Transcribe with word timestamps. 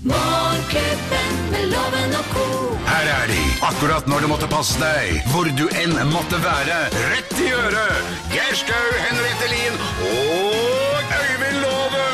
Morgenklubben 0.00 1.32
med 1.52 1.66
loven 1.68 2.14
og 2.16 2.28
ko. 2.32 2.44
Her 2.88 3.08
er 3.18 3.26
de, 3.28 3.42
akkurat 3.68 4.06
når 4.08 4.24
du 4.24 4.28
måtte 4.30 4.48
passe 4.48 4.80
deg, 4.80 5.18
hvor 5.28 5.44
du 5.44 5.66
enn 5.76 5.92
måtte 6.08 6.40
være. 6.40 6.78
Rett 7.12 7.34
i 7.36 7.50
øret! 7.52 8.08
Geir 8.32 8.56
Skau, 8.56 8.88
Henriette 9.04 9.50
Lien 9.52 9.76
og 10.08 10.96
Øyvind 11.18 11.60
Låve 11.66 12.08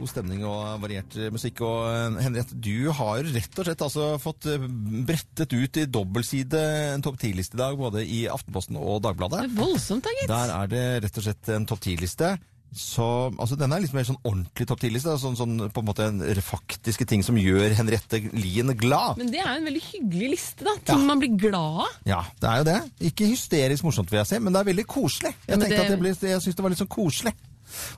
God 0.00 0.14
stemning 0.14 0.48
og 0.48 0.80
variert 0.80 1.12
musikk. 1.36 1.60
Og 1.68 1.92
eh, 1.92 2.24
Henriette, 2.24 2.56
du 2.56 2.88
har 2.88 3.20
rett 3.20 3.52
og 3.52 3.68
slett 3.68 3.84
altså 3.84 4.16
fått 4.22 4.48
eh, 4.48 4.64
brettet 5.04 5.52
ut 5.52 5.76
i 5.76 5.84
dobbeltside 5.92 6.60
en 6.96 7.04
topp 7.04 7.20
10-liste 7.20 7.60
i 7.60 7.66
dag, 7.66 7.76
både 7.76 8.00
i 8.00 8.24
Aftenposten 8.32 8.80
og 8.80 9.04
Dagbladet. 9.04 9.44
Det 9.44 9.52
er 9.52 9.58
voldsomt, 9.60 10.08
da, 10.08 10.20
gitt. 10.22 10.32
Der 10.32 10.48
er 10.56 10.72
det 10.72 10.86
rett 11.04 11.20
og 11.20 11.28
slett 11.28 11.52
en 11.52 11.68
topp 11.68 11.84
10-liste. 11.84 12.38
Så, 12.74 13.32
altså 13.40 13.56
Den 13.58 13.72
er 13.72 13.80
litt 13.80 13.94
mer 13.96 14.04
sånn 14.04 14.18
ordentlig 14.22 14.66
topp 14.68 14.82
10-liste. 14.84 15.14
Sånn, 15.22 15.36
sånn, 15.38 15.56
på 15.72 15.82
en 15.82 15.88
måte 15.88 16.08
faktiske 16.44 17.06
ting 17.08 17.24
som 17.26 17.38
gjør 17.40 17.72
Henriette 17.78 18.20
Lien 18.36 18.70
glad. 18.78 19.18
Men 19.18 19.32
det 19.32 19.40
er 19.40 19.48
jo 19.54 19.62
en 19.62 19.68
veldig 19.70 19.84
hyggelig 19.88 20.30
liste, 20.34 20.66
da. 20.68 20.76
Ting 20.92 21.06
man 21.08 21.22
blir 21.22 21.32
glad 21.40 21.82
av. 21.86 21.96
Ja, 22.08 22.20
det 22.40 22.50
er 22.50 22.60
jo 22.60 22.66
det. 22.68 22.78
Ikke 23.10 23.30
hysterisk 23.30 23.86
morsomt, 23.88 24.12
vil 24.12 24.20
jeg 24.20 24.30
si, 24.30 24.38
men 24.44 24.52
det 24.54 24.60
er 24.62 24.70
veldig 24.72 24.86
koselig. 24.90 25.32
Jeg, 25.46 25.48
Ja, 25.48 25.56
tenkte 25.56 25.76
det- 25.76 25.92
at 25.92 26.00
ble, 26.04 26.14
jeg 26.34 26.42
syns 26.44 26.54
det 26.54 26.62
var 26.66 26.74
litt 26.74 26.82
sånn 26.84 26.92
koselig. 26.92 27.34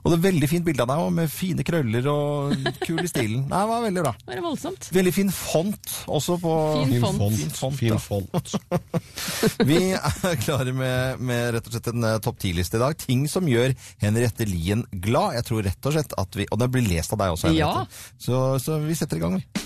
Og 0.03 0.11
det 0.13 0.19
er 0.19 0.25
veldig 0.29 0.49
fint 0.51 0.67
bilde 0.67 0.85
av 0.85 0.91
deg, 0.93 1.13
med 1.17 1.33
fine 1.33 1.65
krøller 1.67 2.07
og 2.13 2.55
kul 2.83 3.01
i 3.03 3.11
stilen. 3.11 3.47
Nei, 3.51 3.61
det 3.63 3.71
var 3.71 3.85
veldig 3.87 4.05
bra. 4.05 4.13
Det 4.27 4.37
er 4.37 4.43
voldsomt. 4.45 4.89
Veldig 4.95 5.15
fin 5.17 5.33
font 5.35 5.95
også 6.11 6.39
på 6.43 6.55
Fin 6.81 6.95
Fin 6.95 7.05
font. 7.05 7.21
font. 7.21 7.37
Fin 7.41 7.55
font, 7.55 7.81
Fin 7.81 7.99
font. 8.01 8.55
Vi 9.71 9.81
er 9.97 10.41
klare 10.45 10.75
med, 10.77 11.21
med 11.23 11.55
rett 11.57 11.69
og 11.69 11.75
slett 11.77 11.91
en 11.93 12.09
eh, 12.09 12.19
topp 12.25 12.41
ti-liste 12.43 12.79
i 12.79 12.83
dag. 12.83 12.97
Ting 13.01 13.27
som 13.31 13.49
gjør 13.51 13.75
Henriette 14.03 14.47
Lien 14.49 14.85
glad. 14.93 15.39
Jeg 15.39 15.49
tror 15.51 15.65
rett 15.69 15.91
og 15.91 15.97
slett 15.97 16.17
at 16.21 16.39
vi 16.39 16.47
Og 16.51 16.61
det 16.61 16.71
blir 16.73 16.87
lest 16.89 17.15
av 17.15 17.21
deg 17.23 17.35
også, 17.37 17.51
Henriette. 17.51 18.03
Så, 18.21 18.43
så 18.63 18.81
vi 18.83 18.97
setter 18.99 19.21
i 19.21 19.25
gang, 19.25 19.39
vi. 19.41 19.60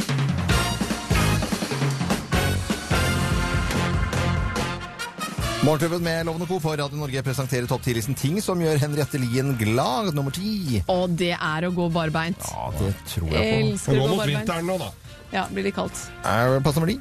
Morgenklubben 5.64 6.02
med 6.04 6.26
Lovende 6.26 6.46
Co. 6.46 6.58
for 6.60 6.76
Radio 6.76 6.98
Norge 7.00 7.22
presenterer 7.24 7.64
topp 7.64 7.86
10-listen 7.86 8.12
ting 8.20 8.34
som 8.44 8.60
gjør 8.60 8.76
Henriette 8.82 9.16
Lien 9.16 9.54
glad. 9.56 10.10
Nummer 10.12 10.34
ti. 10.34 10.82
Og 10.92 11.14
det 11.16 11.30
er 11.32 11.64
å 11.64 11.70
gå 11.72 11.86
barbeint. 11.94 12.50
Ja, 12.50 12.66
det 12.76 12.90
tror 13.08 13.30
jeg 13.32 13.38
på. 13.40 13.70
Elsker 13.70 13.96
å 13.96 14.02
gå 14.02 14.10
mot 14.10 14.20
barbeint. 14.20 14.42
vinteren 14.42 14.68
nå, 14.68 14.76
da. 14.82 14.90
Ja, 15.32 15.46
blir 15.48 15.64
litt 15.64 15.78
kaldt. 15.78 16.02
Er 16.28 16.58
Plass 16.60 16.76
nummer 16.76 16.92
ti. 16.92 16.98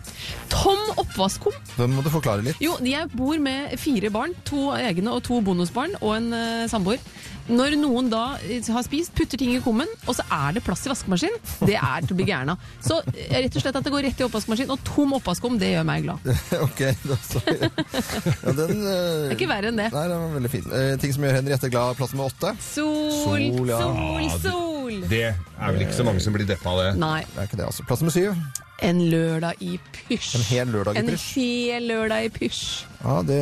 Tom 0.53 0.79
oppvaskkum. 0.95 1.59
Den 1.75 1.91
må 1.97 2.05
du 2.05 2.09
forklare 2.13 2.45
litt. 2.47 2.63
Jo, 2.63 2.77
jeg 2.87 3.11
bor 3.11 3.35
med 3.43 3.75
fire 3.83 4.13
barn. 4.15 4.31
To 4.47 4.69
egne 4.79 5.11
og 5.11 5.25
to 5.27 5.41
bonusbarn 5.43 5.99
og 5.99 6.15
en 6.21 6.31
uh, 6.31 6.63
samboer. 6.71 7.03
Når 7.51 7.75
noen 7.79 8.07
da 8.11 8.23
eh, 8.45 8.63
har 8.71 8.85
spist, 8.85 9.13
putter 9.17 9.39
ting 9.39 9.53
i 9.55 9.61
kummen, 9.63 9.89
og 10.07 10.15
så 10.15 10.25
er 10.31 10.55
det 10.55 10.63
plass 10.65 10.85
i 10.87 10.91
vaskemaskinen, 10.91 11.39
det 11.67 11.75
er 11.75 12.05
til 12.05 12.15
å 12.15 12.19
bli 12.19 12.27
gæren 12.29 12.53
av. 12.53 12.67
Så 12.83 12.99
eh, 13.11 13.35
rett 13.43 13.57
og 13.57 13.65
slett 13.65 13.79
at 13.79 13.87
det 13.87 13.93
går 13.93 14.05
rett 14.07 14.23
i 14.23 14.27
oppvaskmaskinen, 14.27 14.71
og 14.73 14.83
tom 14.87 15.15
oppvaskkum, 15.19 15.57
det 15.61 15.73
gjør 15.73 15.87
meg 15.89 16.07
glad. 16.07 16.31
ok, 16.67 16.83
da, 17.03 17.19
så 17.27 17.43
Ja, 17.43 18.53
den, 18.55 18.83
uh, 18.83 18.93
Det 18.93 19.33
er 19.33 19.37
ikke 19.37 19.51
verre 19.51 19.71
enn 19.73 19.79
det. 19.81 19.89
Nei, 19.93 20.05
den 20.11 20.23
var 20.25 20.35
veldig 20.37 20.53
fin. 20.53 20.67
Uh, 20.71 20.93
ting 21.01 21.15
som 21.15 21.27
gjør 21.27 21.39
Henriette 21.41 21.71
glad. 21.73 21.97
Plass 21.99 22.15
med 22.15 22.27
åtte. 22.29 22.53
Sol, 22.63 23.09
Sol, 23.23 23.71
ja. 23.71 23.79
sol, 23.81 24.23
Ja, 24.23 24.37
sol. 24.43 25.01
Det 25.09 25.25
er 25.33 25.73
vel 25.73 25.85
ikke 25.85 25.97
så 25.97 26.05
mange 26.07 26.23
som 26.23 26.35
blir 26.35 26.47
deppa 26.47 26.73
av 26.75 26.83
det. 26.83 26.91
Nei, 27.01 27.21
Det 27.33 27.41
er 27.43 27.49
ikke 27.51 27.59
det, 27.59 27.67
altså. 27.71 27.87
Plass 27.89 28.05
med 28.05 28.15
syv. 28.15 28.37
En 28.83 28.99
lørdag 29.11 29.61
i 29.63 29.77
pysj. 29.95 30.33
En 30.37 30.43
hel 30.49 30.67
lørdag 30.73 30.95
i 30.97 30.99
En 31.01 31.07
pysj. 31.13 31.27
hel 31.37 31.87
lørdag 31.89 32.25
i 32.27 32.31
pysj. 32.35 32.63
Ja, 33.03 33.15
det 33.27 33.37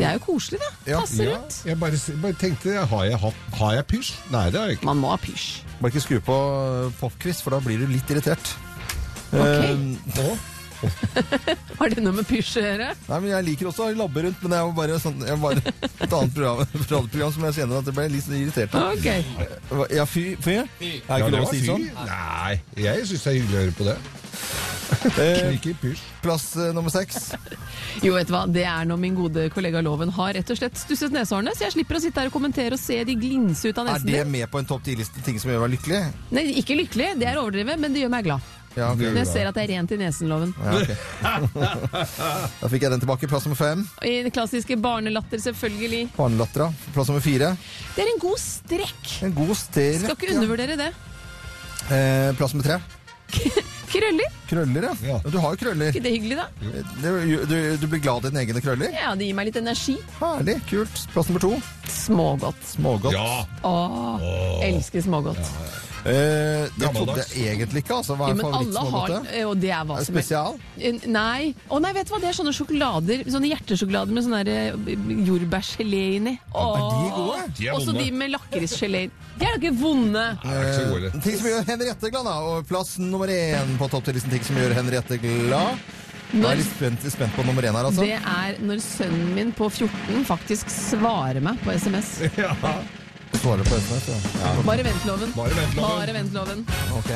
Det 0.00 0.06
er 0.08 0.16
jo 0.18 0.22
koselig, 0.26 0.60
da. 0.60 0.70
Ja. 0.90 1.00
Passer 1.04 1.24
Ja, 1.28 1.36
rundt. 1.38 1.58
jeg 1.68 1.78
bare, 1.80 2.00
bare 2.22 2.32
tenkte 2.40 2.74
Har 2.90 3.04
jeg, 3.08 3.18
har 3.60 3.72
jeg 3.78 3.86
pysj? 3.92 4.12
Nei, 4.32 4.46
det 4.50 4.60
har 4.60 4.66
jeg 4.68 4.78
ikke. 4.78 4.84
Man 4.90 5.00
må 5.04 5.12
ha 5.14 5.16
pysj. 5.20 5.62
Bare 5.80 5.92
ikke 5.92 6.04
skru 6.04 6.18
på 6.24 6.38
popquiz, 7.00 7.40
for 7.44 7.50
da 7.56 7.60
blir 7.64 7.78
du 7.78 7.86
litt 7.92 8.10
irritert. 8.10 8.54
Ok. 9.32 9.40
Eh, 9.40 10.36
Har 11.78 11.88
det 11.88 12.02
noe 12.04 12.12
med 12.12 12.26
pysj 12.28 12.58
å 12.60 12.62
gjøre? 12.64 12.88
nei, 13.08 13.18
men 13.22 13.30
Jeg 13.30 13.44
liker 13.46 13.68
også 13.70 13.86
å 13.88 13.94
labbe 13.96 14.24
rundt, 14.26 14.42
men 14.44 14.52
jeg 14.52 14.66
var 14.68 14.74
bare, 14.76 14.98
sånn, 15.00 15.22
jeg 15.24 15.38
var 15.40 15.60
et 16.04 16.12
annet 16.12 16.34
program, 16.34 16.60
program 16.84 17.32
som 17.32 17.46
jeg 17.48 17.56
kjenner 17.60 17.78
at 17.80 17.88
jeg 17.88 17.96
ble 17.96 18.04
litt 18.12 18.26
sånn 18.26 18.36
irritert 18.42 18.74
av. 18.76 18.92
Ok. 18.92 19.88
Ja, 19.96 20.04
fy? 20.04 20.24
fy? 20.44 20.58
Er 20.58 20.68
det 20.76 20.92
Ja, 21.08 21.16
ikke 21.22 21.30
det 21.30 21.40
lov 21.40 21.48
å 21.48 21.54
si 21.54 21.62
fy. 21.62 21.70
sånn? 21.70 21.88
Nei, 22.10 22.60
jeg 22.84 23.06
syns 23.08 23.24
det 23.24 23.32
er 23.32 23.38
hyggelig 23.40 23.56
å 23.56 23.62
høre 23.64 23.76
på 23.80 23.88
det. 23.88 23.96
Eh, 25.24 25.58
plass 26.22 26.56
eh, 26.56 26.72
nummer 26.74 26.90
seks. 26.90 27.32
Jo, 28.02 28.14
vet 28.16 28.28
du 28.28 28.34
hva, 28.34 28.44
det 28.50 28.64
er 28.68 28.88
når 28.88 28.98
min 29.00 29.14
gode 29.16 29.46
kollega 29.54 29.82
Loven 29.84 30.12
har 30.16 30.34
rett 30.36 30.50
og 30.50 30.58
slett 30.58 30.78
stusset 30.80 31.14
neshårene, 31.14 31.54
så 31.56 31.68
jeg 31.68 31.76
slipper 31.76 31.98
å 31.98 32.02
sitte 32.02 32.22
her 32.22 32.30
og 32.30 32.34
kommentere 32.34 32.78
og 32.78 32.82
se 32.82 32.98
de 33.06 33.16
glinse 33.18 33.68
ut 33.68 33.80
av 33.80 33.88
nesen 33.88 34.10
Er 34.10 34.24
det 34.24 34.32
med 34.32 34.50
på 34.50 34.60
en 34.60 34.68
topp 34.68 34.84
10-liste 34.86 35.22
ting 35.26 35.38
som 35.42 35.52
gjør 35.52 35.64
meg 35.64 35.76
lykkelig? 35.76 36.02
Nei, 36.34 36.48
ikke 36.60 36.76
lykkelig, 36.82 37.14
det 37.20 37.30
er 37.30 37.40
overdrevet, 37.40 37.80
men 37.80 37.94
det 37.94 38.04
gjør 38.04 38.14
meg 38.16 38.28
glad. 38.28 38.52
Ja. 38.74 38.88
Når 38.98 39.20
jeg 39.20 39.28
ser 39.30 39.48
at 39.48 39.54
det 39.54 39.64
er 39.68 39.70
rent 39.76 39.92
i 39.94 39.98
nesen, 40.00 40.30
Loven. 40.30 40.50
Ja, 40.58 40.72
okay. 40.80 40.96
da 42.60 42.70
fikk 42.72 42.82
jeg 42.82 42.90
den 42.90 43.04
tilbake. 43.04 43.28
Plass 43.30 43.46
nummer 43.46 43.58
fem. 43.58 43.84
I 44.02 44.16
den 44.26 44.34
klassiske 44.34 44.76
barnelatter, 44.82 45.38
selvfølgelig. 45.44 46.08
Barnelattera. 46.16 46.72
Plass 46.96 47.12
nummer 47.12 47.22
fire. 47.22 47.52
Det 47.94 48.02
er 48.02 48.10
en 48.10 48.22
god 48.22 48.40
strekk. 48.42 49.12
En 49.28 49.36
god 49.36 49.54
strekk. 49.60 50.02
Skal 50.08 50.18
ikke 50.18 50.34
undervurdere 50.34 50.78
det. 50.80 50.90
Eh, 51.86 52.34
plass 52.38 52.56
nummer 52.56 52.66
tre. 52.66 52.80
Krøller, 53.94 54.34
Krøller, 54.54 54.88
ja. 54.88 54.94
Ja. 55.10 55.18
Du 55.26 55.38
har 55.42 55.54
jo 55.56 55.60
krøller. 55.64 55.90
ikke 55.92 56.04
det 56.04 56.14
hyggelig, 56.14 56.36
da? 56.40 56.48
Du, 57.02 57.46
du, 57.50 57.56
du 57.82 57.86
blir 57.90 58.02
glad 58.04 58.24
i 58.24 58.30
dine 58.30 58.44
egne 58.46 58.62
krøller? 58.64 58.94
Ja, 58.94 59.14
det 59.18 59.28
gir 59.28 59.38
meg 59.38 59.50
litt 59.50 59.60
energi. 59.60 59.96
Herlig. 60.20 60.58
Kult. 60.70 61.06
Plass 61.14 61.30
nummer 61.30 61.42
to. 61.44 61.54
Smågodt. 61.90 62.68
Smågodt. 62.74 63.16
Ja. 63.16 63.42
Åh, 63.66 64.28
elsker 64.70 65.04
smågodt. 65.04 65.42
Eh, 66.04 66.66
det 66.76 66.88
trodde 66.92 67.14
jeg 67.32 67.54
egentlig 67.54 67.80
ikke. 67.80 67.96
Altså, 67.96 68.12
hva 68.20 68.26
Jo, 68.28 68.34
er 68.34 68.36
men 68.36 68.44
alle 68.44 68.56
har 68.60 68.90
favorittsmågodtet? 68.92 69.44
Og 69.48 69.54
det 69.62 69.70
er 69.72 69.84
hva 69.88 69.96
som 69.96 70.08
spesial? 70.12 70.58
Er. 70.76 70.98
Nei. 71.08 71.46
Å 71.72 71.78
nei, 71.80 71.92
vet 71.96 72.10
du 72.10 72.12
hva? 72.12 72.18
Det 72.20 72.28
er 72.28 72.36
sånne 72.36 72.52
sjokolader, 72.52 73.22
sånne 73.32 73.48
hjertesjokolader 73.48 74.12
med 74.18 74.26
sånn 74.26 74.36
eh, 74.52 74.98
jordbærgelé 75.30 76.02
inni. 76.18 76.34
Åh. 76.52 76.74
Er 76.74 76.84
de 76.84 77.14
gode? 77.16 77.46
De 77.56 77.70
er 77.70 77.78
Også 77.78 77.96
de 77.96 78.10
med 78.20 78.34
lakrisgelé. 78.34 79.06
De 79.34 79.48
er 79.48 79.56
da 79.56 79.62
ikke 79.62 79.72
vonde. 79.80 80.26
Eh, 80.44 81.16
ting 81.24 81.38
som 81.40 81.48
gjør 81.48 81.64
Henriette 81.72 82.12
glad, 82.12 82.28
da. 82.28 82.36
Og 82.52 82.68
plass 82.68 82.98
nummer 83.00 83.32
én 83.32 83.72
på 83.80 83.88
topp 83.96 84.04
til 84.10 84.18
listen 84.18 84.36
ting 84.36 84.43
som 84.46 84.58
gjør 84.60 84.74
Henriette 84.78 85.20
glad. 85.22 85.84
Nå 86.34 86.48
er 86.48 86.56
jeg 86.56 86.64
litt 86.64 86.72
spent, 86.72 87.04
spent 87.14 87.36
på 87.36 87.44
nummer 87.46 87.62
én 87.62 87.76
her, 87.76 87.86
altså. 87.86 88.02
det 88.02 88.16
er 88.18 88.56
når 88.64 88.80
sønnen 88.82 89.34
min 89.36 89.52
på 89.54 89.68
14 89.70 90.24
faktisk 90.26 90.72
svarer 90.72 91.42
meg 91.44 91.60
på 91.62 91.74
SMS. 91.78 92.16
Ja. 92.40 92.54
Svarer 93.34 93.66
på 93.66 93.76
SMS, 93.76 94.04
ja. 94.38 94.50
Bare 94.64 94.84
vent, 94.86 95.06
loven. 95.08 95.32
Bare 95.34 95.56
vent, 95.58 95.74
Loven. 95.74 95.96
Bare 95.98 96.12
vent, 96.14 96.34
loven. 96.36 96.60
Ok. 96.94 97.08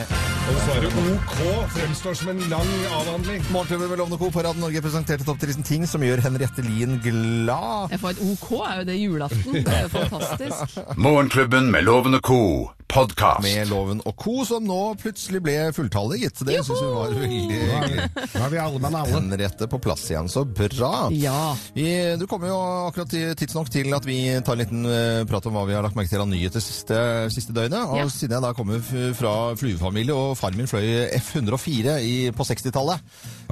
Og 0.50 0.56
svaret 0.64 0.96
OK 1.02 1.36
fremstår 1.76 2.16
som 2.18 2.32
en 2.32 2.40
lang 2.50 2.72
avhandling. 2.98 3.44
Morgenklubben 3.54 3.92
med 3.92 4.00
Lovende 4.02 4.18
Co. 4.18 4.30
på 4.34 4.42
Radio 4.44 4.60
Norge 4.64 4.82
presenterte 4.82 5.26
topp 5.28 5.38
10-listen 5.44 5.66
ting 5.68 5.86
som 5.88 6.02
gjør 6.04 6.22
Henriette 6.26 6.64
Lien 6.66 6.98
glad. 7.04 7.94
Jeg 7.94 8.02
får 8.02 8.16
et 8.16 8.24
OK, 8.32 8.48
er 8.66 8.82
jo 8.82 8.88
det 8.90 8.98
julaften. 8.98 9.60
Det 9.62 9.76
er 9.78 9.86
jo 9.86 9.92
fantastisk. 10.00 10.82
Morgenklubben 10.98 11.70
med 11.74 11.86
lovende 11.86 12.20
ko 12.20 12.42
Co. 12.42 12.77
Podkast. 12.88 13.42
Med 13.44 13.68
Loven 13.68 13.98
og 14.08 14.14
Co. 14.16 14.44
som 14.48 14.64
nå 14.64 14.76
plutselig 14.96 15.42
ble 15.44 15.56
fulltallig, 15.76 16.22
gitt. 16.22 16.40
Det 16.48 16.54
syns 16.64 16.80
vi 16.80 16.86
var 16.88 17.10
veldig 17.12 17.26
hyggelig. 17.28 18.06
Nå 18.32 18.44
er 18.46 18.52
vi 18.54 18.60
alle 18.62 18.80
med 18.80 18.94
alle. 18.96 19.12
Henriette 19.18 19.66
på 19.68 19.80
plass 19.84 20.06
igjen, 20.08 20.30
så 20.32 20.40
bra. 20.48 20.92
Ja. 21.12 21.52
Vi, 21.76 21.84
du 22.16 22.24
kommer 22.30 22.48
jo 22.48 22.56
akkurat 22.88 23.12
tidsnok 23.36 23.68
til 23.74 23.92
at 23.92 24.08
vi 24.08 24.16
tar 24.40 24.56
en 24.56 24.62
liten 24.62 24.88
eh, 24.88 25.20
prat 25.28 25.44
om 25.50 25.58
hva 25.58 25.66
vi 25.68 25.76
har 25.76 25.84
lagt 25.84 25.98
merke 26.00 26.08
til 26.14 26.22
av 26.24 26.30
nyheter 26.30 26.64
siste, 26.64 26.96
siste 27.34 27.52
døgnet. 27.52 27.76
Og 27.92 28.00
Ja. 28.00 28.06
siden 28.08 28.38
jeg 28.38 28.46
da 28.46 28.54
kommer 28.56 28.80
fra 29.20 29.34
flyvefamilie, 29.60 30.16
og 30.16 30.32
faren 30.40 30.56
min 30.56 30.70
fløy 30.70 30.88
F-104 31.20 31.98
i- 32.00 32.32
på 32.32 32.48
60-tallet, 32.48 33.04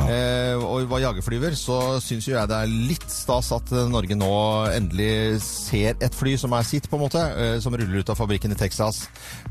eh, 0.06 0.56
og 0.56 0.88
var 0.88 1.04
jagerflyver, 1.04 1.52
så 1.60 2.00
syns 2.00 2.24
jo 2.30 2.38
jeg 2.38 2.48
det 2.48 2.56
er 2.62 2.72
litt 2.88 3.06
stas 3.12 3.52
at 3.52 3.70
Norge 3.92 4.16
nå 4.16 4.32
endelig 4.72 5.42
ser 5.44 5.92
et 6.00 6.16
fly 6.16 6.38
som 6.40 6.56
er 6.56 6.64
sitt, 6.72 6.88
på 6.88 6.96
en 6.96 7.04
måte, 7.04 7.20
eh, 7.36 7.60
som 7.60 7.76
ruller 7.76 8.00
ut 8.00 8.08
av 8.16 8.16
fabrikken 8.16 8.56
i 8.56 8.60
Texas. 8.64 9.04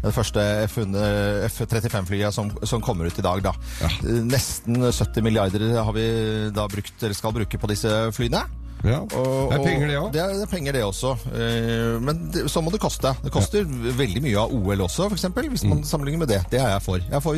Det 0.04 0.14
første 0.14 0.44
F-35-flyet 0.70 2.36
som, 2.36 2.52
som 2.68 2.84
kommer 2.84 3.10
ut 3.10 3.20
i 3.20 3.26
dag, 3.26 3.42
da. 3.46 3.56
Ja. 3.82 3.90
Nesten 4.26 4.78
70 4.84 5.26
milliarder 5.26 5.66
har 5.80 5.96
vi 5.96 6.06
da 6.56 6.68
brukt, 6.72 6.96
eller 7.02 7.18
skal 7.18 7.36
bruke 7.36 7.62
på 7.62 7.72
disse 7.72 7.92
flyene. 8.16 8.44
Ja. 8.86 9.00
Og- 9.02 9.50
Det 9.52 9.60
er 9.60 9.64
penger, 9.66 9.88
det 9.88 9.98
òg. 10.00 10.12
Det 10.14 10.22
er, 10.22 10.34
det 10.34 10.44
er 10.46 10.52
penger, 10.52 10.72
det 10.78 10.84
også. 10.86 11.12
Eh, 11.34 12.00
Men 12.06 12.32
det, 12.32 12.46
så 12.52 12.62
må 12.64 12.72
det 12.72 12.80
koste. 12.82 13.12
Det 13.24 13.32
koster 13.34 13.66
veldig 13.66 14.22
mye 14.22 14.38
av 14.38 14.54
OL 14.54 14.84
også, 14.86 15.08
f.eks. 15.12 15.26
Hvis 15.56 15.64
man 15.68 15.84
sammenligner 15.84 16.20
med 16.26 16.28
det. 16.30 16.42
Det 16.52 16.60
er 16.62 16.70
jeg 16.76 16.82
for. 16.86 16.98
Jeg 17.00 17.22
får 17.22 17.36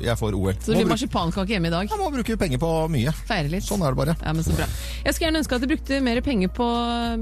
jeg 0.00 0.16
får 0.18 0.34
OL. 0.34 0.52
Så 0.60 0.72
det 0.72 0.80
blir 0.80 0.88
marsipankake 0.90 1.48
hjemme 1.54 1.68
i 1.68 1.70
dag. 1.70 1.88
jeg 1.90 1.98
må 1.98 2.10
bruke 2.12 2.36
penger 2.38 2.58
på 2.58 2.70
mye. 2.90 3.12
Feire 3.28 3.48
litt. 3.50 3.64
Sånn 3.64 3.82
er 3.82 3.94
det 3.94 3.98
bare. 4.00 4.16
Ja, 4.24 4.32
men 4.32 4.42
så 4.44 4.54
bra. 4.56 4.66
Jeg 5.04 5.14
skulle 5.14 5.30
gjerne 5.30 5.42
ønske 5.42 5.54
at 5.54 5.60
de 5.60 5.70
brukte 5.70 6.00
mer 6.02 6.20
penger 6.20 6.48
på 6.48 6.66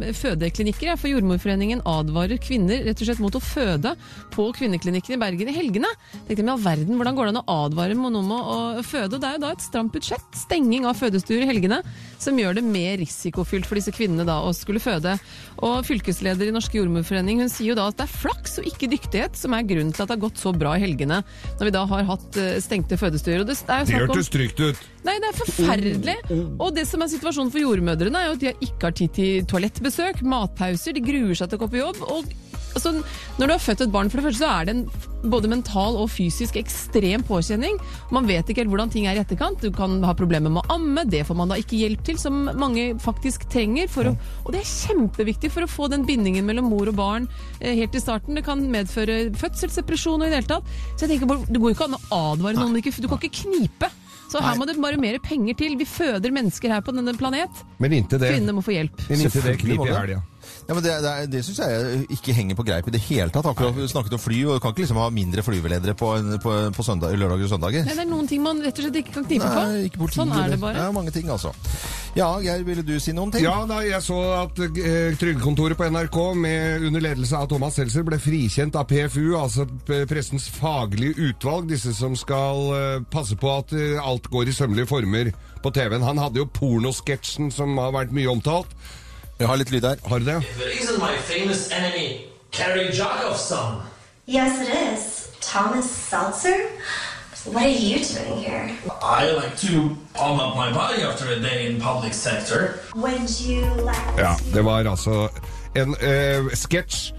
eh, 0.02 0.12
fødeklinikker. 0.12 0.96
For 0.98 1.08
Jordmorforeningen 1.12 1.82
advarer 1.86 2.38
kvinner 2.42 2.84
rett 2.86 3.00
og 3.02 3.06
slett 3.08 3.20
mot 3.20 3.34
å 3.34 3.42
føde 3.42 3.94
på 4.34 4.48
kvinneklinikken 4.56 5.16
i 5.16 5.20
Bergen 5.20 5.48
i 5.48 5.56
helgene. 5.56 5.90
Tenkte 6.28 6.44
med 6.44 6.54
all 6.54 6.62
verden, 6.64 6.96
Hvordan 6.98 7.16
går 7.16 7.28
det 7.28 7.34
an 7.36 7.42
å 7.42 7.58
advare 7.66 7.94
noen 7.98 8.16
om 8.22 8.32
å, 8.32 8.40
å 8.78 8.82
føde? 8.86 9.18
Det 9.18 9.28
er 9.28 9.36
jo 9.38 9.42
da 9.46 9.50
et 9.52 9.62
stramt 9.64 9.92
budsjett, 9.92 10.24
stenging 10.34 10.86
av 10.86 10.96
fødestuer 10.98 11.42
i 11.44 11.48
helgene, 11.50 11.82
som 12.18 12.36
gjør 12.38 12.54
det 12.58 12.64
mer 12.64 12.96
risikofylt 13.00 13.57
for 13.66 13.78
disse 13.78 13.94
kvinnene 13.94 14.26
da 14.28 14.38
å 14.44 14.52
skulle 14.56 14.82
føde. 14.82 15.16
Og 15.64 15.86
fylkesleder 15.88 16.50
i 16.50 16.54
Norske 16.54 16.78
jordmorforening 16.78 17.42
hun 17.42 17.52
sier 17.52 17.72
jo 17.72 17.78
da 17.78 17.88
at 17.90 17.98
det 17.98 18.06
er 18.06 18.14
flaks 18.14 18.58
og 18.60 18.68
ikke 18.70 18.90
dyktighet 18.92 19.38
som 19.38 19.56
er 19.56 19.66
grunnen 19.68 19.94
til 19.94 20.04
at 20.04 20.12
det 20.12 20.18
har 20.18 20.24
gått 20.28 20.42
så 20.42 20.52
bra 20.54 20.76
i 20.76 20.82
helgene, 20.84 21.22
når 21.58 21.70
vi 21.70 21.74
da 21.74 21.84
har 21.90 22.08
hatt 22.12 22.40
eh, 22.40 22.58
stengte 22.64 22.98
fødestuer. 23.00 23.46
Det, 23.48 23.58
det 23.68 23.98
hørtes 23.98 24.32
trygt 24.34 24.62
ut. 24.62 24.82
Nei, 25.06 25.16
det 25.22 25.30
er 25.30 25.38
forferdelig. 25.38 26.18
Og 26.58 26.74
det 26.76 26.84
som 26.90 27.02
er 27.02 27.10
situasjonen 27.12 27.54
for 27.54 27.62
jordmødrene, 27.62 28.20
er 28.20 28.30
jo 28.30 28.36
at 28.36 28.44
de 28.44 28.54
ikke 28.68 28.90
har 28.90 28.98
tid 28.98 29.14
til 29.16 29.48
toalettbesøk, 29.48 30.22
matpauser, 30.26 30.96
de 30.96 31.04
gruer 31.04 31.38
seg 31.38 31.50
til 31.50 31.58
å 31.58 31.64
gå 31.64 31.72
på 31.72 31.82
jobb. 31.82 32.04
og 32.08 32.36
altså, 32.74 32.92
Når 33.38 33.46
du 33.46 33.52
har 33.54 33.62
født 33.62 33.84
et 33.84 33.92
barn, 33.94 34.10
for 34.10 34.20
det 34.20 34.26
første 34.28 34.44
så 34.44 34.50
er 34.52 34.68
det 34.68 34.74
en 34.76 34.84
både 35.28 35.50
mental 35.50 35.96
og 35.98 36.10
fysisk 36.14 36.56
ekstrem 36.60 37.24
påkjenning. 37.26 37.78
Man 38.14 38.26
vet 38.28 38.48
ikke 38.48 38.62
helt 38.62 38.72
hvordan 38.72 38.92
ting 38.92 39.08
er 39.10 39.18
i 39.18 39.22
etterkant. 39.22 39.62
Du 39.62 39.72
kan 39.74 39.98
ha 40.06 40.14
problemer 40.18 40.52
med 40.52 40.62
å 40.62 40.76
amme, 40.78 41.04
det 41.10 41.24
får 41.26 41.38
man 41.38 41.50
da 41.50 41.58
ikke 41.58 41.78
hjelp 41.80 42.04
til, 42.06 42.18
som 42.20 42.48
mange 42.58 42.92
faktisk 43.02 43.48
trenger. 43.50 43.90
For 43.90 44.10
å, 44.10 44.14
og 44.44 44.54
det 44.54 44.62
er 44.62 44.70
kjempeviktig 44.70 45.50
for 45.54 45.66
å 45.66 45.70
få 45.70 45.90
den 45.90 46.06
bindingen 46.08 46.46
mellom 46.46 46.70
mor 46.70 46.90
og 46.90 46.98
barn 46.98 47.28
eh, 47.60 47.74
helt 47.80 47.94
i 47.98 48.02
starten. 48.02 48.38
Det 48.38 48.46
kan 48.46 48.62
medføre 48.70 49.20
fødselsdepresjon 49.38 50.22
og 50.22 50.28
i 50.28 50.32
det 50.32 50.42
hele 50.42 50.52
tatt. 50.54 50.76
Så 50.94 51.06
jeg 51.06 51.16
tenker, 51.16 51.32
bare, 51.34 51.46
Det 51.48 51.62
går 51.62 51.74
ikke 51.74 51.88
an 51.88 51.98
å 51.98 52.04
advare 52.32 52.58
noen. 52.58 52.78
Du 52.78 53.08
kan 53.08 53.18
ikke 53.18 53.42
knipe. 53.42 53.90
Så 54.28 54.42
her 54.44 54.58
må 54.60 54.66
det 54.68 54.76
bare 54.76 55.00
mer 55.00 55.16
penger 55.24 55.56
til. 55.56 55.76
Vi 55.80 55.86
føder 55.88 56.32
mennesker 56.34 56.72
her 56.74 56.82
på 56.84 56.92
denne 56.92 57.14
planet. 57.16 57.62
Men 57.80 57.94
inntil 57.96 58.20
det, 58.20 58.34
Kvinnene 58.34 58.54
må 58.58 58.64
få 58.64 58.74
hjelp. 58.76 59.00
men 59.08 59.22
inntil 59.24 59.46
det 59.46 59.54
kniper 59.62 59.88
i 59.88 59.94
helga. 59.94 60.18
Ja, 60.18 60.37
men 60.76 60.82
Det, 60.84 60.94
det, 61.00 61.12
det 61.32 61.40
syns 61.46 61.58
jeg 61.64 62.02
ikke 62.12 62.34
henger 62.36 62.56
på 62.58 62.64
greip 62.68 62.88
i 62.90 62.92
det 62.92 63.00
hele 63.06 63.32
tatt. 63.32 63.46
Akkurat 63.48 63.72
vi 63.78 63.86
snakket 63.88 64.12
om 64.18 64.20
fly, 64.20 64.40
og 64.44 64.58
du 64.58 64.60
kan 64.60 64.74
ikke 64.74 64.82
liksom 64.84 64.98
ha 65.00 65.06
mindre 65.14 65.40
flyveledere 65.46 65.94
på, 65.96 66.10
en- 66.18 66.38
på, 66.44 66.56
på 66.76 66.84
søndag, 66.84 67.14
lørdager 67.16 67.46
og 67.48 67.52
søndager. 67.54 67.86
Nei, 67.88 67.94
det 67.96 68.04
er 68.04 68.10
noen 68.10 68.28
ting 68.28 68.42
man 68.44 68.60
rett 68.60 68.76
og 68.76 68.84
slett 68.84 68.98
ikke 69.00 69.14
kan 69.16 69.24
knipe 69.30 69.48
på. 69.48 69.62
Nei, 69.70 69.86
ikke 69.88 70.02
politiet. 70.02 70.20
sånn 70.20 70.34
er 70.36 70.52
det 70.52 70.58
bare. 70.60 70.82
Ja, 70.84 70.90
mange 70.92 71.14
ting, 71.14 71.30
altså. 71.32 71.54
Ja, 72.18 72.28
Geir, 72.42 72.64
ville 72.66 72.82
du 72.84 72.94
si 73.00 73.12
noen 73.16 73.32
ting? 73.32 73.44
Ja, 73.46 73.56
da, 73.68 73.78
jeg 73.86 74.02
så 74.04 74.18
at 74.42 74.60
eh, 74.64 75.16
Trygdekontoret 75.20 75.78
på 75.78 75.88
NRK 75.92 76.16
med, 76.44 76.84
under 76.88 77.04
ledelse 77.04 77.36
av 77.38 77.48
Thomas 77.52 77.76
Seltzer 77.78 78.04
ble 78.08 78.18
frikjent 78.20 78.76
av 78.80 78.88
PFU, 78.90 79.36
altså 79.38 79.64
Pressens 80.10 80.48
faglige 80.52 81.16
utvalg, 81.30 81.68
disse 81.72 81.92
som 81.96 82.16
skal 82.18 82.64
eh, 82.76 83.02
passe 83.12 83.36
på 83.40 83.52
at 83.56 83.72
eh, 83.76 83.96
alt 84.02 84.28
går 84.32 84.50
i 84.52 84.56
sømmelige 84.56 84.90
former 84.90 85.32
på 85.64 85.72
TV-en. 85.74 86.04
Han 86.06 86.20
hadde 86.20 86.42
jo 86.42 86.48
pornosketsjen 86.58 87.52
som 87.54 87.76
har 87.80 87.94
vært 87.96 88.12
mye 88.16 88.28
omtalt. 88.32 88.74
Jeg 89.38 89.46
har 89.46 89.56
litt 89.56 89.70
lyd 89.70 89.84
her. 89.86 89.96
Har 90.10 90.18
du 90.18 90.24
det? 90.24 90.36
It 90.58 90.80
isn't 90.82 90.98
my 90.98 91.14
famous 91.16 91.70
enemy, 91.70 92.26
Kerry 92.50 92.88
Jacob's. 92.90 93.52
Yes, 94.26 94.52
it 94.60 94.74
is. 94.92 95.30
Thomas 95.40 95.84
Seltzer? 95.84 96.56
What 97.44 97.62
are 97.62 97.68
you 97.68 97.98
doing 98.04 98.42
here? 98.42 98.70
I 99.00 99.30
like 99.30 99.56
to 99.58 99.96
palm 100.14 100.40
up 100.40 100.56
my 100.56 100.72
body 100.72 101.02
after 101.02 101.28
a 101.28 101.38
day 101.40 101.70
in 101.70 101.80
public 101.80 102.12
sector. 102.14 102.80
Would 102.96 103.40
you 103.40 103.62
like 103.84 104.18
Ja, 104.18 104.34
det 104.54 104.64
var 104.64 104.84
altså 104.90 105.28
en 105.76 105.96
eh, 106.00 106.44
sketsj, 106.54 107.12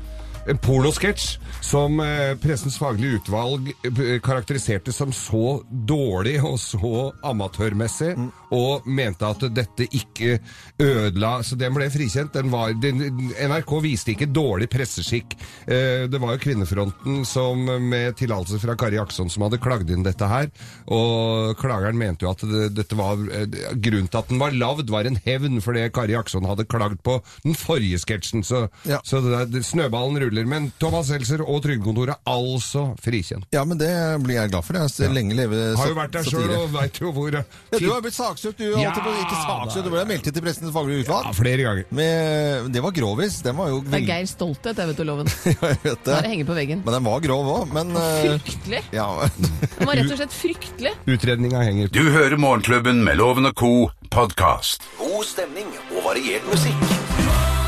en 0.49 0.57
pornosketsj, 0.57 1.37
som 1.61 1.99
eh, 2.01 2.33
Pressens 2.41 2.77
faglige 2.79 3.19
utvalg 3.19 3.69
eh, 3.85 4.17
karakteriserte 4.23 4.93
som 4.95 5.11
så 5.13 5.59
dårlig 5.69 6.39
og 6.45 6.57
så 6.61 7.09
amatørmessig, 7.29 8.15
og 8.55 8.87
mente 8.89 9.27
at 9.27 9.43
dette 9.53 9.85
ikke 9.93 10.39
ødela 10.81 11.39
Så 11.45 11.55
den 11.59 11.73
ble 11.75 11.85
frikjent. 11.91 12.33
Den 12.33 12.49
var, 12.51 12.71
den, 12.81 13.01
NRK 13.49 13.73
viste 13.83 14.13
ikke 14.13 14.29
dårlig 14.33 14.69
presseskikk. 14.71 15.35
Eh, 15.67 16.07
det 16.09 16.21
var 16.21 16.33
jo 16.33 16.41
Kvinnefronten 16.43 17.21
som 17.27 17.61
med 17.61 18.17
tillatelse 18.17 18.59
fra 18.63 18.75
Kari 18.79 18.97
Akson 19.01 19.29
som 19.29 19.45
hadde 19.45 19.61
klagd 19.61 19.91
inn 19.93 20.05
dette 20.05 20.27
her, 20.29 20.49
og 20.89 21.59
klageren 21.59 21.99
mente 21.99 22.25
jo 22.25 22.31
at 22.33 22.43
det, 22.47 22.69
dette 22.79 22.97
var 22.97 23.19
grunnen 23.19 24.09
til 24.09 24.21
at 24.21 24.31
den 24.31 24.41
var 24.41 24.55
lagd, 24.55 24.89
var 24.89 25.07
en 25.07 25.19
hevn 25.25 25.59
for 25.63 25.77
det 25.77 25.89
Kari 25.95 26.17
Akson 26.17 26.47
hadde 26.49 26.67
klagd 26.69 27.03
på 27.05 27.19
den 27.45 27.57
forrige 27.57 28.01
sketsjen. 28.01 28.45
Så, 28.45 28.67
Ja. 28.89 29.01
så 29.05 29.21
det, 29.21 29.63
snøballen 29.65 30.19
ruller. 30.23 30.38
Men 30.47 30.71
Thomas 30.79 31.07
Seltzer 31.09 31.41
og 31.43 31.61
Trygdekontoret 31.63 32.15
altså 32.29 32.95
frikjent. 33.01 33.45
Ja, 33.51 33.63
men 33.65 33.77
det 33.81 33.89
blir 34.23 34.35
jeg 34.39 34.51
glad 34.53 34.63
for. 34.63 34.77
Jeg 34.79 34.89
ser 34.93 35.09
lenge 35.13 35.35
leve 35.35 35.75
Har 35.77 35.87
jo 35.91 35.95
vært 35.97 36.11
der 36.15 36.23
sjøl 36.23 36.53
og 36.55 36.69
veit 36.73 36.99
jo 37.01 37.11
hvor 37.15 37.33
Ja, 37.33 37.43
du 37.75 37.89
har 37.91 38.01
blitt 38.05 38.15
saksøkt, 38.15 38.57
du. 38.57 38.77
Ja, 38.79 38.91
på- 38.95 39.15
ikke 39.19 39.39
saksøkt, 39.43 39.83
du 39.83 39.89
ble 39.93 40.05
meldt 40.05 40.27
inn 40.29 40.33
til 40.37 40.43
Pressens 40.45 40.73
faglige 40.75 41.05
ja, 41.09 41.31
flere 41.35 41.63
ganger. 41.65 41.85
Med, 41.91 42.69
det 42.73 42.81
var 42.83 42.91
grovis. 42.95 43.41
Den 43.45 43.57
var 43.57 43.69
jo 43.73 43.81
Det 43.83 43.99
er 44.01 44.07
Geir 44.07 44.25
stolthet, 44.29 44.77
jeg 44.77 44.87
vet 44.93 44.97
du, 44.97 45.03
loven. 45.09 45.27
Jeg 45.49 45.57
vet 45.61 45.83
Det 45.83 45.97
det. 46.05 46.21
henger 46.29 46.45
på 46.45 46.55
veggen. 46.57 46.81
Men 46.85 46.93
den 46.99 47.03
var 47.09 47.19
grov 47.23 47.49
òg. 47.57 47.73
Men 47.73 47.95
eh, 47.97 48.39
Fryktelig. 48.39 48.83
ja. 48.93 49.07
den 49.39 49.87
var 49.89 49.95
rett 49.99 50.11
og 50.11 50.17
slett 50.21 50.35
fryktelig. 50.35 50.93
Utredninga 51.15 51.63
henger 51.65 51.87
Du 51.93 52.03
hører 52.11 52.37
Morgenklubben 52.37 53.03
med 53.03 53.17
Loven 53.19 53.45
og 53.51 53.55
Co. 53.59 53.73
podkast. 54.09 54.83
God 54.99 55.25
stemning 55.25 55.67
og 55.95 56.03
variert 56.11 56.45
musikk. 56.49 57.58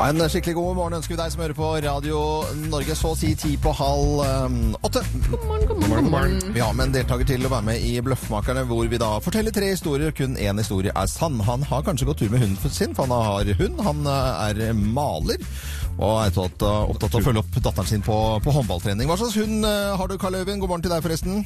En 0.00 0.16
skikkelig 0.32 0.54
god 0.56 0.76
morgen 0.78 0.96
ønsker 0.96 1.12
vi 1.12 1.18
deg 1.18 1.32
som 1.34 1.42
hører 1.42 1.54
på 1.58 1.66
Radio 1.84 2.20
Norge, 2.72 2.94
så 2.96 3.10
å 3.12 3.16
si 3.18 3.34
ti 3.36 3.50
på 3.60 3.72
halv 3.76 4.22
eh, 4.24 4.54
åtte. 4.88 5.02
God 5.26 5.42
morgen, 5.44 5.66
god 5.68 5.82
morgen, 5.82 6.06
god 6.06 6.14
morgen. 6.14 6.54
Vi 6.54 6.62
har 6.64 6.72
med 6.78 6.86
en 6.86 6.94
deltaker 6.94 7.28
til 7.28 7.44
å 7.44 7.50
være 7.52 7.66
med 7.66 7.84
i 7.84 7.90
Bløffmakerne, 8.06 8.62
hvor 8.70 8.88
vi 8.88 9.00
da 9.02 9.10
forteller 9.20 9.52
tre 9.52 9.68
historier. 9.74 10.14
Kun 10.16 10.38
én 10.40 10.62
historie 10.62 10.94
er 10.96 11.10
sann. 11.10 11.36
Han 11.44 11.66
har 11.68 11.84
kanskje 11.84 12.08
gått 12.08 12.22
tur 12.22 12.32
med 12.32 12.40
hunden 12.46 12.72
sin, 12.72 12.94
for 12.96 13.04
han 13.04 13.28
har 13.28 13.50
hund. 13.58 13.82
Han 13.84 14.00
eh, 14.08 14.46
er 14.48 14.72
maler. 14.80 15.44
Og 15.98 16.14
er 16.22 16.32
opptatt, 16.32 16.64
opptatt 16.64 17.18
av 17.18 17.20
å 17.20 17.26
følge 17.26 17.42
opp 17.44 17.58
datteren 17.60 17.90
sin 17.90 18.06
på, 18.06 18.16
på 18.40 18.54
håndballtrening. 18.56 19.10
Hva 19.10 19.18
slags 19.20 19.36
hund 19.36 19.68
eh, 19.68 19.90
har 20.00 20.08
du, 20.08 20.16
Karl 20.22 20.38
Øyvind? 20.40 20.64
God 20.64 20.72
morgen 20.72 20.86
til 20.86 20.94
deg, 20.94 21.04
forresten. 21.04 21.44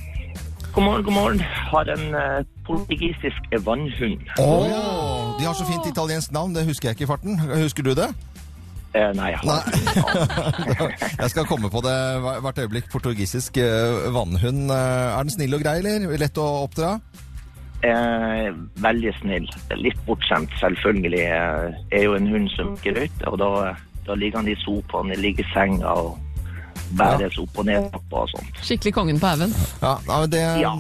God 0.77 0.87
morgen, 0.87 1.03
god 1.09 1.19
morgen. 1.19 1.43
Har 1.73 1.91
en 1.91 2.07
uh, 2.15 2.47
portugisisk 2.71 3.51
vannhund. 3.67 4.23
Åh, 4.39 5.35
de 5.41 5.51
har 5.51 5.59
så 5.59 5.67
fint 5.67 5.91
italiensk 5.91 6.31
navn, 6.35 6.55
det 6.55 6.65
husker 6.71 6.93
jeg 6.93 7.01
ikke 7.01 7.09
i 7.09 7.13
farten. 7.17 7.43
Husker 7.51 7.87
du 7.87 7.93
det? 7.99 8.13
Eh, 8.95 9.11
nei, 9.19 9.33
jeg 9.35 9.41
Nei. 9.43 9.63
jeg 11.23 11.31
skal 11.33 11.47
komme 11.51 11.67
på 11.73 11.81
det 11.83 11.95
hvert 12.23 12.61
øyeblikk. 12.63 12.87
Portugisisk 12.93 13.57
eh, 13.59 14.05
vannhund. 14.15 14.69
Eh, 14.71 15.19
Er 15.19 15.23
den 15.27 15.35
snill 15.35 15.57
og 15.59 15.65
grei, 15.65 15.81
eller? 15.83 16.07
Lett 16.21 16.39
å 16.39 16.47
oppdra? 16.69 16.93
eh, 17.85 18.49
veldig 18.81 19.11
snill. 19.21 19.49
Litt 19.77 19.99
bortskjemt, 20.07 20.53
selvfølgelig. 20.61 21.25
Eh, 21.27 21.75
er 21.99 22.07
jo 22.07 22.15
en 22.17 22.31
hund 22.31 22.49
som 22.55 22.71
ikke 22.79 22.95
røyter, 22.97 23.27
og 23.29 23.39
da, 23.43 23.51
da 24.07 24.15
ligger 24.17 24.41
han 24.41 24.49
i 24.49 24.57
sofaen, 24.63 25.13
ligger 25.21 25.45
i 25.45 25.51
senga 25.53 25.93
og 25.93 26.15
bæres 26.99 27.39
opp 27.43 27.59
og 27.63 27.67
ned 27.69 27.89
og 28.15 28.29
sånt. 28.31 28.61
Skikkelig 28.63 28.93
kongen 28.95 29.21
på 29.23 29.27
haugen. 29.33 29.55
Ja, 29.83 29.95
nei, 30.09 30.21
men 30.25 30.31
det, 30.35 30.43
Ja. 30.61 30.73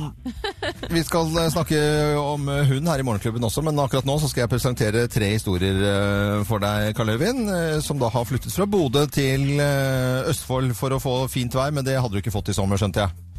Vi 0.91 1.03
skal 1.06 1.31
eh, 1.41 1.49
snakke 1.53 1.81
om 2.21 2.49
eh, 2.49 2.65
hund 2.71 2.89
her 2.89 3.01
i 3.03 3.06
Morgenklubben 3.06 3.45
også, 3.49 3.62
men 3.67 3.79
akkurat 3.83 4.06
nå 4.09 4.19
så 4.23 4.29
skal 4.31 4.45
jeg 4.45 4.53
presentere 4.55 5.06
tre 5.12 5.33
historier 5.35 5.81
eh, 5.91 6.45
for 6.49 6.62
deg, 6.62 6.93
Karl 6.97 7.15
Øyvind, 7.17 7.49
eh, 7.51 7.79
som 7.85 7.99
da 8.01 8.09
har 8.12 8.25
flyttet 8.29 8.53
fra 8.55 8.67
Bodø 8.71 9.06
til 9.12 9.55
eh, 9.61 10.29
Østfold 10.31 10.75
for 10.79 10.94
å 10.96 11.01
få 11.03 11.17
fint 11.32 11.55
vær, 11.56 11.73
men 11.75 11.84
det 11.87 11.96
hadde 12.01 12.15
du 12.15 12.23
ikke 12.23 12.34
fått 12.34 12.53
i 12.53 12.56
sommer, 12.56 12.81
skjønte 12.81 13.06
jeg. 13.06 13.31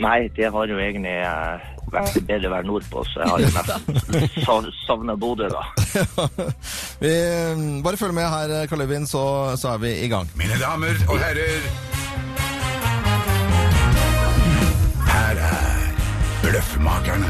Nei, 0.00 0.30
det 0.32 0.46
har 0.54 0.70
jo 0.70 0.78
egentlig 0.80 1.12
eh, 1.12 1.64
vært 1.92 2.14
bedre 2.24 2.48
å 2.48 2.52
være 2.54 2.68
nordpå, 2.70 3.02
så 3.10 3.20
jeg 3.20 3.32
har 3.32 3.42
jo 3.42 3.50
nesten 3.58 4.44
sa- 4.46 4.74
savna 4.86 5.16
Bodø, 5.20 5.50
da. 5.52 5.64
vi, 7.02 7.12
bare 7.84 8.00
følg 8.00 8.14
med 8.16 8.28
her, 8.32 8.54
Karl 8.70 8.86
Øyvind, 8.86 9.08
så, 9.10 9.24
så 9.60 9.74
er 9.74 9.82
vi 9.84 9.94
i 10.06 10.08
gang. 10.12 10.30
Mine 10.40 10.56
damer 10.62 10.96
og 11.08 11.18
herrer. 11.20 11.89
Bløffmakerne. 16.50 17.28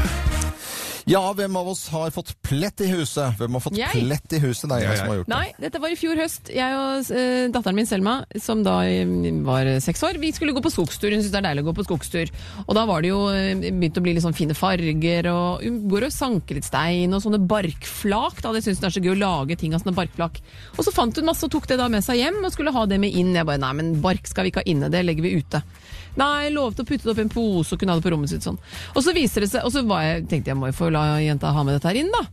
Ja, 1.09 1.19
hvem 1.37 1.53
av 1.57 1.67
oss 1.69 1.83
har 1.93 2.09
fått 2.13 2.31
plett 2.45 2.81
i 2.81 2.87
huset? 2.89 3.35
Hvem 3.37 3.53
har 3.57 3.61
fått 3.61 3.77
Jeg. 3.77 3.93
plett 3.93 4.33
i 4.33 4.39
huset? 4.41 4.65
Det 4.69 4.77
er 4.79 4.83
jeg 4.87 4.97
som 4.97 5.11
har 5.11 5.17
gjort 5.19 5.27
det. 5.29 5.33
Nei, 5.35 5.47
dette 5.61 5.81
var 5.83 5.93
i 5.93 5.97
fjor 5.99 6.17
høst. 6.17 6.49
Jeg 6.53 6.77
og 6.77 7.11
eh, 7.13 7.45
datteren 7.53 7.77
min 7.77 7.89
Selma, 7.89 8.13
som 8.41 8.63
da 8.65 8.79
eh, 8.89 9.05
var 9.45 9.69
seks 9.83 10.01
år, 10.07 10.17
vi 10.21 10.31
skulle 10.33 10.55
gå 10.57 10.63
på 10.65 10.71
skogstur. 10.73 11.13
Hun 11.13 11.21
syntes 11.21 11.33
det 11.35 11.41
er 11.41 11.47
deilig 11.51 11.65
å 11.65 11.69
gå 11.69 11.75
på 11.81 11.85
skogstur. 11.85 12.31
Og 12.65 12.73
da 12.77 12.87
var 12.89 13.05
det 13.05 13.11
jo 13.11 13.19
eh, 13.29 13.61
begynt 13.61 14.01
å 14.01 14.05
bli 14.07 14.15
litt 14.17 14.25
sånn 14.25 14.37
fine 14.37 14.57
farger, 14.57 15.29
og 15.29 15.65
hun 15.67 15.81
går 15.91 16.07
og 16.09 16.15
sanker 16.17 16.57
litt 16.57 16.69
stein 16.69 17.13
og 17.13 17.21
sånne 17.25 17.43
barkflak. 17.49 18.41
Da. 18.41 18.55
Det 18.57 18.63
syns 18.65 18.81
hun 18.81 18.89
er 18.89 18.97
så 18.97 19.05
gøy 19.05 19.13
å 19.13 19.19
lage 19.21 19.59
ting 19.61 19.77
av 19.77 19.85
sånne 19.85 19.97
barkflak. 20.01 20.41
Og 20.77 20.85
så 20.87 20.95
fant 20.97 21.17
hun 21.21 21.29
masse 21.29 21.45
og 21.45 21.53
tok 21.53 21.69
det 21.69 21.77
da 21.81 21.91
med 21.93 22.05
seg 22.05 22.23
hjem 22.23 22.41
og 22.41 22.53
skulle 22.57 22.73
ha 22.73 22.87
det 22.89 22.97
med 23.01 23.13
inn. 23.13 23.35
Jeg 23.37 23.49
bare 23.49 23.61
nei, 23.61 23.73
men 23.83 23.93
bark 24.01 24.25
skal 24.29 24.49
vi 24.49 24.55
ikke 24.55 24.65
ha 24.65 24.69
inne, 24.73 24.89
det 24.89 25.05
legger 25.05 25.29
vi 25.29 25.37
ute. 25.41 25.61
Nei, 26.19 26.51
lovet 26.51 26.81
å 26.81 26.87
putte 26.87 27.05
det 27.05 27.13
opp 27.13 27.21
i 27.21 27.25
en 27.25 27.31
pose 27.31 27.75
og 27.75 27.79
kunne 27.79 27.95
ha 27.95 27.99
det 27.99 28.05
på 28.05 28.11
rommet 28.13 28.31
sitt 28.31 28.45
sånn. 28.45 28.59
Og 28.95 29.03
så 29.05 29.15
viser 29.15 29.45
det 29.45 29.51
seg, 29.53 29.65
og 29.67 29.71
så 29.73 29.83
jeg, 30.03 30.27
tenkte 30.31 30.51
jeg 30.51 30.59
må 30.59 30.71
jo 30.71 30.77
få 30.77 30.91
la 30.91 31.05
jenta 31.23 31.53
ha 31.55 31.65
med 31.67 31.77
dette 31.77 31.91
her 31.91 32.01
inn, 32.01 32.11
da. 32.11 32.25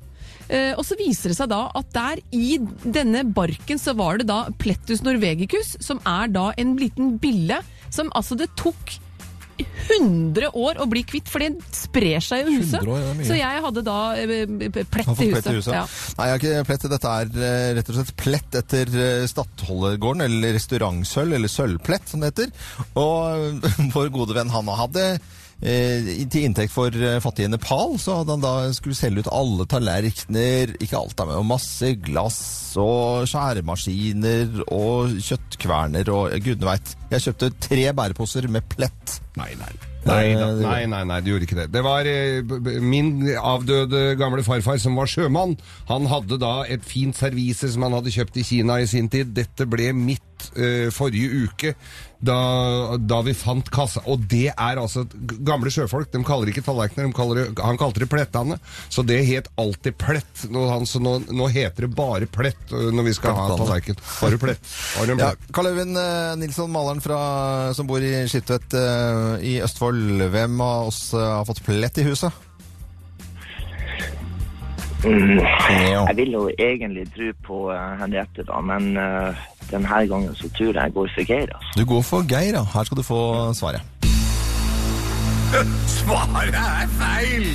Eh, 0.49 0.73
og 0.75 0.85
så 0.89 0.97
viser 0.97 1.31
det 1.31 1.37
seg 1.39 1.51
da 1.53 1.67
at 1.77 1.91
der 1.93 2.23
i 2.35 2.57
denne 2.83 3.23
barken 3.37 3.81
så 3.81 3.93
var 3.99 4.19
det 4.19 4.31
da 4.31 4.47
Plettus 4.61 5.05
norvegicus, 5.05 5.77
som 5.85 6.01
er 6.09 6.33
da 6.33 6.51
en 6.57 6.75
liten 6.81 7.19
bille 7.21 7.61
som 7.93 8.11
altså 8.17 8.37
det 8.39 8.51
tok 8.59 8.97
100 9.59 10.51
år 10.55 10.81
å 10.83 10.87
bli 10.91 11.03
kvitt, 11.09 11.31
for 11.31 11.43
det 11.43 11.53
sprer 11.75 12.23
seg 12.25 12.45
jo 12.45 12.53
i 12.53 12.59
huset. 12.61 12.85
år. 12.85 13.23
Så 13.27 13.39
jeg 13.39 13.65
hadde 13.65 13.85
da 13.87 13.99
eh, 14.21 14.45
plett 14.47 15.09
i 15.09 15.31
huset. 15.31 15.33
plett 15.35 15.51
i 15.51 15.57
huset. 15.57 15.75
Ja. 15.75 15.85
Nei, 16.19 16.29
jeg 16.29 16.35
har 16.35 16.43
ikke 16.43 16.69
plett. 16.69 16.87
Dette 16.95 17.17
er 17.23 17.43
eh, 17.49 17.73
rett 17.79 17.91
og 17.91 17.99
slett 17.99 18.15
plett 18.21 18.61
etter 18.63 18.95
uh, 18.95 19.27
Stadholdergården, 19.31 20.25
eller 20.29 20.57
restaurantsølv, 20.59 21.37
eller 21.39 21.53
sølvplett 21.53 22.13
som 22.13 22.23
det 22.23 22.33
heter. 22.33 22.55
Og 23.01 23.69
vår 23.97 24.15
gode 24.15 24.39
venn 24.39 24.53
Hanna 24.53 24.79
hadde 24.79 25.11
eh, 25.63 26.09
til 26.31 26.47
inntekt 26.47 26.73
for 26.75 26.95
eh, 26.95 27.19
fattige 27.23 27.51
Nepal, 27.51 27.97
så 28.01 28.21
hadde 28.21 28.37
han 28.37 28.45
da 28.45 28.55
skulle 28.77 28.99
selge 28.99 29.25
ut 29.25 29.33
alle 29.35 29.67
tallerkener, 29.71 30.77
ikke 30.79 30.99
alt 31.01 31.17
da, 31.19 31.29
men 31.29 31.49
masse 31.49 31.95
glass 32.05 32.41
og 32.79 33.29
skjæremaskiner 33.31 34.65
og 34.67 35.17
kjøttkverner 35.25 36.13
og 36.15 36.37
gudene 36.45 36.73
veit. 36.73 36.95
Jeg 37.15 37.29
kjøpte 37.29 37.55
tre 37.69 37.89
bæreposer 37.97 38.51
med 38.53 38.69
plett. 38.71 39.19
Nei, 39.39 39.53
nei. 39.61 39.75
Nei, 40.09 40.29
da, 40.39 40.47
nei, 40.57 40.87
nei, 40.89 41.03
nei, 41.11 41.19
det 41.21 41.33
gjorde 41.33 41.45
ikke 41.49 41.57
det. 41.59 41.67
Det 41.75 41.83
var 41.85 42.07
eh, 42.09 42.81
min 42.81 43.11
avdøde 43.37 44.15
gamle 44.17 44.45
farfar 44.47 44.79
som 44.81 44.97
var 44.97 45.11
sjømann. 45.11 45.57
Han 45.91 46.07
hadde 46.09 46.39
da 46.41 46.63
et 46.71 46.87
fint 46.87 47.17
servise 47.19 47.69
som 47.75 47.85
han 47.85 47.99
hadde 47.99 48.15
kjøpt 48.15 48.39
i 48.41 48.47
Kina 48.47 48.79
i 48.81 48.89
sin 48.89 49.11
tid. 49.13 49.35
Dette 49.37 49.67
ble 49.69 49.91
mitt 49.97 50.49
eh, 50.57 50.89
forrige 50.95 51.43
uke 51.51 51.75
da, 52.25 52.37
da 52.99 53.21
vi 53.27 53.35
fant 53.37 53.69
kassa. 53.75 54.01
Og 54.11 54.25
det 54.31 54.49
er 54.55 54.81
altså 54.81 55.05
Gamle 55.47 55.71
sjøfolk 55.71 56.09
de 56.15 56.23
kaller 56.27 56.51
ikke 56.51 56.65
tallerkener, 56.67 57.11
de 57.11 57.15
kaller 57.15 57.43
det, 57.43 57.45
han 57.63 57.79
kalte 57.79 58.03
det 58.03 58.09
plettane. 58.11 58.57
Så 58.91 59.05
det 59.07 59.21
het 59.29 59.51
alltid 59.61 59.99
plett. 60.01 60.47
Nå, 60.51 60.65
han, 60.73 60.87
så 60.89 61.03
nå, 61.05 61.19
nå 61.29 61.51
heter 61.53 61.87
det 61.87 61.93
bare 61.99 62.31
plett 62.33 62.73
eh, 62.73 62.89
når 62.95 63.11
vi 63.11 63.17
skal 63.19 63.37
ha 63.37 63.45
Plettane. 63.51 63.67
tallerken. 63.67 64.01
Bare 64.23 64.41
plett. 64.47 64.73
Har 64.97 65.11
du 65.11 65.15
en 65.19 65.23
Ja. 65.27 65.31
Karl 65.53 65.71
Øyvind 65.75 66.01
eh, 66.01 66.33
Nilsson, 66.41 66.73
maleren 66.75 67.05
fra, 67.05 67.21
som 67.77 67.91
bor 67.91 68.03
i 68.03 68.15
Skiptvet 68.31 68.79
i 69.43 69.59
Østfold. 69.65 70.23
Hvem 70.33 70.61
av 70.65 70.91
oss 70.91 71.13
eh, 71.15 71.23
har 71.23 71.47
fått 71.49 71.65
plett 71.67 72.01
i 72.01 72.07
huset? 72.09 72.45
Mm. 75.05 75.39
Jeg 75.39 76.17
vil 76.19 76.33
jo 76.35 76.49
egentlig 76.59 77.07
tro 77.15 77.31
på 77.47 77.61
eh, 77.71 77.93
Henriette, 78.01 78.43
da, 78.49 78.59
men 78.67 78.91
uh, 78.99 79.47
denne 79.71 80.01
gangen 80.11 80.35
så 80.35 80.51
tror 80.57 80.73
jeg 80.73 80.83
jeg 80.83 80.97
går 80.97 81.13
for 81.15 81.33
Geir. 81.33 81.55
Altså. 81.55 81.73
Du 81.79 81.85
går 81.87 82.03
for 82.11 82.29
Geir, 82.35 82.59
ja. 82.59 82.65
Her 82.75 82.89
skal 82.89 82.99
du 82.99 83.07
få 83.07 83.23
svaret. 83.55 83.83
Svaret 85.99 86.55
er 86.55 86.89
feil! 86.99 87.53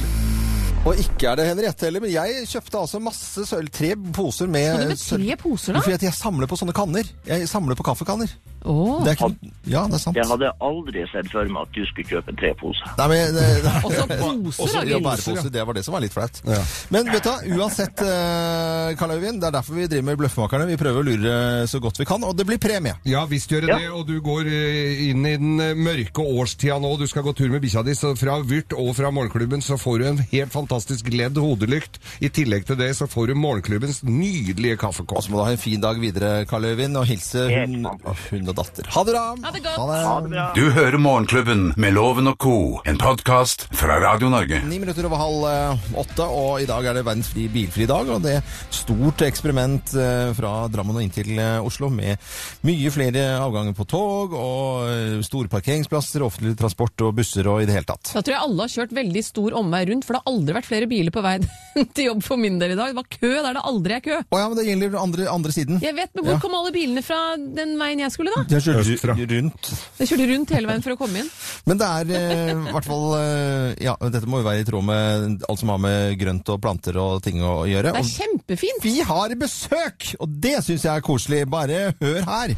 Og 0.84 1.00
ikke 1.00 1.30
er 1.30 1.40
det 1.40 1.46
Henriette 1.48 1.88
heller, 1.88 2.04
men 2.04 2.12
jeg 2.12 2.48
kjøpte 2.52 2.80
altså 2.82 3.00
masse 3.00 3.46
sølv. 3.48 3.70
Tre 3.72 3.94
poser 4.16 4.50
med 4.52 4.90
med 4.90 4.98
sølv. 5.00 5.24
tre 5.24 5.38
poser, 5.40 5.78
da? 5.78 5.84
Fordi 5.84 5.96
at 5.96 6.04
jeg 6.10 6.16
samler 6.18 6.50
på 6.52 6.58
sånne 6.60 6.76
kanner. 6.76 7.08
Jeg 7.28 7.48
samler 7.48 7.80
på 7.80 7.86
kaffekanner. 7.88 8.34
Åh. 8.66 9.04
Det 9.04 9.14
er 9.14 9.18
ikke... 9.20 9.52
Ja, 9.68 9.86
det 9.88 9.96
er 9.96 10.02
sant. 10.04 10.18
Jeg 10.20 10.28
hadde 10.28 10.50
aldri 10.60 11.04
sett 11.12 11.30
for 11.32 11.48
meg 11.52 11.62
at 11.68 11.72
du 11.76 11.84
skulle 11.88 12.08
kjøpe 12.10 12.34
tre 12.40 12.50
poser. 12.60 12.90
Nei, 13.00 13.08
men, 13.12 13.36
det, 13.38 13.46
Også 13.88 14.06
poser, 14.10 14.64
Også, 14.66 14.74
da, 14.80 14.84
ja, 14.90 15.00
bæreposer. 15.04 15.50
Det 15.54 15.64
var 15.70 15.78
det 15.78 15.84
som 15.86 15.96
var 15.96 16.04
litt 16.04 16.16
flaut. 16.16 16.42
Ja. 16.48 16.60
Men 16.96 17.12
vet 17.14 17.28
du, 17.28 17.54
uansett, 17.58 18.04
eh, 18.04 18.94
Karl 19.00 19.16
Øyvind, 19.18 19.40
det 19.42 19.48
er 19.50 19.56
derfor 19.58 19.78
vi 19.78 19.88
driver 19.92 20.08
med 20.10 20.20
Bløffmakerne. 20.20 20.68
Vi 20.72 20.78
prøver 20.82 21.00
å 21.04 21.08
lure 21.08 21.36
så 21.72 21.80
godt 21.84 22.00
vi 22.02 22.08
kan, 22.10 22.24
og 22.28 22.36
det 22.40 22.46
blir 22.50 22.60
premie. 22.64 22.96
Ja, 23.08 23.24
visst 23.30 23.52
gjør 23.52 23.66
det 23.68 23.72
Ja. 23.74 23.78
det, 23.80 23.90
og 23.96 24.08
du 24.08 24.18
går 24.24 24.48
eh, 24.52 25.04
inn 25.10 25.26
i 25.26 25.36
den 25.40 25.60
eh, 25.64 25.74
mørke 25.80 26.24
årstida 26.24 26.80
nå. 26.84 26.94
Du 27.00 27.08
skal 27.08 27.24
gå 27.28 27.34
tur 27.38 27.50
med 27.54 27.64
bikkja 27.64 27.84
di, 27.88 27.96
så 27.98 28.14
fra 28.20 28.40
Vyrt 28.44 28.76
og 28.78 28.94
fra 28.98 29.12
Morgenklubben 29.16 29.64
så 29.64 29.78
får 29.80 30.00
du 30.04 30.08
en 30.12 30.22
helt 30.34 30.54
fantastisk 30.54 31.08
ledd 31.14 31.40
hodelykt. 31.40 32.00
I 32.24 32.30
tillegg 32.34 32.68
til 32.70 32.80
det 32.80 32.92
så 33.00 33.08
får 33.10 33.32
du 33.32 33.36
Morgenklubbens 33.40 34.04
nydelige 34.08 34.76
Og 34.78 34.84
kaffekopp. 34.88 35.24
så 35.24 35.32
må 35.32 35.40
du 35.40 35.46
ha 35.48 35.52
en 35.56 35.62
fin 35.62 35.82
dag 35.82 36.00
videre, 36.02 36.46
Karl 36.50 36.66
Øyvind, 36.74 36.98
og 37.00 37.06
hilse 37.10 37.48
hun, 37.50 37.86
og 37.88 38.16
hun 38.30 38.53
og 38.54 38.60
datter. 38.62 38.88
Ha 38.94 39.04
det, 39.08 39.14
bra! 39.16 39.24
Ha 39.44 39.52
det 39.56 39.62
godt. 39.66 39.80
Ha 39.82 40.16
det 40.24 40.32
bra. 40.34 40.46
Du 40.56 40.64
hører 40.76 40.98
Morgenklubben 41.02 41.64
med 41.80 41.96
Loven 41.96 42.30
og 42.30 42.38
co., 42.42 42.56
en 42.88 42.98
podkast 43.02 43.66
fra 43.74 43.98
Radio 44.04 44.30
Norge. 44.32 44.60
Ni 44.70 44.78
minutter 44.82 45.08
over 45.10 45.20
halv 45.22 45.46
eh, 45.50 45.88
åtte, 46.04 46.28
og 46.30 46.62
i 46.62 46.68
dag 46.70 46.86
er 46.92 47.00
det 47.00 47.06
verdens 47.08 47.30
fri 47.34 47.48
bilfri 47.52 47.88
dag. 47.90 48.10
Og 48.14 48.22
det 48.24 48.36
er 48.38 48.56
stort 48.74 49.24
eksperiment 49.26 49.94
eh, 49.98 50.30
fra 50.38 50.54
Drammen 50.74 51.00
og 51.00 51.06
inn 51.06 51.14
til 51.14 51.34
eh, 51.40 51.58
Oslo 51.66 51.90
med 51.94 52.22
mye 52.68 52.94
flere 52.94 53.26
avganger 53.42 53.76
på 53.78 53.88
tog 53.90 54.36
og 54.38 55.24
store 55.26 55.50
parkeringsplasser, 55.52 56.24
offentlig 56.26 56.56
transport 56.60 57.06
og 57.08 57.16
busser 57.18 57.48
og 57.50 57.64
i 57.64 57.68
det 57.70 57.78
hele 57.78 57.90
tatt. 57.90 58.14
Da 58.14 58.22
tror 58.22 58.36
jeg 58.38 58.44
alle 58.46 58.68
har 58.68 58.74
kjørt 58.76 58.96
veldig 59.00 59.26
stor 59.26 59.58
omvei 59.60 59.84
rundt, 59.90 60.06
for 60.08 60.16
det 60.18 60.22
har 60.24 60.34
aldri 60.34 60.58
vært 60.60 60.70
flere 60.70 60.90
biler 60.92 61.14
på 61.16 61.24
vei 61.26 61.36
til 61.98 62.10
jobb 62.12 62.24
for 62.26 62.40
min 62.42 62.60
del 62.62 62.76
i 62.76 62.80
dag. 62.80 62.94
Det 62.94 63.00
var 63.02 63.10
kø 63.18 63.34
der 63.48 63.58
det 63.58 63.66
aldri 63.74 63.98
er 63.98 64.06
kø. 64.06 64.20
Å 64.30 64.44
ja, 64.44 64.48
men 64.52 64.60
det 64.60 64.68
gjelder 64.70 65.00
andre, 65.02 65.28
andre 65.34 65.56
siden. 65.56 65.82
Jeg 65.84 65.98
vet, 65.98 66.14
men 66.14 66.28
Hvor 66.28 66.38
Ja. 66.38 66.42
kom 66.44 66.56
alle 66.58 66.72
bilene 66.76 67.02
fra 67.06 67.20
den 67.38 67.76
veien 67.80 68.02
jeg 68.04 68.14
skulle, 68.14 68.32
da? 68.36 68.43
De 68.50 68.56
har 68.58 68.64
kjørt 68.66 68.82
Østfra. 68.84 69.16
rundt. 69.18 69.70
Jeg 70.00 70.10
kjørte 70.12 70.28
rundt 70.34 70.54
hele 70.58 70.68
veien 70.70 70.84
for 70.86 70.96
å 70.96 71.00
komme 71.00 71.24
inn. 71.24 71.30
Men 71.70 71.80
det 71.82 71.88
er 71.88 72.14
eh, 72.20 72.54
hvert 72.74 72.88
fall 72.90 73.06
eh, 73.18 73.74
Ja, 73.88 73.96
dette 74.04 74.28
må 74.30 74.42
jo 74.42 74.48
være 74.48 74.64
i 74.64 74.68
tråd 74.68 74.86
med 74.88 75.46
alt 75.50 75.60
som 75.64 75.72
har 75.74 75.82
med 75.84 76.18
grønt 76.22 76.50
og 76.54 76.62
planter 76.64 77.00
og 77.02 77.22
ting 77.26 77.42
å 77.46 77.64
gjøre. 77.70 77.94
Det 77.94 78.02
er 78.02 78.06
Og 78.06 78.14
kjempefint. 78.14 78.84
vi 78.84 78.96
har 79.08 79.36
besøk, 79.40 80.12
og 80.20 80.38
det 80.44 80.58
syns 80.66 80.84
jeg 80.88 80.94
er 80.96 81.06
koselig. 81.06 81.44
Bare 81.54 81.94
hør 82.02 82.22
her. 82.28 82.56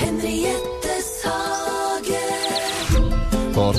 Henriettes 0.00 1.10
hage. 1.24 2.24
Og 3.56 3.72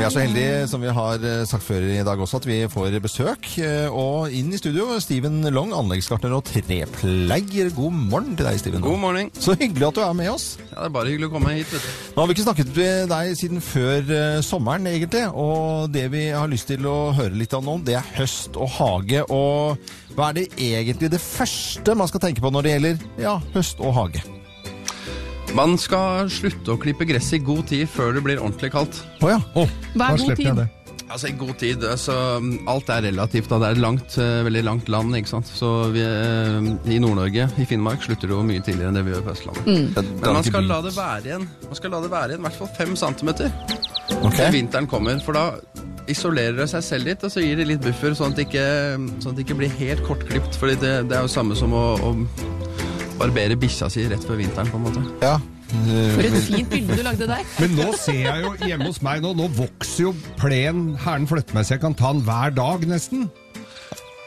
Vi 0.00 0.04
er 0.06 0.12
så 0.14 0.22
heldige, 0.22 0.60
som 0.70 0.80
vi 0.80 0.88
har 0.96 1.24
eh, 1.28 1.42
sagt 1.44 1.60
før 1.66 1.82
i 1.84 1.98
dag 2.06 2.20
også, 2.24 2.38
at 2.40 2.46
vi 2.48 2.54
får 2.72 2.94
besøk. 3.04 3.44
eh, 3.60 3.92
Og 3.92 4.32
inn 4.32 4.48
i 4.48 4.56
studio, 4.56 4.94
Steven 5.02 5.42
Long, 5.52 5.74
anleggsgartner 5.76 6.32
og 6.38 6.46
trepleier. 6.48 7.68
God 7.76 7.92
morgen 8.08 8.32
til 8.38 8.48
deg, 8.48 8.56
Steven. 8.62 8.80
God 8.80 8.96
morgen. 9.02 9.28
Så 9.36 9.52
hyggelig 9.60 9.90
at 9.90 9.98
du 9.98 10.00
er 10.00 10.16
med 10.16 10.30
oss. 10.32 10.56
Ja, 10.70 10.78
Det 10.80 10.86
er 10.88 10.94
bare 10.96 11.12
hyggelig 11.12 11.28
å 11.28 11.34
komme 11.34 11.52
hit. 11.52 11.68
vet 11.74 11.84
du. 11.84 12.16
Nå 12.16 12.22
har 12.22 12.30
vi 12.30 12.38
ikke 12.38 12.46
snakket 12.48 12.72
med 12.80 13.12
deg 13.12 13.36
siden 13.42 13.60
før 13.60 14.10
eh, 14.16 14.40
sommeren, 14.48 14.88
egentlig. 14.88 15.26
Og 15.36 15.92
det 15.92 16.06
vi 16.16 16.24
har 16.32 16.48
lyst 16.48 16.72
til 16.72 16.88
å 16.88 17.12
høre 17.20 17.36
litt 17.36 17.52
om 17.60 17.68
nå, 17.68 17.76
det 17.84 17.98
er 18.00 18.10
høst 18.16 18.56
og 18.56 18.72
hage. 18.80 19.26
Og 19.28 19.76
hva 20.16 20.30
er 20.32 20.40
det 20.40 20.48
egentlig 20.56 21.12
det 21.12 21.20
første 21.20 21.92
man 21.94 22.08
skal 22.08 22.24
tenke 22.24 22.40
på 22.40 22.48
når 22.56 22.62
det 22.70 22.72
gjelder 22.78 23.08
ja, 23.20 23.36
høst 23.52 23.84
og 23.84 23.92
hage? 24.00 24.24
Man 25.56 25.74
skal 25.82 26.28
slutte 26.30 26.74
å 26.76 26.78
klippe 26.80 27.06
gress 27.08 27.32
i 27.34 27.40
god 27.42 27.66
tid 27.70 27.88
før 27.90 28.14
det 28.16 28.22
blir 28.26 28.38
ordentlig 28.42 28.70
kaldt. 28.74 29.00
Å 29.24 29.32
ja. 29.32 29.40
Hva 29.54 29.64
er 29.66 29.72
Da 29.98 30.10
god 30.14 30.20
slipper 30.22 30.44
jeg 30.44 30.54
tid? 30.54 30.60
det. 30.62 30.68
Altså 31.10 31.26
i 31.26 31.32
god 31.34 31.56
tid, 31.58 31.82
altså 31.90 32.14
Alt 32.70 32.90
er 32.94 33.00
relativt. 33.08 33.48
da, 33.50 33.58
Det 33.58 33.66
er 33.66 33.72
et 33.72 33.78
langt, 33.82 34.16
eh, 34.16 34.44
veldig 34.46 34.62
langt 34.64 34.88
land. 34.88 35.10
ikke 35.16 35.26
sant? 35.28 35.46
Så 35.50 35.90
vi, 35.90 36.00
eh, 36.06 36.94
I 36.94 37.00
Nord-Norge, 37.02 37.48
i 37.58 37.64
Finnmark, 37.66 38.00
slutter 38.02 38.28
det 38.28 38.36
jo 38.36 38.42
mye 38.46 38.62
tidligere 38.62 38.88
enn 38.88 38.94
det 38.94 39.04
vi 39.04 39.10
gjør 39.10 39.24
på 39.26 39.34
Østlandet. 39.34 39.66
Men 40.22 40.34
man 40.34 40.44
skal 40.44 40.62
la 40.70 40.80
det 40.82 40.94
være 40.94 41.24
igjen 41.24 41.48
Man 41.66 41.74
skal 41.74 41.90
la 41.90 42.00
det 42.00 42.10
være 42.10 42.28
igjen 42.30 42.38
i 42.38 42.48
hvert 42.48 42.58
fall 42.60 42.70
fem 42.78 42.94
centimeter 42.96 43.50
Ok. 44.22 44.36
til 44.36 44.52
vinteren 44.52 44.86
kommer. 44.86 45.18
For 45.20 45.32
da 45.32 45.50
isolerer 46.06 46.56
det 46.56 46.68
seg 46.70 46.82
selv 46.82 47.04
litt, 47.06 47.24
og 47.24 47.30
så 47.30 47.42
gir 47.42 47.56
det 47.56 47.66
litt 47.66 47.80
buffer, 47.82 48.14
sånn 48.14 48.30
at 48.30 48.36
det 48.36 48.46
ikke, 48.46 49.20
sånn 49.20 49.30
at 49.32 49.36
det 49.36 49.46
ikke 49.48 49.58
blir 49.58 49.68
helt 49.82 50.02
kortklipt. 50.06 50.54
Fordi 50.54 50.76
det, 50.78 51.08
det 51.08 51.16
er 51.18 51.22
jo 51.22 51.28
samme 51.28 51.56
som 51.56 51.72
å, 51.72 51.98
å 51.98 52.14
barbere 53.20 53.56
bikkja 53.60 53.90
si 53.92 54.06
rett 54.10 54.24
før 54.26 54.40
vinteren, 54.40 54.70
på 54.72 54.80
en 54.80 54.86
måte. 54.88 55.04
Ja. 55.22 55.36
For 55.70 56.26
et 56.26 56.38
fint 56.48 56.70
bilde 56.72 56.96
du 56.98 57.04
lagde 57.06 57.28
der. 57.30 57.44
Men 57.60 57.76
nå 57.78 57.92
ser 58.00 58.24
jeg 58.24 58.42
jo 58.42 58.54
hjemme 58.66 58.88
hos 58.88 58.98
meg 59.06 59.22
nå, 59.22 59.34
nå 59.38 59.46
vokser 59.54 60.08
jo 60.08 60.14
plen 60.40 60.96
herren 61.04 61.28
flytter 61.30 61.54
meg 61.54 61.68
så 61.68 61.76
jeg 61.76 61.84
kan 61.84 61.94
ta 61.98 62.10
den 62.16 62.24
hver 62.26 62.56
dag 62.56 62.86
nesten. 62.90 63.28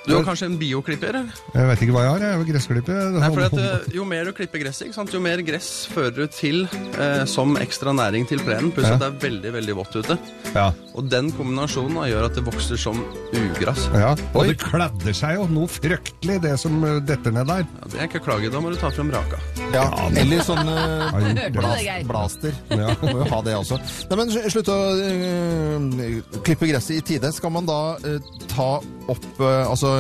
Du 0.04 0.12
har 0.18 0.24
kanskje 0.28 0.50
en 0.50 0.58
bioklipper? 0.60 1.16
Jeg 1.54 1.68
vet 1.70 1.82
ikke 1.86 1.94
hva 1.96 2.02
jeg 2.04 2.12
har, 2.12 2.24
jeg 2.26 2.36
har 2.36 2.48
Gressklipper. 2.50 2.98
Nei, 3.16 3.30
for 3.32 3.44
at, 3.46 3.54
eh, 3.56 3.86
Jo 3.96 4.04
mer 4.04 4.26
du 4.28 4.34
klipper 4.36 4.60
gresset, 4.60 4.90
ikke 4.90 4.98
sant? 4.98 5.14
jo 5.16 5.22
mer 5.24 5.40
gress 5.48 5.70
fører 5.94 6.12
du 6.18 6.28
til 6.28 6.66
eh, 7.00 7.24
som 7.30 7.56
ekstra 7.62 7.94
næring 7.96 8.28
til 8.28 8.42
plenen. 8.44 8.74
Pluss 8.76 8.90
Ja. 8.90 8.98
at 8.98 9.00
det 9.00 9.08
er 9.14 9.30
veldig 9.30 9.54
veldig 9.54 9.76
vått 9.80 9.96
ute. 9.96 10.18
Ja, 10.54 10.74
Og 10.94 11.08
den 11.10 11.32
kombinasjonen 11.32 12.04
gjør 12.12 12.26
at 12.28 12.36
det 12.36 12.44
vokser 12.46 12.78
som 12.78 13.00
ugress. 13.34 13.88
ja. 13.96 14.12
Og 14.36 14.48
det 14.52 14.58
kladder 14.60 15.14
seg 15.16 15.38
jo 15.40 15.48
noe 15.48 15.68
fryktelig, 15.72 16.42
det 16.44 16.60
som 16.60 16.84
eh, 16.84 17.00
detter 17.00 17.32
ned 17.32 17.48
der. 17.48 17.64
Ja, 17.64 17.88
det 17.94 18.00
er 18.02 18.08
ikke 18.12 18.24
klage, 18.28 18.52
da 18.52 18.60
må 18.60 18.70
du 18.74 18.76
ta 18.82 18.92
frem 18.92 19.10
raka. 19.14 19.40
Ja, 19.74 19.88
eller 20.20 20.44
sånn 20.46 20.68
uh, 20.68 21.16
du 21.50 21.62
blaster. 22.06 22.54
Ja. 22.70 22.92
Må 23.02 23.24
jo 23.24 23.30
ha 23.32 23.40
det 23.42 23.56
også. 23.58 23.80
Nei, 24.12 24.18
men 24.20 24.30
Slutt 24.54 24.70
å 24.70 24.76
øh, 25.00 26.22
klippe 26.46 26.68
gresset 26.70 27.00
i 27.00 27.02
tide. 27.14 27.32
Skal 27.34 27.50
man 27.56 27.66
da 27.66 27.80
øh, 28.06 28.20
ta 28.52 28.68
opp 29.10 29.26
øh, 29.42 29.64
Altså, 29.70 29.93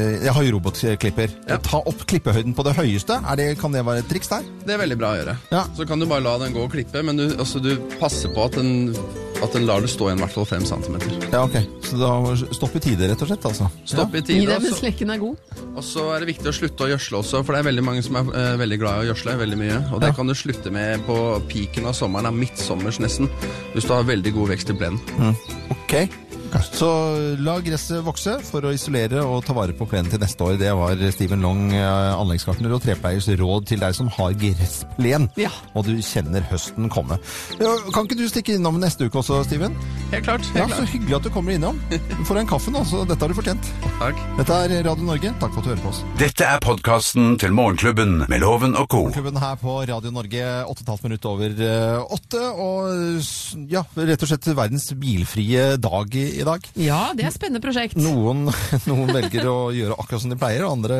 jeg 0.00 0.32
har 0.36 0.44
jo 0.46 0.54
robotklipper. 0.56 1.32
Ja. 1.48 1.58
Ta 1.64 1.80
opp 1.86 2.04
klippehøyden 2.08 2.54
på 2.56 2.64
det 2.66 2.76
høyeste. 2.78 3.18
Er 3.20 3.40
det, 3.40 3.48
kan 3.60 3.72
det 3.74 3.84
være 3.86 4.04
et 4.04 4.08
triks 4.10 4.30
der? 4.32 4.46
Det 4.66 4.76
er 4.76 4.80
veldig 4.82 4.98
bra 5.00 5.14
å 5.14 5.18
gjøre. 5.20 5.34
Ja. 5.52 5.64
Så 5.76 5.86
kan 5.88 6.00
du 6.00 6.06
bare 6.10 6.24
la 6.24 6.36
den 6.42 6.54
gå 6.56 6.64
og 6.66 6.72
klippe, 6.72 7.02
men 7.06 7.18
du, 7.20 7.26
altså, 7.36 7.60
du 7.62 7.74
passer 8.00 8.32
på 8.34 8.46
at 8.46 8.56
den, 8.56 8.94
at 9.44 9.52
den 9.56 9.66
lar 9.68 9.82
det 9.84 9.90
stå 9.92 10.08
igjen 10.10 10.20
i 10.22 10.24
hvert 10.24 10.36
fall 10.36 10.48
fem 10.48 10.64
centimeter. 10.68 11.12
Ja, 11.32 11.42
ok. 11.44 11.58
Så 11.86 11.98
da 12.00 12.12
stopp 12.54 12.76
i 12.78 12.82
tide, 12.84 13.10
rett 13.10 13.24
og 13.26 13.30
slett, 13.32 13.46
altså. 13.50 13.68
Stopp 13.88 14.14
i 14.16 14.22
Gi 14.22 14.26
tide. 14.30 14.46
det 14.46 14.60
mens 14.62 14.80
altså. 14.80 15.10
er 15.16 15.22
god. 15.26 15.52
Og 15.74 15.84
så 15.86 16.06
er 16.14 16.24
det 16.24 16.30
viktig 16.32 16.50
å 16.50 16.56
slutte 16.56 16.86
å 16.86 16.90
gjødsle 16.94 17.20
også, 17.20 17.42
for 17.44 17.56
det 17.56 17.62
er 17.62 17.68
veldig 17.70 17.86
mange 17.86 18.06
som 18.06 18.18
er 18.20 18.32
uh, 18.32 18.56
veldig 18.60 18.80
glad 18.80 18.96
i 18.96 19.04
å 19.04 19.12
gjødsle 19.12 19.36
veldig 19.44 19.60
mye. 19.60 19.78
Og 19.90 20.00
det 20.02 20.12
Ja. 20.12 20.16
kan 20.16 20.26
du 20.30 20.34
slutte 20.34 20.72
med 20.74 21.04
på 21.06 21.18
piken 21.50 21.86
av 21.86 21.94
sommeren, 21.98 22.30
av 22.30 22.34
midtsommers 22.36 23.00
nesten, 23.02 23.30
hvis 23.74 23.86
du 23.86 23.94
har 23.94 24.08
veldig 24.08 24.34
god 24.38 24.54
vekst 24.56 24.74
i 24.74 24.80
plenen. 24.80 25.00
Så 26.50 26.88
la 27.44 27.54
gresset 27.62 28.00
vokse 28.04 28.32
for 28.46 28.64
å 28.66 28.72
isolere 28.74 29.20
og 29.22 29.44
ta 29.46 29.54
vare 29.54 29.74
på 29.76 29.86
plenen 29.88 30.10
til 30.10 30.20
neste 30.22 30.42
år. 30.46 30.56
Det 30.60 30.70
var 30.74 30.98
Steven 31.14 31.42
Long, 31.44 31.72
eh, 31.76 32.14
anleggsgartner 32.16 32.72
og 32.74 32.82
trepleiers 32.82 33.28
råd 33.38 33.66
til 33.70 33.78
deg 33.82 33.94
som 33.94 34.08
har 34.16 34.32
gressplen, 34.34 35.28
Ja. 35.36 35.50
og 35.74 35.84
du 35.86 35.92
kjenner 36.02 36.42
høsten 36.50 36.88
komme. 36.90 37.18
Kan 37.94 38.06
ikke 38.08 38.16
du 38.18 38.26
stikke 38.28 38.56
innom 38.56 38.80
neste 38.80 39.06
uke 39.06 39.18
også, 39.20 39.44
Steven? 39.44 39.76
Helt 40.10 40.24
klart. 40.24 40.40
Helt 40.54 40.56
Ja, 40.70 40.76
Så 40.80 40.86
hyggelig 40.86 41.16
at 41.16 41.22
du 41.22 41.30
kommer 41.30 41.52
innom. 41.54 41.78
Får 42.26 42.38
en 42.40 42.46
kaffe 42.46 42.70
nå, 42.72 42.84
så 42.86 43.06
dette 43.06 43.20
har 43.20 43.28
du 43.28 43.34
fortjent. 43.34 43.70
Takk. 44.00 44.16
Dette 44.38 44.50
er 44.50 44.82
Radio 44.84 45.04
Norge. 45.04 45.34
Takk 45.40 45.52
for 45.52 45.58
at 45.60 45.64
du 45.64 45.70
hører 45.74 45.82
på 45.84 45.88
oss. 45.88 46.02
Dette 46.18 46.40
er 46.44 46.58
podkasten 46.60 47.38
til 47.38 47.50
Morgenklubben 47.52 48.26
med 48.28 48.40
Loven 48.40 48.74
og 48.76 48.88
co. 48.88 49.04
Morgenklubben 49.08 49.38
her 49.40 49.56
på 49.56 49.86
Radio 49.88 50.10
Norge, 50.10 50.64
8,5 50.66 51.02
minutter 51.04 51.28
over 51.28 51.50
eh, 51.60 52.04
åtte. 52.10 52.42
Og 52.58 53.68
ja, 53.70 53.82
rett 53.96 54.22
og 54.22 54.28
slett 54.28 54.50
verdens 54.56 54.90
bilfrie 54.98 55.76
dag 55.80 56.14
i, 56.14 56.39
i 56.40 56.46
dag. 56.48 56.64
Ja, 56.80 57.00
det 57.16 57.24
er 57.24 57.30
et 57.30 57.36
spennende 57.36 57.62
prosjekt. 57.64 57.96
Noen, 58.00 58.46
noen 58.90 59.12
velger 59.14 59.46
å 59.50 59.56
gjøre 59.74 59.96
akkurat 60.00 60.24
som 60.24 60.32
de 60.32 60.38
pleier, 60.40 60.64
og 60.66 60.78
andre 60.78 60.98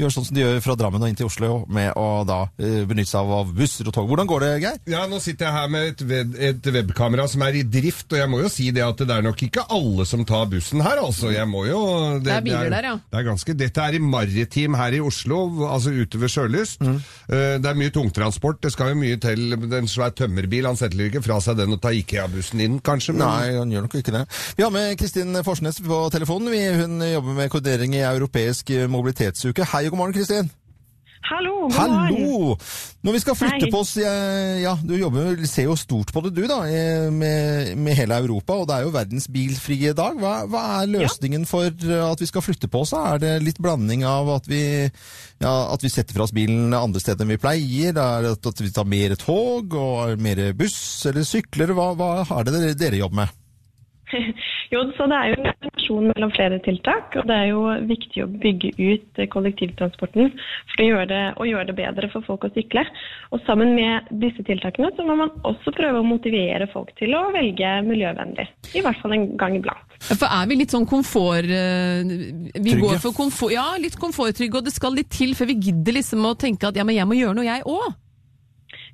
gjør 0.00 0.12
sånn 0.14 0.26
som 0.28 0.36
de 0.36 0.42
gjør 0.44 0.60
fra 0.64 0.76
Drammen 0.80 1.02
og 1.04 1.10
inn 1.10 1.18
til 1.18 1.28
Oslo, 1.30 1.50
med 1.70 1.92
å 1.98 2.06
da 2.28 2.40
eh, 2.60 2.82
benytte 2.88 3.12
seg 3.12 3.30
av 3.40 3.50
busser 3.56 3.88
og 3.90 3.94
tog. 3.96 4.08
Hvordan 4.10 4.28
går 4.30 4.44
det, 4.44 4.50
Geir? 4.64 4.78
Ja, 4.90 5.04
nå 5.10 5.20
sitter 5.22 5.48
jeg 5.48 5.56
her 5.56 5.70
med 5.72 5.88
et, 5.92 6.04
web, 6.10 6.34
et 6.50 6.70
webkamera 6.74 7.26
som 7.30 7.44
er 7.46 7.60
i 7.60 7.64
drift, 7.66 8.08
og 8.12 8.18
jeg 8.20 8.30
må 8.32 8.40
jo 8.44 8.50
si 8.52 8.70
det 8.74 8.84
at 8.86 9.00
det 9.06 9.16
er 9.16 9.24
nok 9.26 9.44
ikke 9.46 9.66
alle 9.72 10.06
som 10.08 10.24
tar 10.28 10.48
bussen 10.52 10.82
her, 10.84 11.00
altså. 11.02 11.30
Jeg 11.34 11.48
må 11.50 11.64
jo... 11.68 11.80
Det 12.24 12.34
er 12.36 12.44
biler 12.46 12.72
der, 12.72 12.90
ja. 12.92 12.96
Det 13.10 13.20
er 13.22 13.28
ganske, 13.30 13.56
dette 13.60 13.84
er 13.86 13.98
i 13.98 14.02
Maritim 14.02 14.76
her 14.78 14.96
i 14.96 15.02
Oslo, 15.04 15.42
altså 15.70 15.92
ute 15.94 16.20
ved 16.20 16.32
Sjølyst. 16.32 16.82
Mm. 16.84 16.98
Eh, 17.30 17.56
Det 17.60 17.70
er 17.70 17.78
mye 17.78 17.92
tungtransport, 17.94 18.60
det 18.64 18.72
skal 18.74 18.92
jo 18.94 19.00
mye 19.00 19.18
til. 19.22 19.54
En 19.80 19.88
svær 19.90 20.12
tømmerbil, 20.16 20.66
han 20.68 20.78
setter 20.78 21.06
ikke 21.06 21.22
fra 21.24 21.38
seg 21.44 21.58
den 21.60 21.76
og 21.76 21.80
tar 21.84 21.94
IKEA-bussen 21.96 22.60
inn, 22.64 22.78
kanskje? 22.84 23.14
men- 23.16 23.26
Nei, 23.26 23.56
han 23.58 23.70
gjør 23.72 23.84
nok 23.86 23.94
ikke 24.00 24.14
det. 24.14 24.24
Vi 24.56 24.64
har 24.66 24.72
med 24.74 24.96
Kristin 25.00 25.36
Forsnes 25.46 25.82
på 25.84 26.00
telefonen. 26.12 26.54
Hun 26.80 27.02
jobber 27.04 27.36
med 27.42 27.52
koordinering 27.52 27.98
i 27.98 28.06
Europeisk 28.06 28.72
mobilitetsuke. 28.88 29.68
Hei 29.72 29.86
og 29.86 29.94
god 29.94 30.04
morgen, 30.04 30.18
Kristin. 30.18 30.50
Hallo, 31.20 31.68
god 31.68 31.74
morgen. 31.76 32.14
Hallo! 32.16 32.56
Når 33.04 33.14
vi 33.14 33.20
skal 33.22 33.36
flytte 33.36 33.66
Hei. 33.66 33.70
på 33.72 33.80
oss 33.84 33.92
Ja, 34.00 34.72
du 34.82 34.94
jobber, 34.96 35.36
ser 35.48 35.68
jo 35.68 35.76
stort 35.78 36.12
på 36.12 36.22
det 36.24 36.32
du, 36.36 36.42
da, 36.48 36.62
med, 37.12 37.76
med 37.76 37.96
hele 37.98 38.18
Europa. 38.24 38.56
Og 38.56 38.68
det 38.68 38.76
er 38.76 38.86
jo 38.86 38.94
verdens 38.94 39.28
bilfrie 39.32 39.92
dag. 39.96 40.16
Hva, 40.20 40.32
hva 40.50 40.64
er 40.80 40.92
løsningen 40.96 41.44
for 41.48 41.68
eh, 41.68 42.04
at 42.04 42.20
vi 42.20 42.28
skal 42.28 42.44
flytte 42.44 42.70
på 42.72 42.82
oss? 42.84 42.94
Er 42.96 43.20
det 43.22 43.34
litt 43.44 43.60
blanding 43.62 44.04
av 44.08 44.32
at 44.38 44.48
vi, 44.50 44.62
ja, 44.88 45.54
at 45.70 45.84
vi 45.84 45.92
setter 45.92 46.16
fra 46.16 46.26
oss 46.26 46.34
bilen 46.36 46.72
andre 46.76 47.02
steder 47.04 47.26
enn 47.26 47.34
vi 47.36 47.40
pleier? 47.42 47.92
Er 47.94 48.26
det 48.26 48.34
at 48.52 48.64
vi 48.64 48.72
tar 48.74 48.88
mer 48.88 49.16
tog 49.20 49.76
og 49.76 50.16
mer 50.24 50.42
buss 50.56 50.80
eller 51.10 51.28
sykler? 51.28 51.76
Hva, 51.76 51.92
hva 52.00 52.14
er 52.40 52.48
det 52.48 52.74
dere 52.80 53.04
jobber 53.04 53.22
med? 53.22 53.39
Jo, 54.70 54.84
så 54.96 55.06
Det 55.10 55.16
er 55.18 55.28
jo 55.30 55.36
en 55.38 55.46
kombinasjon 55.50 56.08
mellom 56.12 56.32
flere 56.34 56.58
tiltak, 56.64 57.16
og 57.18 57.26
det 57.26 57.36
er 57.36 57.46
jo 57.50 57.62
viktig 57.90 58.22
å 58.24 58.28
bygge 58.42 58.70
ut 58.78 59.20
kollektivtransporten 59.32 60.30
for 60.72 60.82
å 60.84 60.88
gjøre 60.88 61.06
det, 61.10 61.22
å 61.42 61.46
gjøre 61.48 61.66
det 61.70 61.76
bedre 61.80 62.10
for 62.12 62.26
folk 62.26 62.46
å 62.46 62.52
sykle. 62.54 62.84
Og 63.34 63.42
Sammen 63.46 63.72
med 63.74 64.10
disse 64.22 64.44
tiltakene 64.46 64.92
så 64.96 65.06
må 65.06 65.16
man 65.18 65.32
også 65.48 65.72
prøve 65.74 66.02
å 66.02 66.06
motivere 66.06 66.68
folk 66.72 66.92
til 67.00 67.16
å 67.18 67.24
velge 67.34 67.72
miljøvennlig. 67.88 68.46
I 68.78 68.84
hvert 68.84 69.00
fall 69.02 69.16
en 69.16 69.26
gang 69.40 69.56
iblant. 69.58 69.96
For 70.00 70.26
er 70.28 70.46
vi 70.50 70.60
litt 70.62 70.74
sånn 70.74 70.86
komfort... 70.88 71.50
eh, 71.50 72.04
Vi 72.06 72.70
Trygge. 72.70 72.82
går 72.84 73.02
for 73.02 73.16
komfort... 73.16 73.54
Ja, 73.56 73.72
litt 73.80 73.98
komforttrygge, 74.00 74.60
og 74.62 74.68
det 74.68 74.74
skal 74.76 74.94
litt 74.96 75.10
til 75.14 75.34
før 75.38 75.50
vi 75.50 75.58
gidder 75.66 75.98
liksom 75.98 76.24
å 76.30 76.36
tenke 76.38 76.70
at 76.70 76.78
ja, 76.78 76.86
men 76.86 76.96
jeg 76.96 77.08
må 77.10 77.18
gjøre 77.18 77.36
noe, 77.40 77.48
jeg 77.48 77.66
òg. 77.66 77.90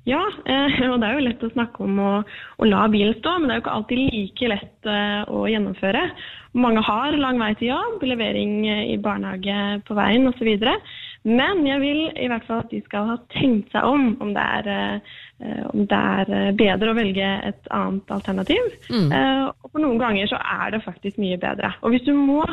Ja, 0.07 0.23
eh, 0.45 0.79
og 0.91 1.01
det 1.01 1.09
er 1.09 1.17
jo 1.17 1.25
lett 1.25 1.43
å 1.43 1.51
snakke 1.51 1.83
om 1.83 1.99
å, 1.99 2.11
å 2.57 2.67
la 2.67 2.87
bilen 2.91 3.17
stå, 3.19 3.37
men 3.37 3.49
det 3.49 3.55
er 3.55 3.59
jo 3.59 3.65
ikke 3.65 3.77
alltid 3.77 4.01
like 4.01 4.51
lett 4.53 4.91
eh, 4.93 5.21
å 5.27 5.45
gjennomføre. 5.51 6.03
Mange 6.57 6.81
har 6.87 7.17
lang 7.19 7.37
vei 7.41 7.51
til 7.59 7.73
jobb, 7.73 8.05
levering 8.07 8.61
eh, 8.65 8.83
i 8.93 8.97
barnehage 9.03 9.81
på 9.87 9.97
veien 9.97 10.29
osv. 10.31 10.49
Men 11.27 11.65
jeg 11.67 11.83
vil 11.83 12.01
i 12.15 12.29
hvert 12.31 12.45
fall 12.47 12.63
at 12.63 12.71
de 12.71 12.79
skal 12.85 13.09
ha 13.09 13.17
tenkt 13.33 13.73
seg 13.75 13.83
om 13.83 14.13
om 14.23 14.29
det 14.31 14.43
er, 14.61 15.01
om 15.73 15.81
det 15.89 15.97
er 15.97 16.53
bedre 16.55 16.93
å 16.93 16.95
velge 16.95 17.31
et 17.49 17.67
annet 17.75 18.13
alternativ. 18.15 18.69
Mm. 18.87 19.11
og 19.11 19.73
for 19.73 19.83
noen 19.83 19.99
ganger 19.99 20.29
så 20.31 20.39
er 20.39 20.71
det 20.71 20.85
faktisk 20.85 21.19
mye 21.19 21.35
bedre. 21.41 21.73
Og 21.83 21.91
hvis 21.91 22.05
du 22.07 22.13
må 22.15 22.45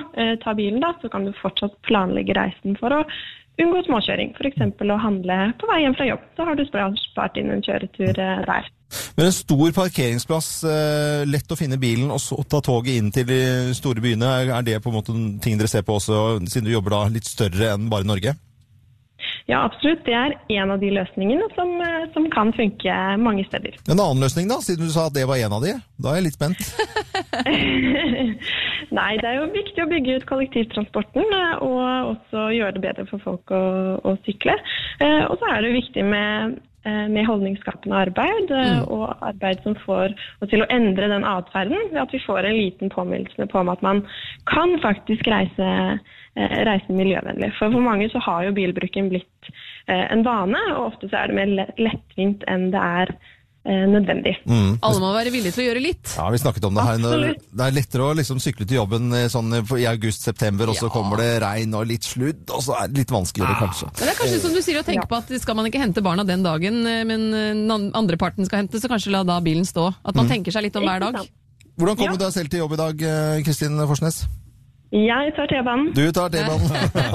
ta 0.42 0.56
bilen, 0.58 0.82
da, 0.82 0.90
så 0.98 1.12
kan 1.12 1.28
du 1.28 1.30
fortsatt 1.38 1.76
planlegge 1.86 2.34
reisen 2.34 2.74
for 2.80 2.98
å 2.98 3.04
unngå 3.62 3.82
småkjøring. 3.86 4.32
F.eks. 4.38 4.62
å 4.64 5.00
handle 5.02 5.38
på 5.60 5.68
vei 5.70 5.82
hjem 5.84 5.96
fra 5.98 6.08
jobb. 6.08 6.24
Så 6.36 6.46
har 6.48 6.58
du 6.58 6.64
spart 6.66 7.38
inn 7.40 7.52
en 7.54 7.62
kjøretur 7.64 8.10
eh, 8.12 8.42
der. 8.48 8.70
Men 9.16 9.28
en 9.28 9.34
stor 9.34 9.74
parkeringsplass, 9.74 10.48
eh, 10.70 11.22
lett 11.26 11.50
å 11.50 11.58
finne 11.58 11.78
bilen 11.82 12.12
og 12.14 12.20
så 12.22 12.38
ta 12.46 12.60
toget 12.64 12.98
inn 12.98 13.12
til 13.14 13.26
de 13.28 13.40
store 13.76 14.02
byene. 14.04 14.32
Er 14.54 14.66
det 14.66 14.80
på 14.82 14.92
en 14.92 14.98
måte 14.98 15.14
ting 15.44 15.58
dere 15.58 15.70
ser 15.70 15.86
på 15.86 15.98
også, 15.98 16.40
siden 16.46 16.68
du 16.68 16.74
jobber 16.74 16.96
da 16.96 17.04
litt 17.14 17.28
større 17.28 17.74
enn 17.74 17.90
bare 17.92 18.06
Norge? 18.08 18.36
Ja, 19.46 19.58
absolutt. 19.68 20.06
Det 20.06 20.14
er 20.16 20.32
en 20.56 20.70
av 20.72 20.80
de 20.80 20.88
løsningene 20.94 21.50
som, 21.52 21.74
eh, 21.84 22.06
som 22.14 22.30
kan 22.32 22.52
funke 22.56 22.94
mange 23.20 23.44
steder. 23.44 23.76
En 23.92 24.00
annen 24.00 24.24
løsning, 24.24 24.48
da, 24.48 24.56
siden 24.64 24.88
du 24.88 24.92
sa 24.94 25.08
at 25.10 25.16
det 25.16 25.26
var 25.28 25.36
en 25.36 25.52
av 25.52 25.60
de? 25.60 25.74
Da 26.00 26.12
er 26.12 26.22
jeg 26.22 26.26
litt 26.30 26.38
spent. 26.38 26.60
Nei, 28.98 29.10
det 29.20 29.28
er 29.28 29.36
jo 29.42 29.50
viktig 29.52 29.84
å 29.84 29.90
bygge 29.90 30.16
ut 30.16 30.28
kollektivtransporten 30.30 31.28
eh, 31.28 31.56
og 31.60 32.14
også 32.14 32.46
gjøre 32.56 32.76
det 32.78 32.84
bedre 32.86 33.08
for 33.10 33.20
folk 33.26 33.52
å, 33.52 33.64
å 34.00 34.16
sykle. 34.24 34.56
Eh, 35.04 35.26
Og 35.28 35.36
så 35.36 35.52
er 35.52 35.60
det 35.60 35.76
viktig 35.76 36.06
med, 36.08 36.56
med 36.84 37.24
holdningsskapende 37.28 38.00
arbeid, 38.06 38.48
mm. 38.48 38.88
og 38.92 39.12
arbeid 39.24 39.60
som 39.64 39.76
får 39.84 40.12
oss 40.40 40.50
til 40.52 40.64
å 40.64 40.68
endre 40.72 41.08
den 41.12 41.24
atferden, 41.24 41.92
ved 41.92 42.00
at 42.00 42.12
vi 42.12 42.20
får 42.24 42.44
en 42.44 42.58
liten 42.58 42.92
påminnelse 42.92 43.48
på 43.48 43.60
om 43.60 43.72
at 43.72 43.84
man 43.84 44.04
kan 44.48 44.76
faktisk 44.84 45.28
reise, 45.32 45.70
reise 46.36 46.90
miljøvennlig. 46.90 47.52
For 47.58 47.70
for 47.70 47.84
mange 47.84 48.08
så 48.12 48.22
har 48.24 48.48
jo 48.48 48.56
bilbruken 48.56 49.12
blitt 49.12 49.52
eh, 49.86 50.06
en 50.10 50.24
vane, 50.26 50.58
og 50.74 50.90
ofte 50.92 51.10
så 51.10 51.22
er 51.22 51.30
det 51.30 51.38
mer 51.38 51.72
lettvint 51.78 52.44
enn 52.50 52.70
det 52.74 52.82
er 52.82 53.14
nødvendig. 53.64 54.34
nødvendig. 54.44 54.78
Alle 54.84 55.00
må 55.00 55.10
være 55.14 55.30
villige 55.32 55.54
til 55.56 55.62
å 55.62 55.66
gjøre 55.70 55.80
litt. 55.80 56.10
Ja, 56.18 56.26
vi 56.28 56.40
snakket 56.42 56.66
om 56.68 56.74
det 56.76 56.82
her. 56.84 56.98
Absolutt. 57.00 57.46
det 57.48 57.64
er 57.64 57.72
lettere 57.78 58.04
å 58.04 58.16
liksom 58.18 58.42
sykle 58.44 58.66
til 58.68 58.76
jobben 58.76 59.06
eh, 59.16 59.24
sånn 59.32 59.54
i 59.56 59.86
august-september, 59.88 60.68
og 60.68 60.76
så 60.76 60.90
kommer 60.92 61.22
det 61.22 61.30
regn 61.40 61.72
og 61.78 61.86
litt 61.88 62.04
sludd, 62.04 62.42
og 62.50 62.60
så 62.66 62.76
er 62.82 62.92
det 62.92 63.04
litt 63.04 63.14
vanskeligere, 63.14 63.56
kanskje. 63.62 63.88
Men 63.94 64.04
det 64.04 64.12
er 64.12 64.20
kanskje 64.20 64.42
som 64.42 64.52
du 64.52 64.60
sier 64.66 64.82
å 64.82 64.84
tenke 64.84 65.06
på 65.08 65.16
at 65.16 65.32
skal 65.40 65.56
man 65.56 65.70
ikke 65.70 65.80
hente 65.80 66.04
barna 66.04 66.26
den 66.28 66.44
dagen, 66.44 66.82
eh, 66.90 67.06
men 67.08 67.24
eh, 67.32 67.54
den 67.56 67.88
andre 67.96 68.20
parten 68.20 68.44
skal 68.44 68.64
hente, 68.64 68.82
så 68.82 68.90
kanskje 68.92 69.14
la 69.16 69.24
da 69.24 69.40
bilen 69.40 69.64
stå. 69.64 69.88
At 70.04 70.18
man 70.18 70.28
tenker 70.28 70.52
seg 70.52 70.68
litt 70.68 70.76
om 70.76 70.84
hver 70.84 71.06
dag. 71.06 71.22
Hvordan 71.80 71.96
kom 71.96 72.10
Ja. 72.10 72.12
du 72.12 72.18
deg 72.26 72.32
selv 72.36 72.52
til 72.52 72.60
jobb 72.60 72.76
i 72.76 72.82
dag, 72.84 73.02
eh, 73.02 73.42
Kristin 73.48 73.80
Forsnes? 73.88 74.26
Jeg 74.94 75.34
tar 75.34 75.50
T-banen. 75.50 75.90
Du 75.94 76.04
tar 76.14 76.30
T-banen. 76.30 76.68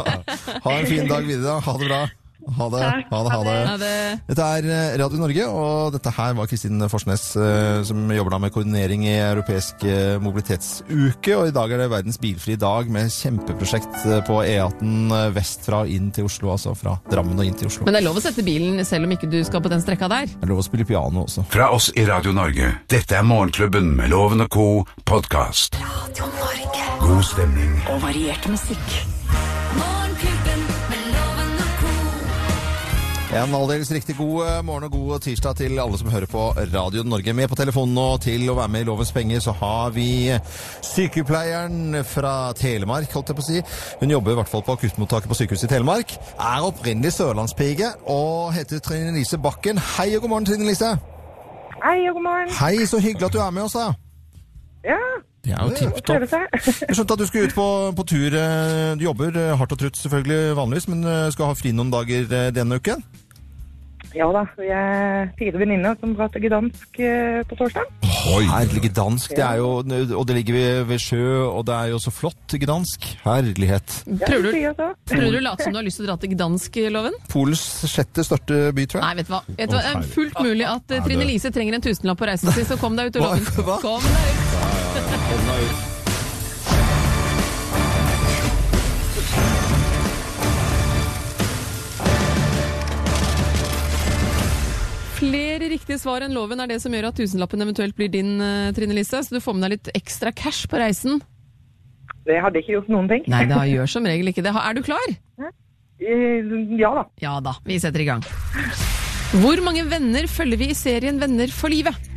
ha 0.65 0.79
en 0.79 0.89
fin 0.89 1.07
dag 1.07 1.23
videre. 1.23 1.59
Ha 1.63 1.77
det 1.79 1.87
bra. 1.87 2.01
Ha 2.49 2.65
det. 2.71 2.79
Takk. 2.81 3.09
Ha 3.11 3.19
det. 3.23 3.31
Ha 3.31 3.39
det. 3.43 3.55
Ha 3.67 3.77
det, 3.79 3.95
Dette 4.29 4.45
er 4.57 4.67
eh, 4.71 4.97
Radio 5.01 5.19
Norge, 5.21 5.45
og 5.47 5.93
dette 5.93 6.11
her 6.15 6.35
var 6.37 6.49
Kristin 6.49 6.81
Forsnes, 6.91 7.25
eh, 7.37 7.81
som 7.87 8.09
jobber 8.15 8.33
da 8.33 8.39
med 8.41 8.53
koordinering 8.55 9.03
i 9.07 9.15
Europeisk 9.19 9.83
eh, 9.87 10.15
mobilitetsuke. 10.23 11.35
Og 11.37 11.51
i 11.51 11.55
dag 11.55 11.71
er 11.75 11.83
det 11.83 11.89
verdens 11.91 12.19
bilfrie 12.21 12.59
dag 12.59 12.89
med 12.91 13.11
kjempeprosjekt 13.13 14.01
på 14.27 14.39
E18 14.43 15.15
vestfra 15.35 15.83
og 15.85 15.93
inn 15.93 16.09
til 16.15 16.29
Oslo. 16.29 16.53
Altså 16.55 16.73
fra 16.79 16.95
Drammen 17.11 17.39
og 17.39 17.47
inn 17.47 17.57
til 17.59 17.69
Oslo. 17.69 17.87
men 17.87 17.95
det 17.95 18.01
er 18.01 18.07
lov 18.07 18.19
å 18.19 18.23
sette 18.23 18.45
bilen 18.45 18.81
selv 18.87 19.07
om 19.07 19.15
ikke 19.15 19.29
du 19.31 19.39
skal 19.47 19.63
på 19.63 19.71
den 19.71 19.83
strekka 19.83 20.09
der. 20.11 20.31
Det 20.31 20.47
er 20.47 20.53
lov 20.53 20.63
å 20.63 20.67
spille 20.67 20.87
piano 20.89 21.27
også. 21.27 21.45
Fra 21.51 21.69
oss 21.75 21.91
i 21.95 22.07
Radio 22.09 22.33
Norge. 22.35 22.73
Dette 22.91 23.19
er 23.19 23.27
Morgenklubben 23.27 23.93
med 23.99 24.11
Loven 24.15 24.47
og 24.47 24.51
co. 24.51 24.69
podkast. 25.05 25.79
Radio 25.83 26.31
Norge. 26.39 26.58
God 26.99 27.23
stemning. 27.23 27.71
Og 27.93 28.01
variert 28.03 28.45
musikk. 28.51 28.87
Morgenklubben 29.79 30.63
med 30.91 31.03
Loven 31.13 31.51
og 31.63 31.71
ko. 31.79 31.91
En 33.39 33.55
aldeles 33.59 33.91
riktig 33.93 34.15
god 34.17 34.47
eh, 34.47 34.57
morgen 34.65 34.87
og 34.87 34.91
god 34.91 35.19
tirsdag 35.25 35.55
til 35.61 35.79
alle 35.79 35.99
som 36.01 36.09
hører 36.11 36.29
på 36.31 36.43
Radio 36.73 37.03
Norge. 37.03 37.33
Med 37.33 37.47
på 37.51 37.57
telefonen 37.59 37.95
nå 37.95 38.07
til 38.23 38.49
å 38.49 38.57
være 38.57 38.73
med 38.73 38.83
i 38.83 38.89
Lovens 38.89 39.13
penger, 39.15 39.39
så 39.45 39.53
har 39.61 39.93
vi 39.95 40.09
sykepleieren 40.89 42.01
fra 42.09 42.33
Telemark, 42.57 43.13
holdt 43.15 43.31
jeg 43.31 43.39
på 43.39 43.45
å 43.45 43.49
si. 43.49 43.61
Hun 44.01 44.15
jobber 44.15 44.35
i 44.35 44.39
hvert 44.41 44.51
fall 44.51 44.65
på 44.67 44.75
akuttmottaket 44.79 45.31
på 45.31 45.39
sykehuset 45.39 45.69
i 45.69 45.73
Telemark. 45.75 46.17
Er 46.35 46.67
opprinnelig 46.67 47.13
sørlandspike 47.19 47.93
og 48.11 48.51
heter 48.57 48.83
Trine 48.83 49.15
Lise 49.15 49.39
Bakken. 49.39 49.79
Hei 49.95 50.11
og 50.17 50.25
god 50.25 50.35
morgen, 50.35 50.51
Trine 50.51 50.67
Lise. 50.67 50.93
Hei 51.79 51.99
og 52.09 52.19
god 52.19 52.25
morgen. 52.27 52.53
Hei, 52.59 52.75
så 52.89 52.99
hyggelig 52.99 53.29
at 53.29 53.37
du 53.37 53.43
er 53.45 53.55
med 53.55 53.69
oss, 53.69 53.77
da. 53.79 53.91
Ja, 54.83 54.99
Det 55.45 55.53
er 55.55 55.63
jo 55.63 55.77
tipp 55.77 56.01
topp. 56.03 56.25
Jeg 56.89 56.97
skjønte 56.97 57.15
at 57.15 57.21
du 57.23 57.25
skulle 57.29 57.47
ut 57.47 57.55
på, 57.55 57.67
på 57.95 58.07
tur. 58.11 58.35
eh, 58.35 58.91
Du 58.99 59.05
jobber 59.07 59.31
eh, 59.39 59.55
hardt 59.57 59.71
og 59.77 59.79
trutt 59.85 59.97
selvfølgelig 60.01 60.55
vanligvis, 60.59 60.89
men 60.91 61.07
eh, 61.07 61.29
skal 61.33 61.53
ha 61.53 61.57
fri 61.57 61.71
noen 61.73 61.93
dager 61.93 62.27
denne 62.55 62.77
uken? 62.81 63.01
Ja 64.17 64.25
da, 64.33 64.41
vi 64.57 64.65
er 64.73 65.27
fire 65.37 65.59
venninner 65.61 65.93
som 66.01 66.15
drar 66.17 66.31
til 66.33 66.41
gdansk 66.47 66.97
på 66.97 67.57
torsdag. 67.59 67.91
Oi. 68.33 68.41
Herlig 68.49 68.89
Gdansk, 68.89 69.35
det 69.37 69.43
er 69.45 69.59
jo, 69.61 69.67
og 69.83 70.23
det 70.27 70.35
ligger 70.39 70.55
ved, 70.57 70.79
ved 70.89 71.03
sjø, 71.03 71.21
og 71.45 71.61
det 71.69 71.75
er 71.77 71.91
jo 71.93 71.99
så 72.01 72.11
flott 72.11 72.55
Gdansk. 72.63 73.05
Herlighet. 73.21 73.99
Prøver 74.25 74.49
du, 74.49 74.81
prøver 75.13 75.29
du 75.29 75.37
å 75.37 75.43
late 75.45 75.67
som 75.67 75.75
du 75.75 75.79
har 75.79 75.85
lyst 75.85 76.01
til 76.01 76.07
å 76.07 76.09
dra 76.09 76.17
til 76.23 76.33
Gdansk-loven? 76.33 77.19
Polens 77.29 77.63
sjette 77.93 78.25
største 78.25 78.59
by, 78.73 78.87
tror 78.89 79.03
jeg. 79.03 79.05
Nei, 79.05 79.15
vet 79.21 79.29
du 79.29 79.35
hva. 79.35 79.43
Vet 79.53 79.69
du 79.69 79.77
hva? 79.77 79.83
Det 79.85 79.93
er 79.93 80.11
fullt 80.17 80.41
mulig 80.49 80.67
at 80.73 80.95
Trine 81.05 81.29
Lise 81.29 81.53
trenger 81.53 81.77
en 81.77 81.85
tusenlapp 81.85 82.19
på 82.23 82.31
reisen 82.33 82.49
sin, 82.57 82.65
så 82.73 82.81
kom 82.81 82.97
deg 82.97 83.13
ut? 83.13 83.21
Loven. 83.21 83.45
Kom 83.85 84.09
deg 84.09 84.33
ut. 84.33 84.48
Hånda 85.29 85.55
ut. 85.65 85.85
Flere 95.19 95.67
riktige 95.73 95.99
svar 95.99 96.23
enn 96.23 96.33
loven 96.35 96.61
er 96.63 96.69
det 96.71 96.77
som 96.79 96.93
gjør 96.95 97.09
at 97.09 97.17
tusenlappen 97.19 97.61
eventuelt 97.65 97.95
blir 97.97 98.07
din, 98.11 98.39
eh, 98.41 98.71
Trine 98.75 98.95
Lise. 98.95 99.19
Så 99.19 99.35
du 99.35 99.41
får 99.43 99.57
med 99.57 99.67
deg 99.67 99.75
litt 99.75 99.89
ekstra 99.99 100.31
cash 100.31 100.67
på 100.71 100.79
reisen. 100.79 101.19
Det 102.25 102.39
hadde 102.39 102.61
ikke 102.61 102.77
gjort 102.77 102.89
noen 102.93 103.09
ting. 103.09 103.23
Nei, 103.27 103.45
det 103.49 103.57
gjør 103.73 103.89
som 103.89 104.05
regel 104.07 104.31
ikke 104.31 104.45
det. 104.45 104.53
Er 104.55 104.73
du 104.77 104.81
klar? 104.85 105.07
Eh, 105.99 106.53
ja 106.79 106.93
da. 106.95 107.03
Ja 107.19 107.39
da. 107.43 107.55
Vi 107.65 107.79
setter 107.79 107.99
i 107.99 108.07
gang. 108.07 108.23
Hvor 109.43 109.61
mange 109.61 109.83
venner 109.89 110.25
følger 110.31 110.57
vi 110.57 110.69
i 110.71 110.77
serien 110.77 111.19
Venner 111.19 111.51
for 111.53 111.69
livet? 111.69 112.08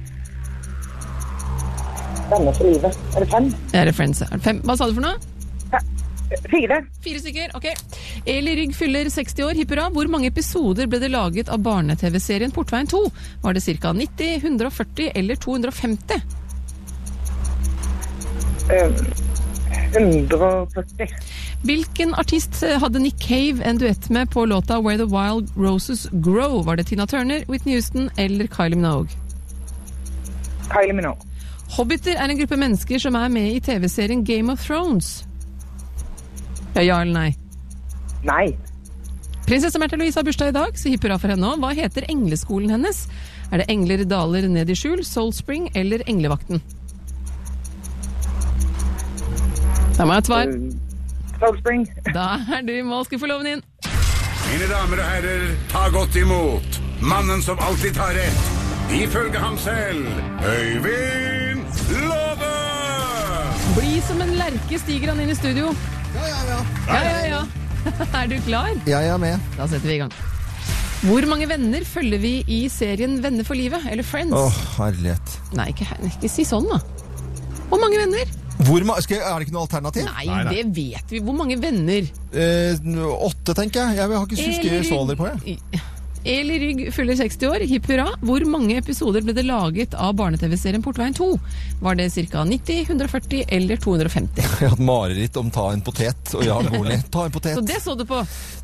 Venner 2.32 2.56
for 2.56 2.64
livet. 2.70 2.98
Er 3.16 3.24
det 3.24 3.30
fem? 3.30 3.52
Er 3.74 3.88
det 3.88 3.94
Friends? 3.96 4.22
Er 4.24 4.36
det 4.36 4.44
fem? 4.46 4.60
Hva 4.64 4.76
sa 4.78 4.88
du 4.88 4.96
for 4.96 5.04
noe? 5.04 5.18
Fire. 6.48 6.78
Fire 7.04 7.20
stykker, 7.20 7.50
ok. 7.58 7.66
Eli 8.26 8.54
Rygg 8.56 8.76
fyller 8.76 9.10
60 9.12 9.44
år, 9.44 9.58
hipp 9.58 9.74
hurra. 9.74 9.88
Hvor 9.92 10.08
mange 10.08 10.30
episoder 10.32 10.88
ble 10.88 11.00
det 11.02 11.10
laget 11.12 11.50
av 11.52 11.60
barne-TV-serien 11.64 12.54
Portveien 12.54 12.88
2? 12.88 13.02
Var 13.42 13.56
det 13.58 13.64
ca. 13.82 13.92
90, 13.92 14.38
140 14.40 15.10
eller 15.14 15.36
250? 15.36 16.22
Um, 18.72 18.94
140. 19.92 21.08
Hvilken 21.62 22.14
artist 22.18 22.62
hadde 22.80 23.02
Nick 23.02 23.20
Cave 23.20 23.62
en 23.64 23.78
duett 23.78 24.08
med 24.10 24.30
på 24.30 24.46
låta 24.46 24.80
Where 24.80 24.98
the 24.98 25.10
Wild 25.10 25.52
Roses 25.56 26.08
Grow? 26.12 26.62
Var 26.64 26.76
det 26.76 26.88
Tina 26.88 27.06
Turner, 27.06 27.44
Whitney 27.48 27.74
Houston 27.74 28.08
eller 28.16 28.46
Kylie 28.46 28.76
Minogue? 28.76 29.08
Kylie 30.72 30.92
Minogue. 30.92 31.31
Hobbiter 31.72 32.18
er 32.20 32.28
en 32.28 32.36
gruppe 32.36 32.58
mennesker 32.60 33.00
som 33.00 33.16
er 33.16 33.30
med 33.32 33.54
i 33.54 33.60
TV-serien 33.64 34.24
Game 34.28 34.52
of 34.52 34.60
Thrones. 34.66 35.22
Ja, 36.74 36.82
ja 36.82 37.00
eller 37.00 37.14
nei? 37.16 37.30
Nei. 38.28 38.52
Prinsesse 39.46 39.80
Märtha 39.80 39.96
Louise 39.96 40.20
har 40.20 40.26
bursdag 40.26 40.52
i 40.52 40.56
dag, 40.56 40.76
så 40.78 40.92
hipp 40.92 41.06
hurra 41.06 41.16
for 41.20 41.32
henne 41.32 41.48
òg. 41.48 41.62
Hva 41.64 41.72
heter 41.76 42.06
engleskolen 42.12 42.74
hennes? 42.76 43.06
Er 43.52 43.62
det 43.62 43.68
Engler 43.72 44.04
daler 44.08 44.46
ned 44.52 44.70
i 44.70 44.76
skjul, 44.76 45.02
Soul 45.04 45.32
Spring 45.36 45.70
eller 45.76 46.04
Englevakten? 46.08 46.62
Da 49.96 50.04
må 50.04 50.12
jeg 50.12 50.14
ha 50.14 50.20
et 50.20 50.30
svar. 50.30 50.54
Soul 51.40 51.60
Spring. 51.64 51.86
Da 52.16 52.28
er 52.52 52.64
du 52.68 52.72
i 52.76 52.84
mål. 52.84 53.08
Skal 53.08 53.20
få 53.20 53.32
loven 53.32 53.48
inn? 53.54 53.64
Mine 54.52 54.68
damer 54.68 55.00
og 55.00 55.08
herrer, 55.08 55.46
ta 55.72 55.86
godt 55.92 56.20
imot 56.20 56.82
mannen 57.00 57.40
som 57.42 57.60
alltid 57.64 57.96
tar 57.96 58.12
rett, 58.14 58.50
ifølge 58.92 59.40
ham 59.40 59.56
selv, 59.58 60.04
Øyvind 60.44 61.41
Låve! 61.90 62.50
Bli 63.76 64.00
som 64.06 64.20
en 64.22 64.34
lerke 64.38 64.78
stiger 64.80 65.12
han 65.12 65.20
inn 65.24 65.32
i 65.32 65.36
studio. 65.38 65.72
Ja, 66.14 66.26
ja, 66.28 66.40
ja. 66.50 66.58
Ja, 66.88 67.00
ja, 67.02 67.22
ja. 67.32 67.42
Er 68.22 68.28
du 68.30 68.36
klar? 68.46 68.68
Jeg 68.86 69.08
er 69.10 69.18
med. 69.18 69.40
Da 69.56 69.66
setter 69.70 69.88
vi 69.90 69.96
i 69.96 70.02
gang. 70.04 70.12
Hvor 71.02 71.24
mange 71.26 71.48
venner 71.50 71.82
følger 71.88 72.20
vi 72.22 72.34
i 72.46 72.60
serien 72.70 73.16
Venner 73.24 73.42
for 73.46 73.58
livet, 73.58 73.82
eller 73.90 74.06
Friends? 74.06 74.36
Åh, 74.38 74.58
herlighet. 74.76 75.32
Nei, 75.58 75.66
ikke, 75.72 75.88
ikke 76.06 76.30
si 76.30 76.44
sånn, 76.46 76.68
da. 76.70 76.78
Hvor 77.72 77.80
mange 77.82 77.98
venner? 77.98 78.30
Hvor 78.62 78.84
ma 78.86 78.94
skal, 79.02 79.16
jeg- 79.18 79.26
er 79.26 79.40
det 79.40 79.48
ikke 79.48 79.56
noe 79.56 79.64
alternativ? 79.66 80.06
Nei, 80.06 80.26
det 80.52 80.62
vet 80.76 81.10
vi. 81.16 81.22
Hvor 81.26 81.34
mange 81.34 81.56
venner? 81.58 82.06
Eh, 82.30 82.78
åtte, 83.26 83.56
tenker 83.58 83.88
jeg. 83.88 83.98
Jeg 83.98 84.12
har 84.14 84.28
ikke 84.28 84.46
husker 84.46 84.86
så 84.86 85.00
aldri 85.02 85.16
på, 85.18 85.26
jeg. 85.32 85.58
Eli 86.24 86.58
Rygg 86.62 86.80
fyller 86.94 87.16
60 87.18 87.46
år, 87.48 87.64
hipp 87.66 87.86
hurra. 87.90 88.04
Hvor 88.22 88.44
mange 88.46 88.76
episoder 88.78 89.24
ble 89.26 89.34
det 89.34 89.42
laget 89.48 89.94
av 89.98 90.12
barne-TV-serien 90.18 90.82
Portveien 90.84 91.14
2? 91.18 91.26
Var 91.82 91.98
det 91.98 92.06
ca. 92.30 92.44
90, 92.46 92.82
140 92.86 93.44
eller 93.48 93.76
250? 93.82 94.36
Jeg 94.42 94.50
har 94.68 94.74
hatt 94.76 94.84
mareritt 94.86 95.36
om 95.40 95.50
ta 95.50 95.64
en 95.74 95.82
potet 95.82 96.34
og 96.38 96.44
Jan 96.46 96.68
Goli. 96.70 97.00
Ta 97.10 97.24
en 97.26 97.34
potet. 97.34 97.56
Så 97.58 97.64
det 97.66 97.80
så 97.82 97.96
du 97.98 98.04
på. 98.06 98.20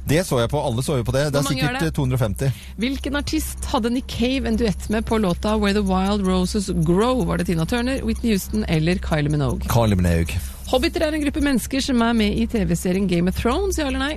Det 0.09 0.23
så 0.25 0.39
jeg 0.41 0.51
på. 0.53 0.61
Alle 0.65 0.83
så 0.87 1.01
jo 1.01 1.05
på 1.05 1.13
det. 1.17 1.25
Det 1.35 1.43
Hvor 1.43 1.51
er 1.51 1.59
er 1.59 1.59
sikkert 1.59 1.81
det? 1.83 1.91
eh, 1.91 1.97
250. 1.99 2.63
Hvilken 2.81 3.19
artist 3.19 3.67
hadde 3.73 3.91
Nick 3.93 4.07
Cave 4.15 4.49
en 4.49 4.57
duett 4.57 4.87
med 4.95 5.05
på 5.11 5.19
låta 5.21 5.57
Where 5.59 5.75
the 5.75 5.83
Wild 5.85 6.25
Roses 6.29 6.71
Grow? 6.87 7.25
Var 7.29 7.43
det 7.43 7.51
Tina 7.51 7.67
Turner, 7.67 8.01
Whitney 8.07 8.33
Houston 8.37 8.65
eller 8.69 9.03
Kylie 9.03 9.29
Minogue? 9.35 9.67
Kylie 9.69 9.99
Minogue. 9.99 10.39
Hobbiter 10.71 11.01
er 11.09 11.17
en 11.17 11.23
gruppe 11.27 11.41
mennesker 11.43 11.81
som 11.83 12.01
er 12.07 12.15
med 12.17 12.39
i 12.39 12.47
TV-serien 12.47 13.07
Game 13.11 13.29
of 13.33 13.37
Thrones, 13.43 13.79
ja 13.81 13.87
eller 13.91 13.99
nei? 14.05 14.15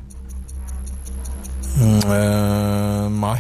Mm, 1.80 2.02
eh, 2.12 3.08
nei. 3.22 3.38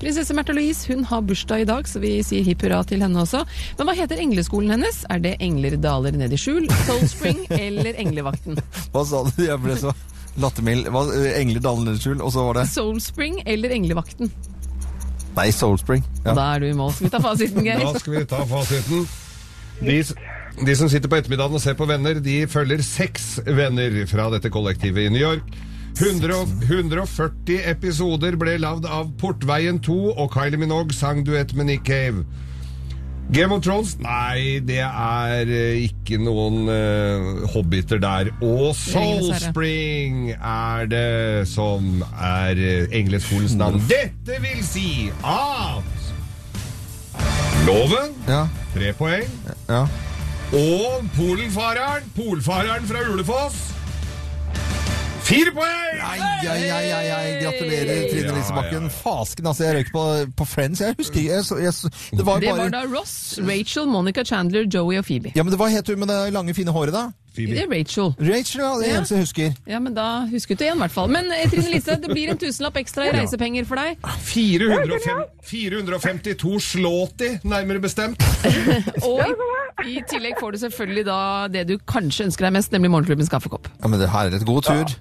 Prinsesse 0.00 0.34
Märtha 0.36 0.52
Louise 0.52 0.86
hun 0.92 1.04
har 1.08 1.22
bursdag 1.24 1.62
i 1.62 1.66
dag, 1.68 1.86
så 1.88 2.00
vi 2.02 2.16
sier 2.26 2.44
hipp 2.44 2.64
hurra 2.66 2.82
til 2.86 3.02
henne 3.04 3.22
også. 3.22 3.44
Men 3.78 3.88
hva 3.88 3.94
heter 3.96 4.20
engleskolen 4.20 4.74
hennes? 4.74 5.04
Er 5.12 5.22
det 5.24 5.36
Engler 5.44 5.76
daler 5.80 6.16
ned 6.18 6.34
i 6.34 6.40
skjul, 6.40 6.66
Soul 6.84 7.06
Spring 7.08 7.44
eller 7.54 7.96
Englevakten? 8.02 8.58
Hva 8.92 9.04
sa 9.08 9.22
du? 9.28 9.32
Jeg 9.46 9.58
ble 9.64 9.78
så 9.80 9.94
lattermild. 10.42 10.90
Eh, 10.90 11.30
Engler 11.40 11.64
daler 11.64 11.88
ned 11.88 12.00
i 12.00 12.04
skjul, 12.04 12.20
og 12.20 12.34
så 12.34 12.44
var 12.50 12.60
det 12.60 12.68
Soul 12.72 13.00
Spring 13.02 13.40
eller 13.46 13.74
Englevakten? 13.74 14.32
Nei, 15.34 15.48
Soul 15.54 15.78
Spring. 15.80 16.04
Ja. 16.22 16.34
da 16.36 16.48
er 16.54 16.62
du 16.62 16.68
i 16.68 16.76
mål. 16.78 16.92
Skal 16.94 17.08
vi 17.08 17.14
ta 17.16 17.22
fasiten, 17.24 17.66
Geir? 17.66 17.82
Da 17.82 17.98
skal 18.02 18.18
vi 18.18 18.24
ta 18.30 18.44
fasiten. 18.46 19.06
De, 19.80 19.96
de 20.68 20.76
som 20.78 20.90
sitter 20.90 21.10
på 21.10 21.18
ettermiddagen 21.18 21.58
og 21.58 21.62
ser 21.62 21.74
på 21.78 21.88
Venner, 21.90 22.20
de 22.22 22.42
følger 22.50 22.84
seks 22.86 23.40
venner 23.46 24.04
fra 24.10 24.28
dette 24.34 24.52
kollektivet 24.54 25.08
i 25.08 25.14
New 25.14 25.22
York. 25.22 25.48
100, 25.94 26.46
140 26.66 27.60
episoder 27.70 28.34
ble 28.40 28.56
lagd 28.58 28.86
av 28.90 29.12
Portveien 29.20 29.78
2, 29.84 29.98
og 30.18 30.32
Kylie 30.34 30.58
Minogue 30.58 30.94
sang 30.96 31.22
duett 31.26 31.54
med 31.54 31.68
Nick 31.70 31.84
Cave. 31.86 32.24
Game 33.32 33.54
of 33.54 33.62
Thrones? 33.64 33.94
Nei, 34.04 34.58
det 34.68 34.82
er 34.84 35.48
eh, 35.48 35.78
ikke 35.86 36.18
noen 36.20 36.66
uh, 36.68 37.46
hobbiter 37.54 37.96
der. 38.02 38.28
Og 38.44 38.74
Soul 38.76 39.30
Spring 39.40 40.34
er 40.34 40.90
det 40.90 41.48
som 41.48 42.02
er 42.12 42.58
uh, 42.60 42.92
engleskolens 42.92 43.54
navn. 43.56 43.80
Dette 43.88 44.36
vil 44.44 44.60
si 44.66 45.08
at 45.24 45.92
Loven, 47.64 48.12
Ja. 48.28 48.42
tre 48.74 48.92
poeng. 48.98 49.30
ja. 49.70 49.86
Og 50.54 51.06
Polenfareren, 51.16 52.04
polfareren 52.14 52.84
fra 52.86 53.00
Ulefoss, 53.10 53.73
fire 55.34 55.52
poeng! 55.56 56.00
Ai, 56.04 56.18
ai, 56.48 56.70
ai, 56.70 56.86
ai, 56.98 57.08
ai. 57.16 57.26
Gratulerer, 57.42 58.04
Trine 58.10 58.28
Ja, 58.28 58.34
Lise 58.38 58.52
Bakken. 58.56 58.82
ja. 58.88 58.94
Fasken, 59.02 59.46
altså. 59.50 59.64
Jeg 59.64 59.76
røyk 59.80 59.92
på, 59.94 60.04
på 60.36 60.44
Friends. 60.48 60.80
Jeg 60.80 60.94
husker 60.98 61.20
ikke 61.20 61.34
jeg, 61.34 61.64
jeg, 61.64 61.92
Det 62.18 62.26
var 62.26 62.40
Det 62.40 62.54
var 62.56 62.68
da 62.74 62.84
Ross, 62.94 63.38
Rachel, 63.42 63.86
Monica 63.90 64.24
Chandler, 64.24 64.64
Joey 64.74 64.98
og 64.98 65.04
Phoebe. 65.08 65.32
Ja, 65.36 65.42
men 65.42 65.50
det 65.52 65.58
var 65.58 65.68
het 65.74 65.88
hun 65.88 65.98
med 66.04 66.08
det 66.12 66.32
lange, 66.32 66.54
fine 66.54 66.70
håret, 66.74 66.92
da? 66.94 67.06
Det 67.34 67.50
er 67.58 67.66
Rachel. 67.66 68.12
Rachel, 68.20 68.60
ja. 68.62 68.68
Det 68.78 68.86
Ja. 68.88 68.96
eneste 69.00 69.14
jeg 69.16 69.22
husker. 69.24 69.54
Ja, 69.66 69.78
men 69.82 69.94
da 69.96 70.04
husket 70.30 70.58
du 70.58 70.64
igjen, 70.64 70.76
i 70.78 70.84
hvert 70.84 70.92
fall. 70.94 71.08
Men 71.10 71.32
eh, 71.34 71.48
Trine 71.50 71.70
Lise, 71.72 71.96
det 71.98 72.10
blir 72.12 72.30
en 72.30 72.38
tusenlapp 72.38 72.76
ekstra 72.78 73.08
i 73.08 73.10
reisepenger 73.16 73.64
for 73.66 73.74
deg. 73.80 73.98
405, 74.22 75.24
452 75.42 76.60
slåti, 76.62 77.32
nærmere 77.42 77.80
bestemt. 77.82 78.22
Og 79.02 79.20
i, 79.82 79.98
tillegg 80.08 80.38
får 80.40 80.54
du 80.54 80.58
selvfølgelig 80.62 81.04
da 81.08 81.18
det 81.50 81.64
du 81.68 81.74
kanskje 81.90 82.28
ønsker 82.28 82.46
deg 82.46 82.54
mest, 82.56 82.70
nemlig 82.74 82.92
Morgenklubbens 82.94 83.30
kaffekopp. 83.32 83.66
Ja, 83.82 83.90
men 83.90 84.00
det 84.00 84.08
her 84.12 84.30
er 84.30 84.36
et 84.38 84.46
god 84.46 84.62
tur. 84.68 84.94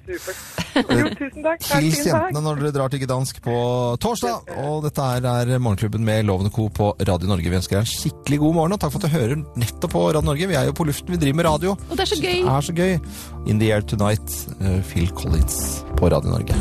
Jo, 0.74 1.10
tusen 1.20 1.46
takk. 1.46 1.68
Hils 1.78 2.00
jentene 2.08 2.42
når 2.42 2.64
dere 2.64 2.74
drar 2.76 2.94
til 2.94 3.04
Gdansk 3.04 3.42
på 3.46 3.58
torsdag. 4.02 4.50
Og 4.66 4.88
dette 4.88 5.06
her 5.06 5.28
er 5.30 5.54
Morgenklubben 5.62 6.06
med 6.08 6.26
Loven 6.26 6.50
og 6.50 6.56
Co. 6.56 6.68
på 6.74 6.90
Radio 7.06 7.30
Norge. 7.30 7.52
Vi 7.52 7.60
ønsker 7.60 7.78
deg 7.78 7.86
en 7.86 7.92
skikkelig 7.94 8.42
god 8.42 8.58
morgen, 8.58 8.76
og 8.78 8.82
takk 8.82 8.96
for 8.96 9.04
at 9.04 9.12
du 9.12 9.18
hører 9.18 9.44
nettopp 9.60 9.94
på 9.94 10.06
Radio 10.10 10.26
Norge. 10.32 10.50
Vi 10.50 10.58
er 10.58 10.72
jo 10.72 10.76
på 10.78 10.88
luften, 10.90 11.14
vi 11.14 11.22
driver 11.22 11.40
med 11.44 11.50
radio. 11.52 11.78
Og 11.90 11.94
det 11.94 12.08
er 12.08 12.12
så 12.16 12.20
gøy! 12.24 12.42
Det 12.42 12.56
er 12.58 12.68
så 12.70 12.78
gøy. 12.80 12.98
In 13.46 13.62
the 13.62 13.70
Air 13.76 13.86
Tonight, 13.86 14.40
eh, 14.62 14.82
Phil 14.90 15.14
Collins 15.14 15.84
på 16.00 16.10
Radio 16.10 16.34
Norge. 16.34 16.58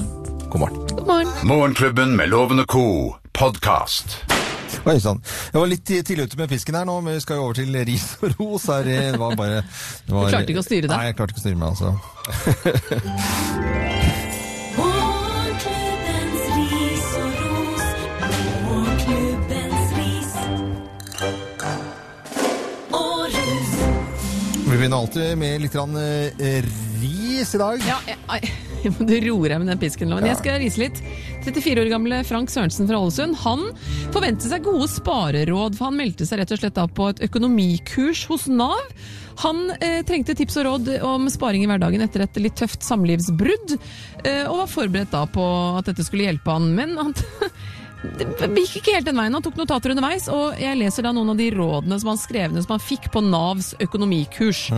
God 0.53 0.61
morgen. 0.67 0.85
God 0.93 1.07
morgen. 1.07 1.33
Morgenklubben 1.49 2.17
med 2.17 2.29
Lovende 2.29 2.69
Co. 2.69 3.17
podkast. 3.33 4.42
Oi 4.91 4.99
sann. 5.03 5.21
Jeg 5.53 5.61
var 5.61 5.69
litt 5.71 5.85
tidlig 5.87 6.29
ute 6.31 6.39
med 6.41 6.49
pisken 6.53 6.77
her 6.79 6.87
nå, 6.89 6.97
men 7.05 7.19
vi 7.19 7.25
skal 7.25 7.41
jo 7.41 7.45
over 7.49 7.55
til 7.61 7.73
ris 7.89 8.09
og 8.21 8.29
ros. 8.39 8.65
Her. 8.73 8.83
Det 8.89 9.21
var 9.21 9.37
bare 9.39 9.63
det 9.63 10.13
var, 10.15 10.25
Du 10.25 10.33
klarte 10.33 10.51
ikke 10.55 10.63
å 10.63 10.67
styre 10.67 10.87
deg? 10.89 10.97
Nei, 10.97 11.07
jeg 11.11 11.17
klarte 11.19 11.33
ikke 11.35 11.43
å 11.43 11.47
styre 11.47 11.59
meg, 11.61 11.69
altså. 11.73 11.91
Vi 24.73 24.79
begynner 24.79 25.03
alltid 25.03 25.37
med 25.37 25.61
litt 25.61 25.75
grann, 25.75 25.97
eh, 26.01 26.65
ris 27.03 27.51
i 27.55 27.59
dag. 27.61 27.83
Ja, 27.85 27.99
jeg, 28.09 28.17
jeg, 28.31 28.95
du 29.11 29.13
roer 29.29 29.53
deg 29.53 29.61
med 29.61 29.69
den 29.69 29.81
pisken, 29.83 30.09
Loven. 30.09 30.25
Jeg 30.31 30.39
skal 30.41 30.57
rise 30.63 30.81
litt. 30.81 31.03
34 31.43 31.83
år 31.83 31.91
gamle 31.91 32.21
Frank 32.25 32.51
Sørensen 32.53 32.87
fra 32.87 33.01
Ålesund 33.03 33.37
han 33.43 33.65
forventer 34.15 34.51
seg 34.51 34.63
gode 34.67 34.87
spareråd, 34.91 35.75
for 35.79 35.91
han 35.91 35.99
meldte 35.99 36.27
seg 36.29 36.41
rett 36.41 36.55
og 36.55 36.63
slett 36.63 36.79
da 36.79 36.87
på 36.87 37.09
et 37.11 37.23
økonomikurs 37.27 38.25
hos 38.31 38.47
Nav. 38.53 38.81
Han 39.43 39.65
eh, 39.81 40.01
trengte 40.07 40.37
tips 40.39 40.59
og 40.61 40.69
råd 40.69 40.91
om 41.09 41.27
sparing 41.33 41.65
i 41.65 41.71
hverdagen 41.71 42.05
etter 42.05 42.27
et 42.27 42.43
litt 42.43 42.59
tøft 42.61 42.85
samlivsbrudd, 42.87 43.77
eh, 44.23 44.45
og 44.47 44.63
var 44.63 44.71
forberedt 44.71 45.15
da 45.15 45.25
på 45.27 45.47
at 45.81 45.91
dette 45.91 46.07
skulle 46.07 46.29
hjelpe 46.29 46.53
han. 46.53 46.71
Men 46.79 46.95
han 47.01 47.17
det 48.03 48.51
gikk 48.65 48.83
ikke 48.83 48.99
helt 48.99 49.09
den 49.09 49.19
veien. 49.19 49.35
Han 49.35 49.45
tok 49.45 49.59
notater 49.59 49.95
underveis, 49.95 50.29
og 50.33 50.61
jeg 50.61 50.79
leser 50.79 51.07
da 51.07 51.15
noen 51.17 51.35
av 51.35 51.41
de 51.41 51.49
rådene 51.55 51.99
som 52.03 52.13
han 52.13 52.21
skrevne 52.21 52.63
som 52.63 52.77
han 52.77 52.85
fikk 52.85 53.11
på 53.15 53.25
Navs 53.25 53.73
økonomikurs. 53.83 54.69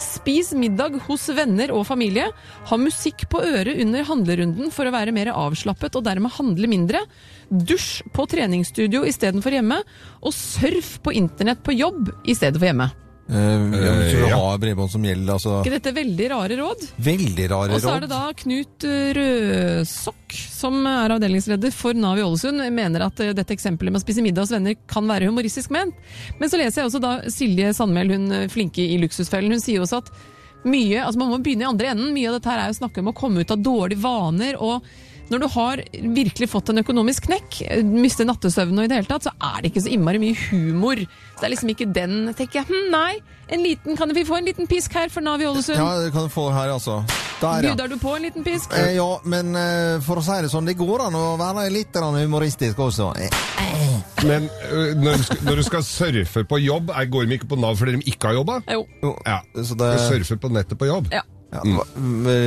Spis 0.00 0.54
middag 0.56 0.96
hos 1.06 1.26
venner 1.36 1.72
og 1.76 1.84
familie. 1.88 2.30
Ha 2.70 2.78
musikk 2.80 3.26
på 3.30 3.42
øret 3.44 3.82
under 3.84 4.06
handlerunden 4.08 4.72
for 4.72 4.88
å 4.88 4.94
være 4.94 5.14
mer 5.14 5.32
avslappet 5.34 5.98
og 5.98 6.06
dermed 6.08 6.32
handle 6.38 6.70
mindre. 6.70 7.04
Dusj 7.50 8.00
på 8.16 8.24
treningsstudio 8.30 9.04
istedenfor 9.08 9.58
hjemme. 9.58 9.82
Og 10.24 10.34
surf 10.36 10.96
på 11.04 11.14
internett 11.20 11.62
på 11.66 11.76
jobb 11.76 12.08
i 12.24 12.36
stedet 12.38 12.56
for 12.56 12.70
hjemme. 12.70 12.90
Eh, 13.30 13.64
hvis 13.70 14.14
du 14.16 14.24
ja. 14.26 14.34
har 14.34 14.56
bredbånd 14.58 14.90
som 14.90 15.04
gjelder, 15.06 15.36
altså 15.36 15.60
ikke 15.60 15.76
dette 15.76 15.92
veldig 15.94 16.26
rare 16.32 16.56
råd? 16.58 16.80
Veldig 17.06 17.44
rare 17.52 17.68
råd. 17.70 17.76
Og 17.76 17.84
så 17.84 17.92
er 17.92 18.02
det 18.02 18.08
da 18.10 18.22
Knut 18.40 18.86
eh, 18.88 19.10
Rødsokk, 19.18 20.34
som 20.56 20.80
er 20.90 21.14
avdelingsleder 21.14 21.74
for 21.74 21.94
Nav 21.94 22.18
i 22.18 22.24
Ålesund, 22.26 22.64
mener 22.74 23.04
at 23.06 23.22
eh, 23.22 23.30
dette 23.38 23.54
eksempelet 23.54 23.94
med 23.94 24.00
å 24.00 24.02
spise 24.02 24.24
middag 24.24 24.48
hos 24.48 24.54
venner 24.56 24.74
kan 24.90 25.06
være 25.06 25.30
humoristisk 25.30 25.70
ment. 25.76 25.94
Men 26.40 26.50
så 26.50 26.58
leser 26.58 26.82
jeg 26.82 26.90
også 26.90 27.02
da 27.04 27.12
Silje 27.30 27.70
Sandmæl, 27.78 28.10
hun 28.16 28.26
eh, 28.34 28.48
flinke 28.50 28.82
i 28.82 28.98
Luksusfellen, 29.04 29.54
hun 29.54 29.62
sier 29.62 29.84
også 29.84 30.02
at 30.02 30.10
mye, 30.66 30.98
altså 31.04 31.22
man 31.22 31.30
må 31.30 31.38
begynne 31.44 31.68
i 31.68 31.70
andre 31.70 31.94
enden. 31.94 32.10
Mye 32.16 32.32
av 32.32 32.40
dette 32.40 32.50
her 32.50 32.64
er 32.64 32.74
jo 32.74 32.80
snakke 32.80 33.04
om 33.04 33.12
å 33.12 33.16
komme 33.16 33.44
ut 33.44 33.54
av 33.54 33.62
dårlige 33.62 34.02
vaner. 34.02 34.58
og 34.58 34.82
når 35.30 35.44
du 35.44 35.48
har 35.54 35.82
virkelig 36.18 36.48
fått 36.50 36.72
en 36.72 36.82
økonomisk 36.82 37.28
knekk, 37.28 37.60
eh, 37.66 37.82
mister 37.86 38.26
nattesøvnen 38.26 38.82
og 38.82 38.86
i 38.86 38.90
det 38.90 39.00
hele 39.00 39.10
tatt, 39.10 39.28
så 39.28 39.32
er 39.38 39.62
det 39.62 39.70
ikke 39.70 39.84
så 39.86 39.92
innmari 39.94 40.20
mye 40.22 40.38
humor. 40.50 41.02
Så 41.04 41.40
det 41.40 41.48
er 41.48 41.54
liksom 41.54 41.72
ikke 41.74 41.88
den, 41.94 42.16
tenker 42.34 42.60
jeg. 42.60 42.68
Hm, 42.70 42.90
nei, 42.90 43.20
en 43.54 43.62
liten, 43.64 43.96
kan 43.96 44.12
vi 44.14 44.24
få 44.26 44.40
en 44.40 44.50
liten 44.50 44.68
pisk 44.70 44.94
her 44.98 45.08
for 45.08 45.24
Nav 45.24 45.42
i 45.42 45.46
Ålesund? 45.48 45.78
Ja, 45.78 45.98
det 46.02 46.12
kan 46.14 46.26
du 46.26 46.32
få 46.34 46.50
her, 46.54 46.74
altså. 46.74 47.00
Der, 47.40 47.62
ja. 47.64 47.70
Bjuder 47.70 47.88
du 47.88 47.96
på 48.02 48.16
en 48.16 48.26
liten 48.26 48.44
pisk? 48.44 48.74
Eh, 48.76 48.92
ja, 48.98 49.08
men 49.24 49.54
eh, 49.56 49.96
for 50.04 50.20
å 50.20 50.24
si 50.24 50.36
det 50.44 50.50
sånn, 50.52 50.66
det 50.68 50.76
går 50.76 51.06
an 51.06 51.16
å 51.16 51.24
være 51.40 51.70
litt 51.72 51.96
humoristisk 51.96 52.78
også. 52.78 53.14
Eh, 53.16 53.30
Men 54.26 54.50
når, 55.00 55.16
du 55.16 55.22
skal, 55.24 55.38
når 55.46 55.56
du 55.56 55.62
skal 55.64 55.84
surfe 55.86 56.44
på 56.44 56.58
jobb, 56.60 56.90
er, 56.92 57.06
går 57.08 57.24
de 57.24 57.38
ikke 57.38 57.48
på 57.54 57.56
Nav 57.56 57.78
fordi 57.80 57.96
de 57.96 58.10
ikke 58.12 58.28
har 58.28 58.40
jobba? 58.42 58.58
Jo. 58.68 58.84
Ja. 59.24 59.38
Så 59.56 59.78
Du 59.78 59.86
surfer 60.10 60.36
på 60.42 60.50
nettet 60.52 60.76
på 60.78 60.90
jobb. 60.90 61.08
Ja. 61.14 61.22
Ja, 61.50 61.62
va- 61.64 61.86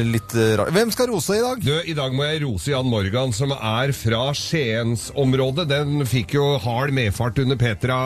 litt 0.07 0.35
eh, 0.39 0.53
rart. 0.59 0.71
Hvem 0.75 0.91
skal 0.95 1.09
rose 1.11 1.35
i 1.37 1.43
dag? 1.43 1.61
Du, 1.63 1.73
I 1.83 1.95
dag 1.97 2.13
må 2.15 2.23
jeg 2.29 2.43
rose 2.45 2.71
Jan 2.71 2.87
Morgan, 2.89 3.33
som 3.35 3.51
er 3.55 3.91
fra 3.97 4.25
Skiensområdet. 4.37 5.67
Den 5.71 6.05
fikk 6.09 6.35
jo 6.37 6.53
hard 6.63 6.93
medfart 6.95 7.39
under 7.43 7.59
Petra 7.59 7.97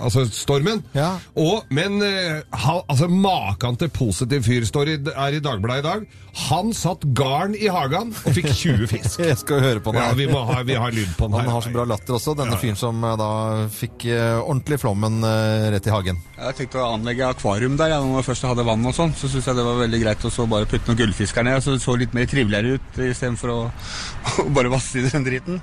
Altså 0.00 0.22
stormen. 0.32 0.80
Ja. 0.96 1.18
Og, 1.36 1.66
men 1.74 1.98
eh, 2.04 2.38
ha, 2.64 2.76
altså, 2.88 3.08
maken 3.12 3.76
til 3.76 3.90
positiv 3.92 4.46
fyr 4.46 4.64
står 4.64 4.88
i, 4.88 4.94
er 5.12 5.36
i 5.36 5.40
Dagbladet 5.44 5.82
i 5.82 5.84
dag. 5.84 6.06
Han 6.46 6.72
satt 6.76 7.04
garn 7.16 7.52
i 7.56 7.68
hagen 7.72 8.10
og 8.16 8.36
fikk 8.36 8.48
20 8.56 8.86
fisk. 8.94 9.20
Jeg 9.20 9.36
skal 9.40 9.60
høre 9.60 9.82
på 9.84 9.92
den 9.92 10.00
Ja, 10.00 10.14
vi, 10.16 10.26
må 10.32 10.42
ha, 10.48 10.62
vi 10.64 10.78
har 10.80 10.92
lyd 10.96 11.12
på 11.18 11.28
den 11.28 11.36
Han 11.38 11.46
her. 11.46 11.52
har 11.58 11.66
så 11.66 11.72
bra 11.76 11.84
latter 11.92 12.16
også, 12.16 12.34
denne 12.40 12.56
Ja. 12.56 12.60
fyren 12.62 12.80
som 12.80 13.04
eh, 13.04 13.14
da 13.20 13.28
fikk 13.72 14.06
uh, 14.08 14.40
ordentlig 14.46 14.80
flommen 14.80 15.20
uh, 15.24 15.68
rett 15.76 15.88
i 15.88 15.92
hagen. 15.92 16.20
Jeg 16.40 16.58
tenkte 16.62 16.80
å 16.80 16.88
anlegge 16.96 17.28
akvarium 17.28 17.76
der, 17.80 17.92
ja, 17.96 18.00
når 18.00 18.20
jeg 18.22 18.28
først 18.30 18.48
hadde 18.48 18.66
vann 18.68 18.88
og 18.88 18.96
sånn. 18.96 19.12
Så 19.16 19.28
syntes 19.28 19.48
jeg 19.52 19.60
det 19.60 19.68
var 19.68 19.80
veldig 19.84 20.02
greit 20.06 20.24
å 20.28 20.32
så 20.32 20.48
bare 20.50 20.68
putte 20.72 20.88
noen 20.88 21.00
gullfisker 21.04 21.44
ned, 21.46 21.60
så 21.64 21.76
det 21.76 21.84
så 21.84 21.96
litt 22.00 22.16
mer 22.16 22.28
triveligere 22.32 22.76
ut 22.80 23.00
istedenfor 23.10 23.52
å, 23.52 23.60
å 24.46 24.50
bare 24.56 24.72
vasse 24.72 25.00
i 25.00 25.08
den 25.08 25.24
driten. 25.28 25.60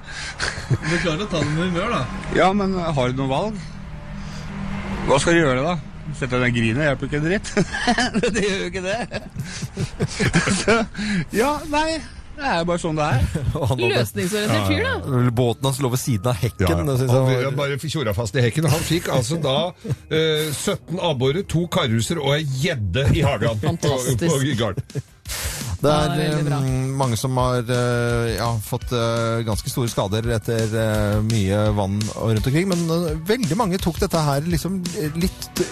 Du 0.69 0.95
klarer 1.02 1.26
å 1.26 1.30
ta 1.34 1.41
det 1.41 1.49
med 1.54 1.71
humør, 1.73 1.97
da. 1.97 2.04
Ja, 2.38 2.49
men 2.58 2.78
har 2.78 3.10
du 3.13 3.23
noe 3.23 3.34
valg? 3.34 3.62
Hva 5.04 5.20
skal 5.20 5.36
du 5.36 5.42
gjøre, 5.44 5.63
da? 5.66 5.76
Sette 6.18 6.36
deg 6.36 6.42
ned 6.42 6.50
og 6.50 6.58
grine 6.58 6.88
hjelper 6.88 7.10
ikke 7.10 7.20
en 7.20 7.26
dritt. 7.28 7.50
det 8.36 8.44
gjør 8.44 8.60
jo 8.60 8.68
ikke 8.72 8.84
det. 8.86 8.98
så, 10.63 10.76
ja, 11.36 11.54
nei. 11.72 11.88
Det 12.34 12.46
er 12.50 12.56
jo 12.63 12.66
bare 12.66 12.82
sånn 12.82 12.98
det 12.98 13.08
er. 13.13 13.26
Løsningsorientert 13.78 14.70
fyr, 14.72 14.88
da. 14.88 15.20
Båten 15.38 15.68
hans 15.70 15.80
lå 15.84 15.92
ved 15.94 16.02
siden 16.02 16.32
av 16.32 16.39
hekken. 16.42 16.66
Ja, 16.66 16.80
han 16.80 16.89
ja, 16.89 17.52
var- 17.52 17.58
bare 17.60 17.78
tjora 17.84 18.16
fast 18.18 18.39
i 18.39 18.46
hekken. 18.48 18.66
Han 18.74 18.86
fikk 18.88 19.12
altså 19.13 19.38
da 19.44 19.58
eh, 20.10 20.50
17 20.50 20.98
abborer, 20.98 21.44
to 21.46 21.68
karruser 21.72 22.22
og 22.24 22.34
ei 22.39 22.48
gjedde 22.63 23.06
i 23.13 23.22
hagen. 23.26 23.62
Fantastisk. 23.62 24.26
På, 24.26 24.72
på. 24.74 25.04
Det 25.84 25.91
er 25.91 26.43
bra. 26.48 26.60
eh, 26.63 26.89
mange 26.96 27.17
som 27.19 27.38
har 27.41 27.60
eh, 27.67 28.34
ja, 28.38 28.50
fått 28.63 28.93
eh, 28.96 29.43
ganske 29.48 29.72
store 29.72 29.91
skader 29.91 30.28
etter 30.38 30.76
mye 31.28 31.63
vann 31.76 32.00
rundt 32.15 32.48
omkring, 32.48 32.69
men 32.72 32.86
veldig 33.28 33.58
mange 33.60 33.80
tok 33.84 34.00
dette 34.04 34.22
her 34.24 34.46
liksom 34.48 34.82
litt 35.19 35.63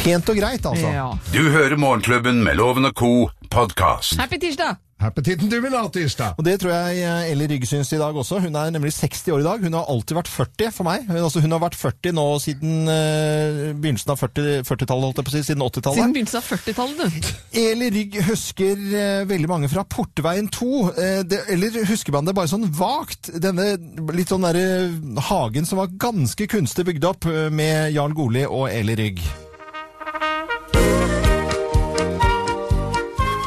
pent 0.00 0.32
og 0.32 0.40
greit, 0.40 0.64
altså. 0.66 0.92
Ja. 0.94 1.10
Du 1.34 1.42
hører 1.52 1.76
Morgenklubben 1.80 2.42
med 2.46 2.56
Loven 2.60 2.88
og 2.88 2.96
Co. 2.96 3.12
podkast. 3.50 4.16
Happy 4.20 4.38
tirsdag! 4.40 4.78
Appetitten 5.00 5.48
du 5.48 5.56
vil 5.64 5.72
ha 5.72 5.86
tirsdag. 5.88 6.36
Og 6.36 6.44
det 6.44 6.58
tror 6.60 6.74
jeg 6.74 7.00
eh, 7.32 7.44
Rygg 7.50 7.64
syns 7.68 7.90
i 7.96 8.00
dag 8.00 8.16
også. 8.16 8.40
Hun 8.44 8.56
er 8.58 8.72
nemlig 8.74 8.92
60 8.92 9.32
år 9.32 9.40
i 9.40 9.46
dag. 9.46 9.64
Hun 9.64 9.76
har 9.78 9.88
alltid 9.88 10.18
vært 10.18 10.30
40 10.30 10.74
for 10.76 10.88
meg. 10.88 11.06
Hun, 11.08 11.18
altså, 11.22 11.40
hun 11.40 11.56
har 11.56 11.62
vært 11.62 11.78
40 11.80 12.14
nå 12.18 12.26
siden 12.44 12.84
uh, 12.84 13.72
begynnelsen 13.80 14.12
av 14.12 14.20
40 14.20 14.62
40-tallet, 14.68 15.08
holdt 15.08 15.22
jeg 15.22 15.26
på 15.26 15.32
å 15.32 15.36
si. 15.36 15.42
Siden 15.48 15.64
80-tallet. 15.64 16.00
Siden 16.02 16.14
begynnelsen 16.16 16.40
av 16.42 16.48
40-tallet, 16.50 17.00
du. 17.00 17.32
Eli 17.64 17.90
Rygg 17.96 18.20
husker 18.28 18.86
uh, 18.92 19.26
veldig 19.32 19.50
mange 19.50 19.72
fra 19.72 19.86
Portveien 19.96 20.50
2. 20.52 20.70
Uh, 20.94 21.20
det, 21.26 21.42
eller 21.56 21.82
husker 21.90 22.16
man 22.16 22.28
det 22.28 22.36
bare 22.36 22.52
sånn 22.52 22.68
vagt? 22.76 23.32
Denne 23.40 23.72
litt 24.12 24.32
sånn 24.32 24.44
derre 24.44 25.22
hagen 25.30 25.68
som 25.68 25.80
var 25.80 25.94
ganske 26.00 26.50
kunstig 26.50 26.86
bygd 26.90 27.08
opp 27.08 27.30
med 27.54 27.94
Jarl 27.96 28.16
Goli 28.16 28.44
og 28.48 28.68
Eli 28.68 29.00
Rygg. 29.00 29.24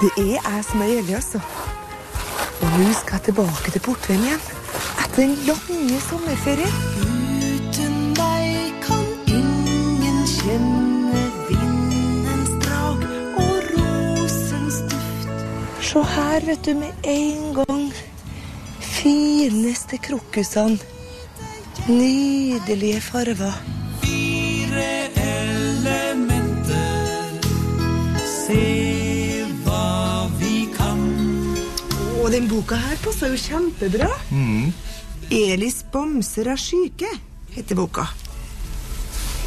Det 0.03 0.11
er 0.17 0.33
jeg 0.35 0.63
som 0.67 0.81
er 0.83 0.89
gjeldig, 0.89 1.13
altså. 1.15 1.39
Og 2.59 2.71
nå 2.75 2.89
skal 2.97 3.13
jeg 3.15 3.23
tilbake 3.29 3.71
til 3.71 3.81
Portveien 3.85 4.25
igjen. 4.25 4.41
Etter 4.99 5.21
den 5.21 5.35
lange 5.47 5.99
sommerferien. 6.03 6.75
Uten 7.39 7.95
deg 8.17 8.73
kan 8.83 9.05
ingen 9.31 10.19
kjenne 10.27 11.21
vindens 11.47 12.51
drag 12.65 12.99
og 13.45 13.55
rosens 13.77 14.81
duft. 14.91 15.31
Se 15.93 16.03
her, 16.17 16.49
vet 16.51 16.67
du, 16.67 16.73
med 16.83 16.93
en 17.15 17.55
gang. 17.61 17.87
Fineste 18.83 20.03
krokusene. 20.03 20.83
Nydelige 21.87 22.99
farver. 23.07 23.55
Fire 24.03 24.87
elementer. 25.31 26.73
Se 28.27 28.82
Og 32.33 32.39
den 32.39 32.47
boka 32.49 32.73
her 32.81 32.95
passer 32.97 33.29
jo 33.29 33.35
kjempebra. 33.37 34.07
Elis 35.29 35.83
bamser 35.93 36.47
er 36.49 36.57
syke, 36.57 37.05
heter 37.53 37.77
boka. 37.77 38.07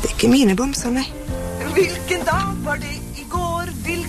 Det 0.04 0.12
er 0.12 0.14
ikke 0.14 0.30
mine 0.30 0.54
bamser, 0.54 0.94
nei. 0.94 1.02
Hvilken 1.74 2.22
dag 2.30 2.54
var 2.62 2.78
det 2.78 2.92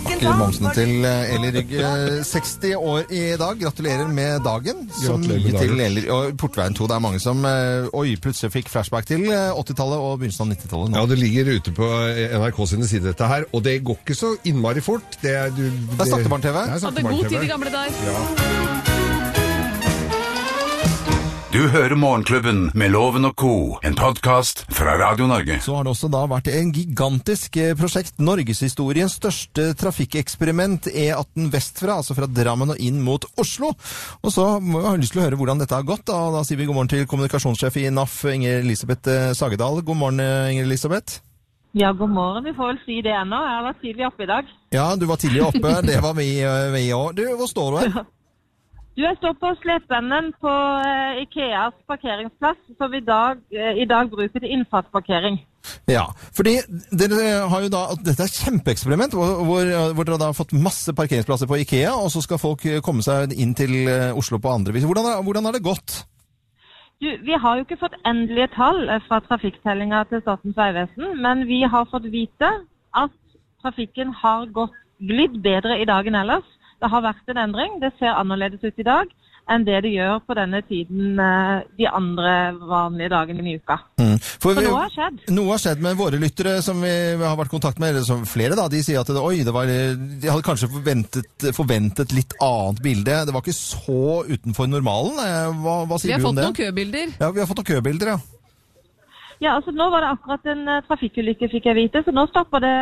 Ikke 0.07 0.33
Momsene 0.37 0.71
til 0.75 1.05
eh, 1.05 1.33
Eli 1.35 1.49
Rygg. 1.57 1.73
eh, 1.77 2.23
60 2.25 2.75
år 2.77 3.11
i 3.13 3.21
dag. 3.39 3.59
Gratulerer 3.61 4.07
med 4.07 4.41
dagen. 4.45 4.85
Så 5.01 5.17
mye 5.21 5.51
til. 5.57 5.79
Eli 5.87 6.05
Og 6.13 6.37
Portveien 6.39 6.73
2. 6.77 6.87
Det 6.87 6.95
er 6.97 7.03
mange 7.03 7.19
som 7.23 7.43
eh, 7.45 7.87
oi, 7.93 8.15
plutselig 8.21 8.51
fikk 8.55 8.71
flashback 8.73 9.07
til 9.09 9.27
eh, 9.31 9.51
80-tallet 9.57 9.97
og 10.07 10.19
begynnelsen 10.21 10.47
av 10.47 10.55
90-tallet. 10.55 10.97
Ja, 10.97 11.05
det 11.11 11.19
ligger 11.21 11.53
ute 11.57 11.75
på 11.77 11.91
eh, 12.07 12.37
NRK 12.39 12.63
sine 12.73 12.87
sider, 12.89 13.11
dette 13.11 13.27
her. 13.31 13.47
Og 13.53 13.63
det 13.67 13.77
går 13.87 13.99
ikke 14.03 14.15
så 14.17 14.33
innmari 14.47 14.83
fort. 14.85 15.19
Det 15.21 15.35
er, 15.35 15.49
du, 15.55 15.65
Det 15.67 15.99
er 15.99 16.11
snakkebarn-TV. 16.13 16.57
Det 16.57 16.81
er 16.81 16.85
Hadde 16.87 17.07
god 17.09 17.29
tid 17.31 17.41
i 17.43 17.51
gamle 17.53 17.73
dager. 17.73 18.76
Du 21.57 21.63
hører 21.73 21.97
Morgenklubben 21.97 22.67
med 22.77 22.91
Loven 22.93 23.25
og 23.25 23.33
Co., 23.41 23.51
en 23.81 23.95
podkast 23.97 24.59
fra 24.69 24.91
Radio 24.99 25.25
Norge. 25.25 25.55
Så 25.65 25.73
har 25.73 25.87
det 25.87 25.89
også 25.89 26.05
da 26.13 26.19
vært 26.29 26.51
en 26.53 26.69
gigantisk 26.69 27.55
eh, 27.57 27.71
prosjekt, 27.79 28.19
norgeshistoriens 28.21 29.15
største 29.17 29.71
trafikkeksperiment, 29.79 30.91
E18 30.91 31.47
vestfra, 31.55 31.95
altså 31.97 32.13
fra 32.13 32.27
Drammen 32.29 32.75
og 32.75 32.83
inn 32.83 32.99
mot 33.01 33.25
Oslo. 33.41 33.71
Og 34.21 34.35
så 34.35 34.45
må 34.61 34.83
jeg 34.83 34.85
ha 34.85 34.99
lyst 35.01 35.15
til 35.15 35.23
å 35.23 35.25
høre 35.25 35.39
hvordan 35.39 35.63
dette 35.63 35.73
har 35.73 35.87
gått, 35.87 36.03
da, 36.11 36.19
og 36.27 36.37
da 36.37 36.43
sier 36.45 36.59
vi 36.59 36.67
god 36.69 36.77
morgen 36.77 36.91
til 36.91 37.07
kommunikasjonssjef 37.09 37.79
i 37.81 37.87
NAF, 37.89 38.19
Inger 38.35 38.59
Elisabeth 38.59 39.09
eh, 39.09 39.31
Sagedal. 39.39 39.81
God 39.87 39.97
morgen, 40.03 40.21
eh, 40.21 40.51
Inger 40.51 40.69
Elisabeth. 40.69 41.23
Ja, 41.73 41.89
god 41.89 42.13
morgen. 42.13 42.45
Vi 42.45 42.53
får 42.59 42.69
vel 42.69 42.83
si 42.83 42.99
det 43.01 43.17
ennå. 43.17 43.39
Jeg 43.47 43.55
har 43.55 43.65
vært 43.71 43.81
tidlig 43.81 44.05
oppe 44.11 44.27
i 44.27 44.29
dag. 44.29 44.53
Ja, 44.77 44.85
du 44.93 45.07
var 45.09 45.17
tidlig 45.25 45.41
oppe, 45.47 45.73
det 45.89 45.97
var 46.05 46.13
vi 46.21 46.29
vi 46.77 46.85
òg. 46.93 47.17
Du, 47.17 47.25
hvor 47.33 47.49
står 47.49 47.73
du 47.73 47.81
her? 47.81 47.97
Du, 48.97 49.03
jeg 49.05 49.17
står 49.19 49.35
på 49.37 49.49
slepeenden 49.61 50.31
på 50.41 50.49
eh, 50.81 51.19
Ikeas 51.21 51.75
parkeringsplass, 51.85 52.57
som 52.79 52.93
i 52.97 53.01
dag, 53.05 53.37
eh, 53.53 53.77
i 53.83 53.85
dag 53.85 54.09
bruker 54.09 54.41
til 54.41 54.49
innfartsparkering. 54.55 55.37
Ja, 55.91 56.07
fordi 56.33 56.55
dere 56.97 57.19
har 57.51 57.61
jo 57.61 57.69
da, 57.69 57.83
dette 58.01 58.23
er 58.25 58.31
et 58.31 58.39
kjempeeksperiment, 58.41 59.13
hvor, 59.13 59.43
hvor, 59.45 59.69
hvor 59.93 60.07
dere 60.07 60.17
da 60.23 60.31
har 60.31 60.37
fått 60.39 60.55
masse 60.57 60.95
parkeringsplasser 60.97 61.49
på 61.51 61.59
Ikea, 61.61 61.91
og 61.93 62.09
så 62.09 62.23
skal 62.25 62.41
folk 62.41 62.65
eh, 62.65 62.81
komme 62.81 63.05
seg 63.05 63.35
inn 63.37 63.53
til 63.59 63.75
eh, 63.85 64.17
Oslo 64.17 64.41
på 64.41 64.49
andre 64.55 64.73
vis. 64.73 64.87
Hvordan, 64.89 65.11
har- 65.11 65.21
hvordan 65.27 65.45
har 65.45 65.57
det 65.59 65.65
gått? 65.69 65.99
Du, 66.97 67.05
vi 67.21 67.37
har 67.37 67.59
jo 67.59 67.67
ikke 67.67 67.77
fått 67.83 67.99
endelige 68.01 68.49
tall 68.57 68.81
eh, 68.89 69.03
fra 69.05 69.21
trafikktellinga 69.29 70.07
til 70.09 70.25
Statens 70.25 70.57
vegvesen, 70.57 71.13
men 71.21 71.45
vi 71.45 71.61
har 71.69 71.85
fått 71.93 72.09
vite 72.09 72.49
at 72.97 73.13
trafikken 73.61 74.09
har 74.23 74.49
gått 74.57 74.73
glidd 75.05 75.37
bedre 75.45 75.77
i 75.77 75.85
dag 75.85 76.09
enn 76.09 76.17
ellers. 76.25 76.47
Det 76.81 76.89
har 76.93 77.01
vært 77.01 77.31
en 77.33 77.37
endring, 77.47 77.79
det 77.81 77.93
ser 77.99 78.13
annerledes 78.13 78.61
ut 78.63 78.77
i 78.79 78.83
dag. 78.85 79.07
enn 79.49 79.63
det 79.63 79.77
det 79.85 79.93
gjør 79.93 80.17
på 80.27 80.35
denne 80.35 80.59
tiden 80.67 81.15
eh, 81.23 81.61
de 81.79 81.85
andre 81.87 82.31
vanlige 82.67 83.07
dagene 83.13 83.45
i 83.47 83.53
uka. 83.55 83.77
Mm. 83.95 84.17
For 84.43 84.51
vi- 84.57 84.65
noe 84.67 84.81
har 84.81 84.89
skjedd. 84.91 85.21
Noe 85.31 85.53
har 85.53 85.61
skjedd 85.63 85.79
med 85.85 85.95
våre 85.95 86.19
lyttere 86.19 86.57
som 86.61 86.81
vi 86.83 86.91
har 87.21 87.37
vært 87.39 87.47
i 87.47 87.55
kontakt 87.55 87.79
med, 87.79 87.93
eller 87.95 88.03
som 88.03 88.25
flere 88.27 88.57
da, 88.59 88.67
de 88.67 88.81
sier 88.83 88.99
at 88.99 89.07
det, 89.07 89.15
oi, 89.23 89.45
det 89.47 89.53
var, 89.55 89.63
de 89.71 90.27
hadde 90.27 90.43
kanskje 90.43 90.67
forventet, 90.67 91.47
forventet 91.55 92.11
litt 92.11 92.35
annet 92.43 92.81
bilde. 92.83 93.21
Det 93.23 93.31
var 93.37 93.39
ikke 93.45 93.55
så 93.55 94.25
utenfor 94.27 94.67
normalen. 94.67 95.15
Eh, 95.15 95.55
Hva, 95.63 95.77
hva 95.87 95.95
Vi 95.95 96.09
sier 96.09 96.17
har 96.17 96.19
du 96.19 96.27
om 96.27 96.35
fått 96.35 96.43
noen 96.43 96.59
købilder. 96.59 97.15
Ja, 97.23 97.31
vi 97.31 97.39
har 97.39 97.47
fått 97.47 97.61
noen 97.63 97.71
købilder, 97.71 98.07
ja. 98.17 98.19
Ja, 99.43 99.53
altså 99.53 99.71
Nå 99.75 99.89
var 99.93 100.01
det 100.01 100.09
akkurat 100.15 100.47
en 100.49 100.63
eh, 100.71 100.83
trafikkulykke, 100.87 101.49
fikk 101.51 101.67
jeg 101.69 101.77
vite, 101.77 102.01
så 102.05 102.13
nå 102.15 102.25
stopper 102.31 102.63
det 102.63 102.73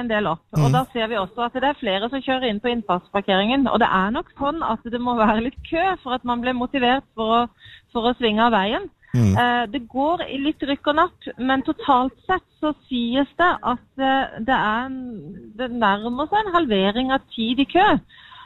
en 0.00 0.08
del 0.08 0.30
opp. 0.30 0.44
Mm. 0.56 0.64
Og 0.64 0.72
Da 0.76 0.84
ser 0.92 1.10
vi 1.10 1.20
også 1.20 1.44
at 1.46 1.58
det 1.58 1.68
er 1.68 1.80
flere 1.80 2.08
som 2.08 2.24
kjører 2.24 2.48
inn 2.48 2.62
på 2.62 2.72
innfartsparkeringen. 2.72 3.68
Og 3.68 3.78
det 3.82 3.90
er 3.92 4.14
nok 4.14 4.32
sånn 4.40 4.64
at 4.64 4.88
det 4.88 5.00
må 5.02 5.18
være 5.20 5.44
litt 5.48 5.60
kø 5.68 5.84
for 6.02 6.16
at 6.16 6.24
man 6.28 6.40
blir 6.44 6.56
motivert 6.56 7.04
for 7.18 7.36
å, 7.36 7.44
for 7.92 8.08
å 8.08 8.16
svinge 8.16 8.44
av 8.46 8.56
veien. 8.56 8.88
Mm. 9.12 9.34
Eh, 9.36 9.62
det 9.68 9.82
går 9.92 10.24
i 10.24 10.38
litt 10.40 10.62
rykk 10.64 10.88
og 10.88 10.96
napp, 10.96 11.30
men 11.36 11.64
totalt 11.66 12.16
sett 12.24 12.46
så 12.62 12.72
sies 12.88 13.28
det 13.36 13.50
at 13.60 14.00
eh, 14.00 14.38
det, 14.48 14.56
er 14.56 14.88
det 15.60 15.68
nærmer 15.74 16.30
seg 16.30 16.40
en 16.40 16.54
halvering 16.56 17.12
av 17.12 17.26
tid 17.34 17.60
i 17.60 17.68
kø. 17.68 17.88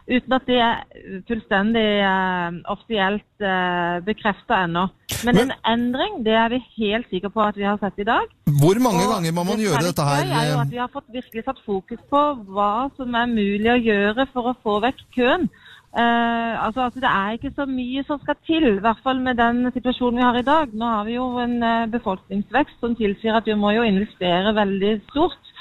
Uten 0.07 0.35
at 0.37 0.45
det 0.47 0.59
er 0.63 0.83
fullstendig 1.27 1.83
eh, 2.07 2.59
offisielt 2.71 3.43
uh, 3.43 3.99
bekrefta 4.07 4.61
ennå. 4.63 4.85
Men, 5.27 5.41
en 5.43 5.55
endring 5.67 6.21
det 6.27 6.37
er 6.39 6.53
vi 6.53 6.61
helt 6.77 7.09
sikre 7.11 7.31
på 7.35 7.43
at 7.43 7.59
vi 7.59 7.67
har 7.67 7.81
sett 7.83 7.99
i 7.99 8.07
dag. 8.07 8.29
Hvor 8.61 8.79
mange 8.85 9.03
Og 9.03 9.17
ganger 9.17 9.35
må 9.35 9.43
man 9.49 9.59
det 9.59 9.67
gjøre 9.67 9.83
dette 9.89 10.07
her? 10.07 10.31
er 10.31 10.51
jo 10.53 10.61
at 10.63 10.71
vi 10.71 10.83
har 10.83 10.93
fått 10.93 11.11
virkelig 11.11 11.43
satt 11.49 11.63
fokus 11.67 12.03
på 12.11 12.23
hva 12.55 12.87
som 12.95 13.19
er 13.19 13.33
mulig 13.33 13.73
å 13.73 13.81
gjøre 13.81 14.29
for 14.31 14.53
å 14.53 14.59
få 14.63 14.79
vekk 14.87 15.03
køen. 15.19 15.51
Eh, 15.97 16.65
altså, 16.67 16.81
altså 16.87 17.01
Det 17.01 17.11
er 17.11 17.35
ikke 17.35 17.55
så 17.57 17.65
mye 17.67 18.03
som 18.07 18.21
skal 18.21 18.37
til, 18.47 18.65
i 18.77 18.85
hvert 18.85 19.03
fall 19.03 19.21
med 19.27 19.39
den 19.41 19.73
situasjonen 19.73 20.21
vi 20.21 20.29
har 20.29 20.39
i 20.39 20.47
dag. 20.47 20.75
Nå 20.75 20.91
har 20.93 21.05
vi 21.09 21.15
jo 21.17 21.27
en 21.41 21.57
eh, 21.63 21.91
befolkningsvekst 21.97 22.79
som 22.81 22.95
tilsier 22.99 23.39
at 23.39 23.49
vi 23.49 23.57
må 23.57 23.73
jo 23.73 23.87
investere 23.87 24.55
veldig 24.55 24.93
stort 25.11 25.55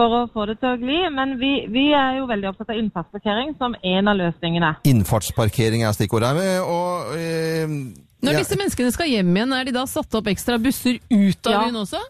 for 0.00 0.16
å 0.16 0.20
få 0.32 0.46
det 0.50 0.58
til 0.62 0.72
å 0.72 0.78
gli. 0.80 1.00
Men 1.12 1.36
vi, 1.40 1.52
vi 1.72 1.88
er 1.96 2.20
jo 2.20 2.28
veldig 2.30 2.50
opptatt 2.52 2.72
av 2.72 2.80
innfartsparkering 2.80 3.54
som 3.60 3.76
en 3.76 4.08
av 4.12 4.16
løsningene. 4.20 4.74
Innfartsparkering 4.90 5.84
er 5.84 5.96
stikkordet 5.96 6.32
her. 6.40 6.62
Og, 6.64 7.12
eh, 7.18 7.66
Når 8.20 8.36
ja, 8.36 8.40
disse 8.42 8.56
menneskene 8.60 8.92
skal 8.94 9.08
hjem 9.12 9.34
igjen, 9.36 9.52
er 9.56 9.68
de 9.68 9.76
da 9.76 9.84
satt 9.88 10.16
opp 10.18 10.28
ekstra 10.32 10.58
busser 10.60 10.98
ut 11.10 11.46
av 11.48 11.52
Ja. 11.52 11.60
byen 11.66 11.80
også? 11.84 12.00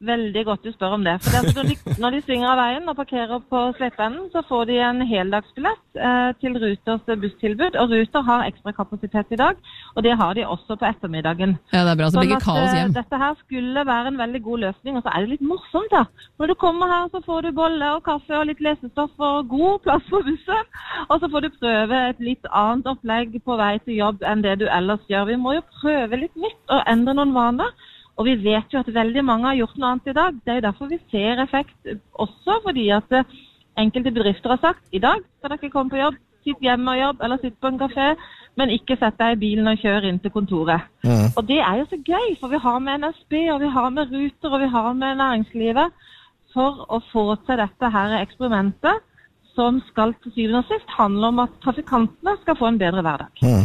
Veldig 0.00 0.42
godt 0.48 0.62
du 0.64 0.70
spør 0.72 0.94
om 0.96 1.02
det. 1.04 1.12
For 1.20 1.28
det 1.34 1.40
altså 1.42 1.60
når, 1.60 1.66
de, 1.68 1.94
når 2.00 2.14
de 2.14 2.20
svinger 2.24 2.48
av 2.48 2.56
veien 2.56 2.86
og 2.88 2.94
parkerer 2.96 3.42
på 3.52 3.58
Slettvennen, 3.76 4.30
så 4.32 4.40
får 4.48 4.70
de 4.70 4.78
en 4.80 5.02
heldagsbillett 5.04 5.98
eh, 6.08 6.30
til 6.40 6.56
Ruters 6.62 7.10
busstilbud. 7.24 7.76
Og 7.82 7.92
Ruter 7.92 8.24
har 8.24 8.46
ekstra 8.48 8.72
kapasitet 8.78 9.34
i 9.36 9.38
dag, 9.42 9.60
og 9.92 10.06
det 10.06 10.14
har 10.16 10.32
de 10.38 10.46
også 10.48 10.78
på 10.80 10.88
ettermiddagen. 10.88 11.52
Ja, 11.74 11.82
det 11.84 11.92
er 11.92 12.00
bra. 12.00 12.08
Så 12.08 12.22
blir 12.22 12.32
Sånn 12.32 12.38
ikke 12.38 12.46
kaos 12.46 12.70
eh, 12.70 12.78
hjem. 12.78 12.96
Dette 12.96 13.20
her 13.24 13.36
skulle 13.42 13.84
være 13.90 14.14
en 14.14 14.18
veldig 14.22 14.42
god 14.48 14.64
løsning, 14.64 14.96
og 14.96 15.04
så 15.04 15.12
er 15.12 15.26
det 15.26 15.34
litt 15.34 15.46
morsomt. 15.52 15.92
da. 15.92 16.02
Når 16.40 16.54
du 16.54 16.56
kommer 16.64 16.94
her, 16.94 17.12
så 17.12 17.20
får 17.28 17.44
du 17.44 17.52
bolle 17.60 17.92
og 17.98 18.02
kaffe 18.08 18.40
og 18.40 18.48
litt 18.48 18.64
lesestoff 18.64 19.28
og 19.28 19.52
god 19.52 19.84
plass 19.84 20.08
på 20.08 20.24
bussen. 20.30 20.74
Og 21.10 21.16
så 21.20 21.28
får 21.28 21.44
du 21.44 21.52
prøve 21.60 22.02
et 22.08 22.24
litt 22.24 22.52
annet 22.64 22.88
opplegg 22.88 23.36
på 23.44 23.60
vei 23.60 23.74
til 23.84 24.00
jobb 24.00 24.24
enn 24.24 24.48
det 24.48 24.62
du 24.64 24.68
ellers 24.80 25.04
gjør. 25.12 25.28
Vi 25.28 25.40
må 25.44 25.58
jo 25.60 25.68
prøve 25.82 26.24
litt 26.24 26.40
nytt 26.40 26.72
og 26.72 26.86
endre 26.88 27.20
noen 27.20 27.36
vaner. 27.36 27.88
Og 28.20 28.26
vi 28.28 28.36
vet 28.44 28.72
jo 28.72 28.82
at 28.82 28.90
veldig 28.92 29.22
mange 29.24 29.48
har 29.48 29.56
gjort 29.62 29.78
noe 29.78 29.94
annet 29.94 30.10
i 30.12 30.16
dag. 30.18 30.40
Det 30.44 30.52
er 30.52 30.58
jo 30.58 30.66
derfor 30.66 30.90
vi 30.90 30.98
ser 31.12 31.40
effekt 31.40 31.94
også 32.12 32.58
fordi 32.66 32.90
at 32.92 33.16
eh, 33.16 33.38
enkelte 33.80 34.12
bedrifter 34.12 34.52
har 34.52 34.60
sagt 34.60 34.84
i 34.92 35.00
dag 35.00 35.22
skal 35.38 35.54
dere 35.54 35.72
komme 35.72 35.92
på 35.92 36.02
jobb, 36.02 36.18
sitt 36.44 36.60
hjemme 36.64 36.92
og 36.92 37.00
jobb 37.00 37.24
eller 37.24 37.40
sitt 37.40 37.56
på 37.60 37.70
en 37.70 37.80
kafé, 37.80 38.12
men 38.60 38.72
ikke 38.74 38.98
sett 39.00 39.16
deg 39.20 39.36
i 39.36 39.40
bilen 39.40 39.72
og 39.72 39.80
kjør 39.80 40.08
inn 40.08 40.20
til 40.20 40.34
kontoret. 40.34 40.88
Mm. 41.04 41.30
Og 41.32 41.42
det 41.48 41.60
er 41.64 41.80
jo 41.80 41.88
så 41.88 42.00
gøy, 42.04 42.34
for 42.40 42.52
vi 42.52 42.60
har 42.60 42.80
med 42.84 43.04
NSB, 43.06 43.36
og 43.54 43.60
vi 43.64 43.72
har 43.76 43.92
med 43.96 44.12
Ruter, 44.12 44.50
og 44.52 44.60
vi 44.64 44.72
har 44.74 44.90
med 44.92 45.20
næringslivet 45.20 46.08
for 46.52 46.84
å 46.88 47.00
få 47.12 47.24
til 47.46 47.60
dette 47.62 47.92
her 47.94 48.18
eksperimentet 48.20 49.06
som 49.54 49.80
skal 49.88 50.14
til 50.22 50.34
syvende 50.34 50.62
og 50.62 50.70
sist 50.70 50.92
handle 50.98 51.32
om 51.32 51.40
at 51.44 51.56
trafikantene 51.64 52.36
skal 52.42 52.58
få 52.58 52.70
en 52.70 52.80
bedre 52.80 53.04
hverdag. 53.06 53.44
Mm. 53.44 53.64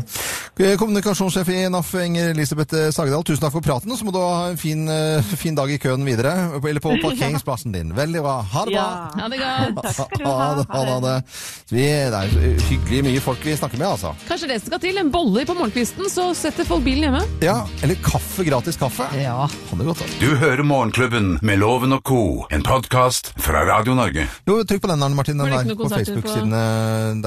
Kommunikasjonssjef 0.55 1.49
i 1.51 1.57
NAF, 1.69 1.89
Inger 1.99 2.29
Elisabeth 2.31 2.75
Sagedal, 2.95 3.23
tusen 3.27 3.41
takk 3.43 3.51
for 3.57 3.63
praten. 3.65 3.91
Og 3.91 3.97
så 3.99 4.05
må 4.07 4.13
du 4.15 4.19
ha 4.21 4.45
en 4.53 4.57
fin, 4.57 4.85
eh, 4.87 5.19
fin 5.35 5.55
dag 5.57 5.67
i 5.73 5.75
køen 5.83 6.05
videre. 6.07 6.31
Eller 6.63 6.79
på 6.79 6.93
parkeringsplassen 7.03 7.73
din. 7.75 7.91
Veldig 7.97 8.21
bra. 8.23 8.37
Ha 8.53 8.63
det 8.69 8.75
bra! 8.77 8.85
Ja, 8.85 9.19
ha 9.19 9.27
det 9.33 9.39
godt. 9.41 9.81
Takk 9.99 10.13
skal 10.15 10.21
du 10.21 10.29
Ha 10.29 10.35
ha. 10.39 10.53
det, 10.55 10.65
ha 10.71 10.83
det, 10.85 10.93
ha 10.93 10.99
det. 11.03 11.15
Vi, 11.75 11.83
det 11.83 12.21
er 12.21 12.63
hyggelig 12.69 13.01
mye 13.09 13.23
folk 13.25 13.43
vi 13.43 13.55
snakker 13.59 13.81
med, 13.81 13.87
altså. 13.89 14.13
Kanskje 14.29 14.49
det 14.53 14.61
skal 14.63 14.79
til? 14.85 15.01
En 15.01 15.11
bolle 15.11 15.43
på 15.49 15.57
morgenkvisten, 15.59 16.07
så 16.13 16.29
setter 16.39 16.69
folk 16.69 16.85
bilen 16.87 17.09
hjemme? 17.09 17.25
Ja, 17.43 17.57
eller 17.83 17.99
kaffe, 18.05 18.47
gratis 18.47 18.79
kaffe. 18.79 19.09
Ja. 19.19 19.35
Han 19.73 19.83
er 19.83 19.89
godt, 19.91 20.05
altså. 20.07 20.21
Du 20.23 20.37
hører 20.39 20.63
Morgenklubben 20.63 21.33
med 21.45 21.59
Loven 21.59 21.97
og 21.99 22.03
co., 22.07 22.21
en 22.55 22.63
podkast 22.63 23.33
fra 23.43 23.65
Radio 23.67 23.97
Norge. 23.99 24.23
Jo, 24.47 24.61
trykk 24.63 24.85
på 24.87 24.93
den, 24.93 25.03
Arne 25.03 25.19
Martin. 25.19 25.35
Den 25.43 25.51
er 25.51 25.67
der 25.67 25.75
på 25.83 25.91
Facebook-sidene 25.91 26.63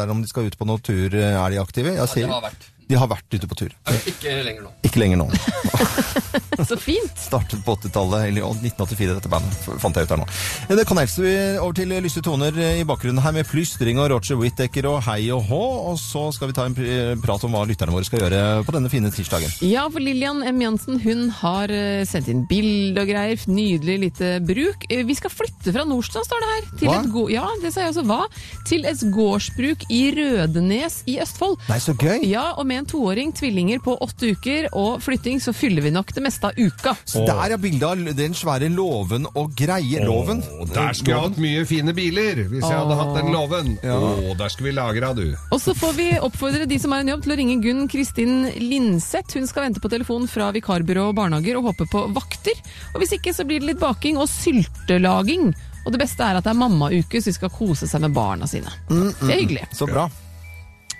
der 0.00 0.16
om 0.16 0.24
de 0.24 0.32
skal 0.32 0.48
ut 0.48 0.56
på 0.58 0.64
noen 0.72 0.80
tur. 0.80 1.12
Er 1.12 1.52
de 1.52 1.60
aktive? 1.60 1.92
Jeg 2.00 2.08
ser- 2.14 2.24
de 2.24 2.32
har 2.32 2.44
vært. 2.48 2.68
De 2.88 2.96
har 2.96 3.08
vært 3.10 3.34
ute 3.36 3.48
på 3.50 3.56
tur. 3.58 3.72
Ikke 4.08 4.32
lenger 4.46 4.64
nå. 4.64 4.70
Ikke 4.88 5.02
lenger 5.02 5.20
nå. 5.20 5.26
Så 6.68 6.76
fint. 6.80 7.12
Startet 7.20 7.60
på 7.64 7.74
80-tallet, 7.76 8.28
eller 8.32 8.42
1984, 8.48 9.14
dette 9.18 9.30
bandet, 9.30 9.54
fant 9.80 9.94
jeg 9.96 10.08
ut 10.08 10.14
her 10.14 10.20
nå. 10.22 10.26
Eh, 10.66 10.74
Det 10.78 10.84
kan 10.88 10.98
helst 11.00 11.20
vi 11.22 11.32
over 11.60 11.76
til 11.76 11.92
lyse 12.02 12.22
toner 12.24 12.56
i 12.80 12.82
bakgrunnen 12.88 13.22
her 13.22 13.34
med 13.36 13.46
plystring 13.48 14.00
og 14.02 14.08
Roger 14.12 14.38
Whittaker 14.40 14.88
og 14.90 15.02
hei 15.06 15.28
og 15.34 15.44
hå, 15.50 15.60
og 15.92 15.98
så 16.00 16.24
skal 16.34 16.50
vi 16.50 16.56
ta 16.56 16.66
en 16.66 16.76
prat 17.22 17.44
om 17.46 17.54
hva 17.54 17.62
lytterne 17.68 17.94
våre 17.94 18.08
skal 18.08 18.24
gjøre 18.24 18.40
på 18.66 18.74
denne 18.74 18.90
fine 18.92 19.12
tirsdagen. 19.14 19.52
Ja, 19.68 19.84
for 19.92 20.02
Lillian 20.02 20.42
M. 20.48 20.60
Jansen 20.64 20.98
hun 21.04 21.28
har 21.42 21.70
eh, 21.74 22.02
sendt 22.08 22.32
inn 22.32 22.42
bilde 22.50 23.04
og 23.04 23.12
greier. 23.12 23.44
Nydelig 23.48 23.98
lite 24.06 24.32
bruk. 24.44 24.88
Eh, 24.90 25.04
Vi 25.08 25.18
skal 25.18 25.32
flytte 25.32 25.72
fra 25.76 25.84
Nordstrand, 25.88 26.26
står 26.28 26.42
det 26.44 26.50
her. 26.54 26.68
Til 26.82 26.90
Hva? 26.90 26.98
et 26.98 27.32
ja, 27.36 27.46
det 27.62 27.74
sa 27.74 27.84
jeg 27.86 27.94
også. 27.94 28.06
Hva? 28.08 28.20
Til 28.68 28.88
et 28.88 29.06
gårdsbruk 29.14 29.86
i 29.94 30.02
Rødenes 30.18 31.02
i 31.06 31.18
Østfold. 31.22 31.58
Nei, 31.70 31.78
så 31.82 31.94
gøy! 31.98 32.24
Ja, 32.28 32.48
og 32.58 32.66
med 32.66 32.77
en 32.78 32.88
toåring, 32.88 33.32
tvillinger 33.36 33.80
på 33.84 33.94
åtte 34.04 34.32
uker 34.34 34.68
og 34.78 35.02
flytting, 35.04 35.40
så 35.42 35.54
fyller 35.56 35.84
vi 35.84 35.92
nok 35.94 36.12
det 36.14 36.22
meste 36.24 36.50
av 36.50 36.58
uka. 36.58 36.94
Så 37.08 37.24
der 37.28 37.54
er 37.54 37.60
bildet 37.60 37.84
av 37.88 38.18
den 38.18 38.36
svære 38.36 38.70
låven 38.72 39.26
og 39.34 39.54
greie-låven. 39.58 40.42
Og 40.58 40.72
der 40.72 40.96
skulle 40.96 41.16
jeg 41.16 41.28
hatt 41.28 41.40
mye 41.42 41.64
fine 41.68 41.94
biler, 41.96 42.44
hvis 42.50 42.64
jeg 42.64 42.78
hadde 42.78 42.98
hatt 43.00 43.14
den 43.18 43.32
låven. 43.34 43.72
Ja. 43.84 43.98
Åh, 43.98 44.34
der 44.38 44.52
skulle 44.54 44.70
vi 44.70 44.76
lagre 44.78 45.10
av, 45.10 45.18
du. 45.18 45.34
Og 45.54 45.62
så 45.62 45.74
får 45.76 45.96
vi 45.98 46.08
oppfordre 46.22 46.68
de 46.70 46.78
som 46.80 46.94
har 46.94 47.04
en 47.04 47.12
jobb 47.14 47.24
til 47.26 47.34
å 47.34 47.38
ringe 47.42 47.58
Gunn 47.64 47.88
Kristin 47.90 48.36
Linseth. 48.62 49.36
Hun 49.38 49.48
skal 49.50 49.68
vente 49.68 49.82
på 49.82 49.90
telefon 49.92 50.28
fra 50.30 50.50
vikarbyrå 50.54 51.10
og 51.10 51.18
barnehager 51.18 51.58
og 51.58 51.70
håpe 51.72 51.88
på 51.92 52.06
vakter. 52.16 52.58
Og 52.94 53.02
hvis 53.02 53.16
ikke 53.18 53.34
så 53.36 53.46
blir 53.48 53.62
det 53.62 53.72
litt 53.72 53.82
baking 53.82 54.20
og 54.20 54.30
syltelaging. 54.30 55.50
Og 55.86 55.94
det 55.94 56.02
beste 56.02 56.24
er 56.24 56.36
at 56.38 56.44
det 56.44 56.52
er 56.52 56.58
mammauke, 56.60 57.20
så 57.22 57.30
de 57.30 57.36
skal 57.38 57.52
kose 57.54 57.88
seg 57.88 58.02
med 58.04 58.16
barna 58.16 58.48
sine. 58.50 58.72
Det 58.90 59.30
er 59.30 59.40
hyggelig. 59.40 59.68
Så 59.76 59.88
bra. 59.88 60.08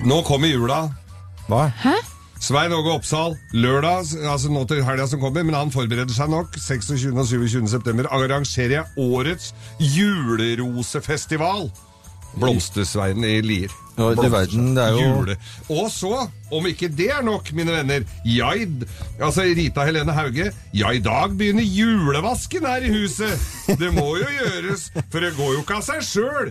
Nå 0.07 0.23
kommer 0.25 0.49
jula. 0.49 0.87
Hva? 1.49 1.71
Hæ? 1.83 1.97
Svein 2.41 2.73
Åge 2.73 2.93
Oppsal, 2.93 3.35
lørdag, 3.53 4.05
altså 4.31 4.51
nå 4.53 4.63
til 4.69 4.85
helga 4.87 5.07
som 5.11 5.21
kommer, 5.21 5.43
men 5.43 5.57
han 5.57 5.73
forbereder 5.75 6.13
seg 6.15 6.31
nok. 6.31 6.55
26. 6.61 7.11
og 7.19 7.27
27. 7.27 7.67
september 7.73 8.07
arrangerer 8.15 8.75
jeg 8.77 8.85
årets 9.01 9.55
julerosefestival. 9.81 11.67
Blomstersveien 12.39 13.25
i 13.25 13.41
Lier. 13.43 13.73
Ja, 13.99 14.11
det 14.15 14.31
verden, 14.33 14.75
det 14.77 14.85
er 14.85 14.93
jo- 14.95 15.07
Jule. 15.19 15.37
Og 15.75 15.89
så, 15.91 16.13
om 16.55 16.67
ikke 16.71 16.89
det 16.97 17.11
er 17.13 17.23
nok, 17.27 17.51
mine 17.53 17.73
venner 17.75 18.05
jeg, 18.25 18.69
altså 19.21 19.43
Rita 19.45 19.85
Helene 19.85 20.13
Hauge 20.17 20.53
Ja, 20.73 20.93
i 20.95 20.99
dag 21.05 21.35
begynner 21.37 21.67
julevasken 21.67 22.65
her 22.65 22.87
i 22.87 22.93
huset. 22.95 23.35
Det 23.79 23.91
må 23.93 24.07
jo 24.21 24.25
gjøres, 24.39 24.87
for 25.11 25.21
det 25.21 25.35
går 25.37 25.53
jo 25.59 25.65
ikke 25.65 25.77
av 25.81 25.85
seg 25.89 26.01
sjøl. 26.07 26.49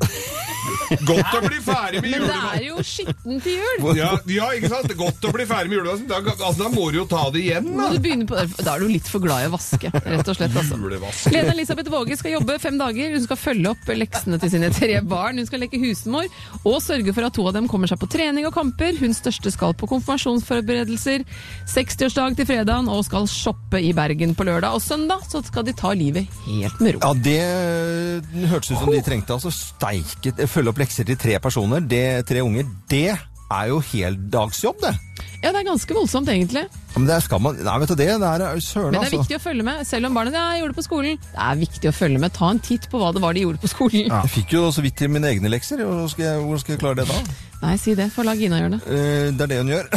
Godt 1.08 1.34
å 1.38 1.42
bli 1.48 1.60
ferdig 1.64 2.02
med 2.04 2.12
julevasken. 2.12 2.44
Men 2.44 2.52
det 2.52 2.60
er 2.60 2.66
jo 2.68 2.84
skitten 2.86 3.42
til 3.44 3.58
jul! 3.62 3.88
Ja, 3.98 4.10
ja, 4.32 4.50
ikke 4.58 4.70
sant? 4.72 4.94
Godt 5.00 5.28
å 5.28 5.32
bli 5.36 5.46
ferdig 5.50 5.72
med 5.72 5.80
julevasken. 5.80 6.08
Da, 6.12 6.20
altså, 6.36 6.52
da 6.66 6.70
må 6.74 6.90
du 6.94 7.00
jo 7.02 7.06
ta 7.10 7.24
det 7.34 7.42
igjen, 7.46 7.70
Må 7.74 7.88
da. 7.88 7.90
du 7.96 8.04
begynne 8.04 8.28
på, 8.30 8.38
da 8.64 8.76
er 8.76 8.84
du 8.84 8.92
litt 8.92 9.08
for 9.10 9.24
glad 9.24 9.46
i 9.46 9.50
å 9.50 9.54
vaske, 9.56 9.92
rett 9.96 10.28
og 10.34 10.38
slett. 10.40 10.56
Altså. 10.58 10.78
Julevasken. 10.82 11.36
Lene 11.38 11.56
Elisabeth 11.56 11.92
Våge 11.94 12.18
skal 12.20 12.36
jobbe 12.38 12.60
fem 12.64 12.78
dager. 12.80 13.16
Hun 13.16 13.26
skal 13.26 13.40
følge 13.42 13.72
opp 13.74 13.92
leksene 13.98 14.40
til 14.44 14.54
sine 14.58 14.72
tre 14.76 15.00
barn. 15.08 15.40
Hun 15.42 15.48
skal 15.50 15.64
leke 15.64 15.80
husmor 15.82 16.28
og 16.64 16.78
sørge 16.84 17.16
for 17.16 17.28
at 17.30 17.37
to 17.38 17.46
av 17.48 17.56
dem 17.56 17.70
kommer 17.70 17.90
seg 17.90 18.00
på 18.02 18.10
trening 18.12 18.48
og 18.50 18.56
kamper. 18.56 18.98
Hun 19.00 19.14
største 19.16 19.52
skal 19.54 19.76
på 19.78 19.90
konfirmasjonsforberedelser, 19.92 21.26
60-årsdag 21.70 22.40
til 22.40 22.50
fredagen 22.50 22.92
og 22.92 23.06
skal 23.08 23.30
shoppe 23.32 23.82
i 23.84 23.94
Bergen 23.98 24.36
på 24.38 24.48
lørdag. 24.48 24.76
Og 24.76 24.84
søndag 24.84 25.26
så 25.30 25.44
skal 25.46 25.68
de 25.68 25.76
ta 25.78 25.94
livet 25.98 26.28
helt 26.48 26.82
med 26.84 26.98
ro. 26.98 27.04
Ja, 27.06 27.14
det 27.30 28.50
hørtes 28.52 28.74
ut 28.74 28.82
som 28.82 28.94
de 28.94 29.04
trengte 29.06 29.36
altså 29.38 29.54
steiket 29.54 30.46
Følge 30.48 30.72
opp 30.72 30.80
lekser 30.82 31.08
til 31.08 31.18
tre 31.20 31.38
personer, 31.44 31.84
det, 31.84 32.26
tre 32.30 32.44
unger. 32.46 32.68
Det 32.90 33.10
er 33.52 33.70
jo 33.72 33.80
heldagsjobb, 33.94 34.82
det. 34.84 34.96
Ja, 35.44 35.52
det 35.54 35.62
er 35.62 35.68
ganske 35.68 35.94
voldsomt, 35.94 36.30
egentlig. 36.34 36.64
Men 36.96 37.06
det 37.06 37.18
skal 37.22 37.42
man 37.42 37.58
Nei, 37.62 37.74
vet 37.84 37.92
du 37.92 37.96
det? 38.00 38.08
Det 38.22 38.30
er 38.30 38.62
søren, 38.64 38.90
Men 38.90 38.96
det 38.96 39.00
er 39.00 39.06
altså. 39.06 39.20
viktig 39.22 39.38
å 39.38 39.42
følge 39.44 39.66
med, 39.68 39.84
selv 39.86 40.10
om 40.10 40.16
barnet 40.18 40.34
ja, 40.34 40.46
jeg 40.56 40.64
gjorde 40.64 40.74
det 40.74 40.80
på 40.80 40.86
skolen. 40.88 41.20
Det 41.28 41.44
er 41.48 41.60
viktig 41.62 41.90
å 41.92 41.94
følge 41.94 42.22
med. 42.24 42.34
Ta 42.34 42.50
en 42.54 42.62
titt 42.68 42.88
på 42.90 43.02
hva 43.02 43.12
det 43.14 43.22
var 43.22 43.38
de 43.38 43.44
gjorde 43.46 43.62
på 43.62 43.70
skolen. 43.70 44.08
Jeg 44.10 44.32
fikk 44.34 44.56
jo 44.58 44.64
så 44.74 44.84
vidt 44.86 44.98
til 44.98 45.12
mine 45.14 45.30
egne 45.30 45.52
lekser. 45.54 45.84
Hvordan 45.86 46.10
skal 46.14 46.26
jeg, 46.26 46.42
hvordan 46.42 46.64
skal 46.64 46.74
jeg 46.76 46.82
klare 46.82 47.00
det 47.02 47.08
da? 47.12 47.20
Nei, 47.62 47.74
si 47.82 47.94
det. 47.98 48.10
Få 48.14 48.26
la 48.26 48.34
Gina 48.38 48.60
gjøre 48.62 48.78
det. 48.78 48.82
Eh, 48.94 49.30
det 49.38 49.46
er 49.46 49.52
det 49.54 49.60
hun 49.62 49.72
gjør, 49.74 49.88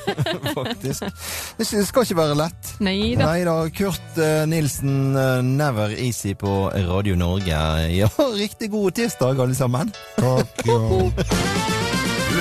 faktisk. 0.60 1.24
Det 1.58 1.68
skal 1.68 2.06
ikke 2.06 2.18
være 2.20 2.36
lett. 2.40 2.74
Nei 2.84 2.98
da. 3.16 3.28
Nei 3.32 3.46
da. 3.48 3.56
Kurt 3.76 4.20
eh, 4.20 4.42
Nilsen, 4.48 4.98
eh, 5.16 5.38
Never 5.44 5.96
Easy 5.96 6.36
på 6.38 6.68
Radio 6.88 7.16
Norge. 7.20 7.62
Ja, 7.96 8.12
riktig 8.36 8.72
god 8.76 8.92
tirsdag, 9.00 9.40
alle 9.40 9.56
sammen. 9.56 9.92
Takk, 10.20 10.64
Du 10.68 11.91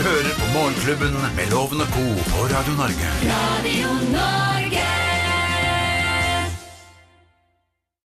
hører 0.10 0.34
på 0.42 0.46
Morgenklubben 0.54 1.14
med 1.38 1.46
Loven 1.52 1.80
Co. 1.94 2.06
på 2.32 2.40
Radio 2.54 2.74
Norge. 2.82 3.08
Radio 3.34 3.90
Norge. 4.16 4.51